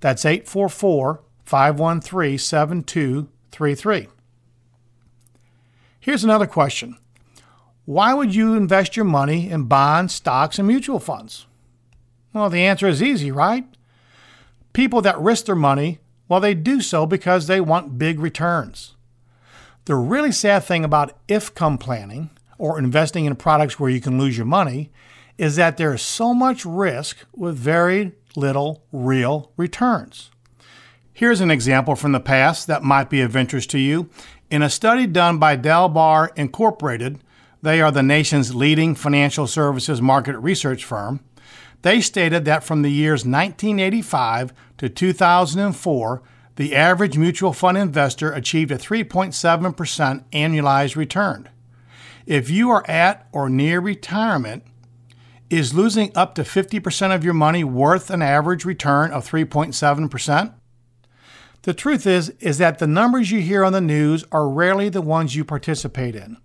That's 0.00 0.24
844 0.24 1.22
513 1.44 2.38
7233. 3.54 4.08
Here's 6.00 6.24
another 6.24 6.46
question 6.46 6.98
Why 7.84 8.12
would 8.12 8.34
you 8.34 8.54
invest 8.54 8.96
your 8.96 9.04
money 9.04 9.48
in 9.48 9.64
bonds, 9.64 10.14
stocks, 10.14 10.58
and 10.58 10.68
mutual 10.68 11.00
funds? 11.00 11.46
Well, 12.32 12.50
the 12.50 12.64
answer 12.64 12.88
is 12.88 13.02
easy, 13.02 13.30
right? 13.30 13.64
People 14.72 15.00
that 15.02 15.20
risk 15.20 15.44
their 15.46 15.54
money, 15.54 16.00
well, 16.28 16.40
they 16.40 16.54
do 16.54 16.80
so 16.80 17.06
because 17.06 17.46
they 17.46 17.60
want 17.60 17.98
big 17.98 18.18
returns. 18.18 18.96
The 19.84 19.94
really 19.94 20.32
sad 20.32 20.64
thing 20.64 20.84
about 20.84 21.16
if 21.28 21.54
come 21.54 21.78
planning 21.78 22.30
or 22.58 22.78
investing 22.78 23.24
in 23.24 23.36
products 23.36 23.78
where 23.78 23.90
you 23.90 24.00
can 24.00 24.18
lose 24.18 24.36
your 24.36 24.46
money 24.46 24.90
is 25.38 25.56
that 25.56 25.76
there 25.76 25.94
is 25.94 26.02
so 26.02 26.34
much 26.34 26.64
risk 26.64 27.18
with 27.36 27.56
very 27.56 28.12
little 28.34 28.82
real 28.90 29.52
returns. 29.56 30.30
Here's 31.16 31.40
an 31.40 31.52
example 31.52 31.94
from 31.94 32.10
the 32.10 32.18
past 32.18 32.66
that 32.66 32.82
might 32.82 33.08
be 33.08 33.20
of 33.20 33.36
interest 33.36 33.70
to 33.70 33.78
you. 33.78 34.10
In 34.50 34.62
a 34.62 34.68
study 34.68 35.06
done 35.06 35.38
by 35.38 35.56
Dalbar 35.56 36.36
Incorporated, 36.36 37.20
they 37.62 37.80
are 37.80 37.92
the 37.92 38.02
nation's 38.02 38.56
leading 38.56 38.96
financial 38.96 39.46
services 39.46 40.02
market 40.02 40.36
research 40.38 40.84
firm. 40.84 41.20
They 41.82 42.00
stated 42.00 42.44
that 42.46 42.64
from 42.64 42.82
the 42.82 42.90
years 42.90 43.20
1985 43.20 44.52
to 44.78 44.88
2004, 44.88 46.22
the 46.56 46.74
average 46.74 47.16
mutual 47.16 47.52
fund 47.52 47.78
investor 47.78 48.32
achieved 48.32 48.72
a 48.72 48.76
3.7% 48.76 50.24
annualized 50.32 50.96
return. 50.96 51.48
If 52.26 52.50
you 52.50 52.70
are 52.70 52.84
at 52.90 53.28
or 53.30 53.48
near 53.48 53.78
retirement, 53.78 54.64
is 55.48 55.74
losing 55.74 56.10
up 56.16 56.34
to 56.34 56.42
50% 56.42 57.14
of 57.14 57.22
your 57.22 57.34
money 57.34 57.62
worth 57.62 58.10
an 58.10 58.20
average 58.20 58.64
return 58.64 59.12
of 59.12 59.30
3.7%? 59.30 60.54
The 61.64 61.72
truth 61.72 62.06
is 62.06 62.28
is 62.40 62.58
that 62.58 62.78
the 62.78 62.86
numbers 62.86 63.30
you 63.30 63.40
hear 63.40 63.64
on 63.64 63.72
the 63.72 63.80
news 63.80 64.22
are 64.30 64.50
rarely 64.50 64.90
the 64.90 65.00
ones 65.00 65.34
you 65.34 65.46
participate 65.46 66.14
in. 66.14 66.36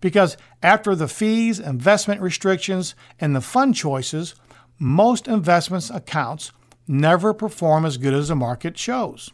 Because 0.00 0.36
after 0.64 0.96
the 0.96 1.06
fees, 1.06 1.60
investment 1.60 2.20
restrictions, 2.20 2.96
and 3.20 3.36
the 3.36 3.40
fund 3.40 3.76
choices, 3.76 4.34
most 4.76 5.28
investments 5.28 5.90
accounts 5.90 6.50
never 6.88 7.32
perform 7.32 7.84
as 7.84 7.98
good 7.98 8.12
as 8.12 8.28
the 8.28 8.34
market 8.34 8.76
shows. 8.76 9.30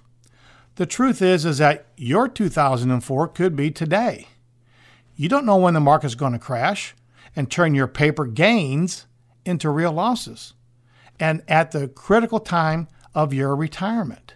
The 0.74 0.84
truth 0.84 1.22
is 1.22 1.46
is 1.46 1.56
that 1.56 1.86
your 1.96 2.28
2004 2.28 3.28
could 3.28 3.56
be 3.56 3.70
today. 3.70 4.28
You 5.16 5.30
don't 5.30 5.46
know 5.46 5.56
when 5.56 5.72
the 5.72 5.80
market's 5.80 6.14
going 6.14 6.34
to 6.34 6.38
crash 6.38 6.94
and 7.34 7.50
turn 7.50 7.74
your 7.74 7.88
paper 7.88 8.26
gains 8.26 9.06
into 9.46 9.70
real 9.70 9.92
losses 9.92 10.52
and 11.18 11.42
at 11.48 11.70
the 11.70 11.88
critical 11.88 12.40
time 12.40 12.88
of 13.14 13.32
your 13.32 13.56
retirement. 13.56 14.34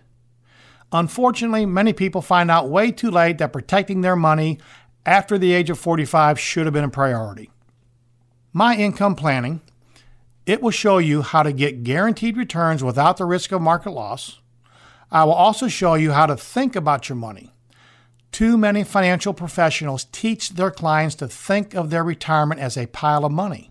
Unfortunately, 0.92 1.66
many 1.66 1.92
people 1.92 2.22
find 2.22 2.50
out 2.50 2.70
way 2.70 2.90
too 2.90 3.10
late 3.10 3.38
that 3.38 3.52
protecting 3.52 4.00
their 4.00 4.16
money 4.16 4.58
after 5.04 5.38
the 5.38 5.52
age 5.52 5.70
of 5.70 5.78
45 5.78 6.38
should 6.38 6.66
have 6.66 6.72
been 6.72 6.84
a 6.84 6.88
priority. 6.88 7.50
My 8.52 8.76
income 8.76 9.14
planning, 9.14 9.60
it 10.46 10.62
will 10.62 10.70
show 10.70 10.98
you 10.98 11.22
how 11.22 11.42
to 11.42 11.52
get 11.52 11.84
guaranteed 11.84 12.36
returns 12.36 12.82
without 12.82 13.18
the 13.18 13.26
risk 13.26 13.52
of 13.52 13.60
market 13.60 13.90
loss 13.90 14.38
I 15.10 15.24
will 15.24 15.32
also 15.32 15.68
show 15.68 15.94
you 15.94 16.12
how 16.12 16.26
to 16.26 16.36
think 16.36 16.76
about 16.76 17.08
your 17.08 17.16
money. 17.16 17.54
Too 18.30 18.58
many 18.58 18.84
financial 18.84 19.32
professionals 19.32 20.06
teach 20.12 20.50
their 20.50 20.70
clients 20.70 21.14
to 21.16 21.28
think 21.28 21.74
of 21.74 21.88
their 21.88 22.04
retirement 22.04 22.60
as 22.60 22.76
a 22.76 22.86
pile 22.86 23.24
of 23.24 23.32
money. 23.32 23.70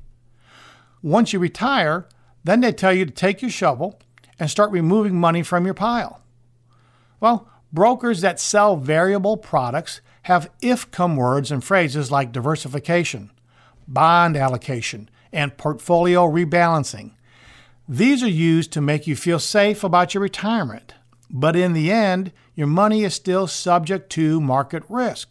Once 1.04 1.32
you 1.32 1.40
retire, 1.40 2.08
then 2.44 2.62
they 2.62 2.72
tell 2.72 2.92
you 2.92 3.06
to 3.06 3.12
take 3.12 3.42
your 3.42 3.52
shovel 3.52 4.00
and 4.40 4.50
start 4.50 4.72
removing 4.72 5.20
money 5.20 5.44
from 5.44 5.66
your 5.66 5.76
pile. 5.76 6.22
Well, 7.20 7.48
brokers 7.72 8.22
that 8.22 8.40
sell 8.40 8.76
variable 8.76 9.38
products 9.38 10.02
have 10.24 10.50
if 10.62 10.90
come 10.92 11.16
words 11.16 11.52
and 11.52 11.64
phrases 11.64 12.12
like 12.12 12.32
diversification, 12.32 13.32
bond 13.88 14.36
allocation, 14.38 15.10
and 15.32 15.58
portfolio 15.58 16.28
rebalancing. 16.28 17.12
These 17.88 18.24
are 18.24 18.30
used 18.30 18.72
to 18.74 18.82
make 18.82 19.08
you 19.08 19.16
feel 19.16 19.40
safe 19.40 19.84
about 19.84 20.14
your 20.14 20.22
retirement 20.22 20.94
but 21.30 21.56
in 21.56 21.74
the 21.74 21.92
end, 21.92 22.32
your 22.56 22.68
money 22.68 23.04
is 23.04 23.14
still 23.14 23.48
subject 23.48 24.10
to 24.12 24.42
market 24.42 24.84
risk. 24.90 25.30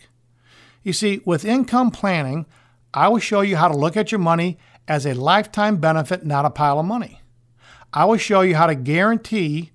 You 0.82 0.92
see, 0.92 1.20
with 1.24 1.44
income 1.44 1.90
planning, 1.90 2.46
I 2.94 3.08
will 3.08 3.18
show 3.18 3.40
you 3.40 3.56
how 3.56 3.68
to 3.68 3.76
look 3.76 3.96
at 3.96 4.12
your 4.12 4.18
money 4.18 4.58
as 4.86 5.06
a 5.06 5.14
lifetime 5.14 5.78
benefit, 5.78 6.24
not 6.24 6.44
a 6.44 6.50
pile 6.50 6.78
of 6.78 6.86
money. 6.86 7.20
I 7.92 8.04
will 8.04 8.18
show 8.18 8.42
you 8.42 8.54
how 8.54 8.66
to 8.66 8.74
guarantee 8.74 9.72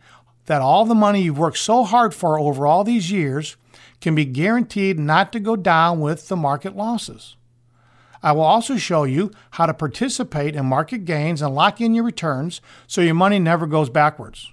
that 0.51 0.61
all 0.61 0.83
the 0.83 0.93
money 0.93 1.21
you've 1.21 1.37
worked 1.37 1.57
so 1.57 1.85
hard 1.85 2.13
for 2.13 2.37
over 2.37 2.67
all 2.67 2.83
these 2.83 3.09
years 3.09 3.55
can 4.01 4.13
be 4.13 4.25
guaranteed 4.25 4.99
not 4.99 5.31
to 5.31 5.39
go 5.39 5.55
down 5.55 6.01
with 6.01 6.27
the 6.27 6.35
market 6.35 6.75
losses. 6.75 7.37
I 8.21 8.33
will 8.33 8.41
also 8.41 8.75
show 8.75 9.05
you 9.05 9.31
how 9.51 9.65
to 9.65 9.73
participate 9.73 10.53
in 10.57 10.65
market 10.65 11.05
gains 11.05 11.41
and 11.41 11.55
lock 11.55 11.79
in 11.79 11.93
your 11.93 12.03
returns 12.03 12.59
so 12.85 12.99
your 12.99 13.13
money 13.13 13.39
never 13.39 13.65
goes 13.65 13.89
backwards. 13.89 14.51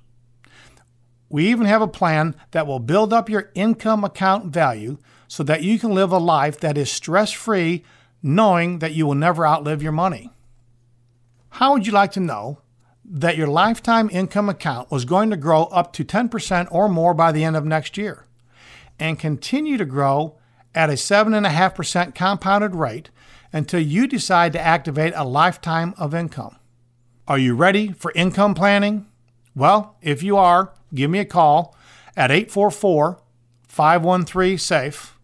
We 1.29 1.49
even 1.49 1.67
have 1.67 1.83
a 1.83 1.89
plan 1.89 2.37
that 2.53 2.69
will 2.69 2.79
build 2.79 3.13
up 3.13 3.29
your 3.29 3.51
income 3.57 4.05
account 4.05 4.53
value 4.53 4.99
so 5.27 5.43
that 5.43 5.65
you 5.65 5.81
can 5.81 5.97
live 5.97 6.13
a 6.13 6.19
life 6.19 6.61
that 6.61 6.79
is 6.79 6.93
stress 6.93 7.33
free, 7.33 7.83
knowing 8.23 8.79
that 8.79 8.93
you 8.93 9.05
will 9.05 9.17
never 9.17 9.45
outlive 9.45 9.83
your 9.83 9.91
money. 9.91 10.31
How 11.49 11.73
would 11.73 11.89
you 11.89 11.93
like 11.93 12.13
to 12.13 12.21
know 12.21 12.61
that 13.11 13.37
your 13.37 13.49
lifetime 13.49 14.11
income 14.13 14.49
account 14.49 14.91
was 14.91 15.05
going 15.05 15.31
to 15.31 15.37
grow 15.37 15.65
up 15.65 15.93
to 15.95 16.05
10% 16.05 16.69
or 16.71 16.89
more 16.89 17.15
by 17.15 17.33
the 17.33 17.43
end 17.43 17.57
of 17.57 17.65
next 17.65 17.97
year 17.97 18.27
and 18.99 19.19
continue 19.19 19.77
to 19.79 19.85
grow 19.85 20.37
at 20.75 20.91
a 20.91 20.95
7.5% 20.95 22.15
compounded 22.15 22.75
rate 22.75 23.11
until 23.53 23.81
you 23.81 24.07
decide 24.07 24.53
to 24.53 24.61
activate 24.61 25.15
a 25.17 25.25
lifetime 25.25 25.95
of 25.97 26.15
income? 26.15 26.57
Are 27.27 27.39
you 27.39 27.55
ready 27.55 27.93
for 27.93 28.13
income 28.15 28.55
planning? 28.55 29.07
Well, 29.55 29.97
if 30.03 30.23
you 30.23 30.37
are, 30.37 30.73
give 30.95 31.11
me 31.11 31.19
a 31.19 31.25
call 31.25 31.75
at 32.17 32.31
844 32.31 33.21
513 33.67 34.59
SAFE. 34.59 35.19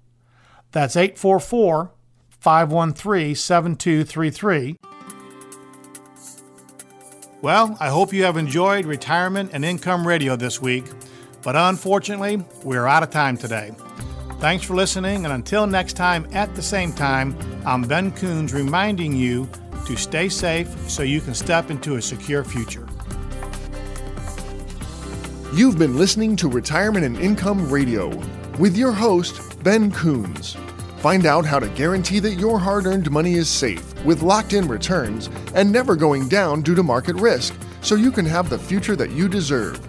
That's 0.72 0.96
844 0.96 1.92
513 2.30 3.34
7233. 3.34 4.76
Well, 7.44 7.76
I 7.78 7.90
hope 7.90 8.14
you 8.14 8.24
have 8.24 8.38
enjoyed 8.38 8.86
Retirement 8.86 9.50
and 9.52 9.66
Income 9.66 10.08
Radio 10.08 10.34
this 10.34 10.62
week, 10.62 10.86
but 11.42 11.54
unfortunately, 11.54 12.42
we're 12.62 12.86
out 12.86 13.02
of 13.02 13.10
time 13.10 13.36
today. 13.36 13.72
Thanks 14.40 14.64
for 14.64 14.72
listening, 14.72 15.26
and 15.26 15.34
until 15.34 15.66
next 15.66 15.92
time 15.92 16.26
at 16.32 16.54
the 16.54 16.62
same 16.62 16.90
time, 16.90 17.36
I'm 17.66 17.82
Ben 17.82 18.12
Coons 18.12 18.54
reminding 18.54 19.14
you 19.14 19.46
to 19.84 19.94
stay 19.94 20.30
safe 20.30 20.68
so 20.88 21.02
you 21.02 21.20
can 21.20 21.34
step 21.34 21.68
into 21.68 21.96
a 21.96 22.00
secure 22.00 22.44
future. 22.44 22.88
You've 25.52 25.78
been 25.78 25.98
listening 25.98 26.36
to 26.36 26.48
Retirement 26.48 27.04
and 27.04 27.18
Income 27.18 27.68
Radio. 27.68 28.08
with 28.58 28.74
your 28.74 28.92
host, 28.92 29.62
Ben 29.62 29.92
Coons. 29.92 30.56
Find 31.00 31.26
out 31.26 31.44
how 31.44 31.58
to 31.58 31.68
guarantee 31.68 32.20
that 32.20 32.36
your 32.36 32.58
hard 32.58 32.86
earned 32.86 33.10
money 33.10 33.34
is 33.34 33.50
safe 33.50 33.93
with 34.04 34.22
locked 34.22 34.52
in 34.52 34.68
returns 34.68 35.28
and 35.54 35.70
never 35.70 35.96
going 35.96 36.28
down 36.28 36.62
due 36.62 36.74
to 36.74 36.82
market 36.82 37.16
risk 37.16 37.54
so 37.80 37.94
you 37.94 38.12
can 38.12 38.24
have 38.24 38.48
the 38.48 38.58
future 38.58 38.96
that 38.96 39.10
you 39.10 39.28
deserve. 39.28 39.80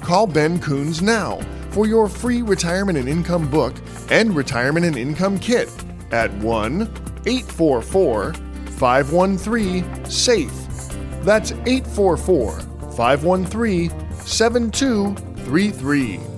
Call 0.00 0.26
Ben 0.26 0.60
Coons 0.60 1.02
now 1.02 1.40
for 1.70 1.86
your 1.86 2.08
free 2.08 2.42
retirement 2.42 2.98
and 2.98 3.08
income 3.08 3.50
book 3.50 3.74
and 4.10 4.34
retirement 4.34 4.86
and 4.86 4.96
income 4.96 5.38
kit 5.38 5.70
at 6.10 6.32
1 6.38 6.82
844 7.26 8.32
513 8.78 10.04
SAFE. 10.06 11.24
That's 11.24 11.52
844 11.52 12.60
513 12.92 13.90
7233. 14.24 16.37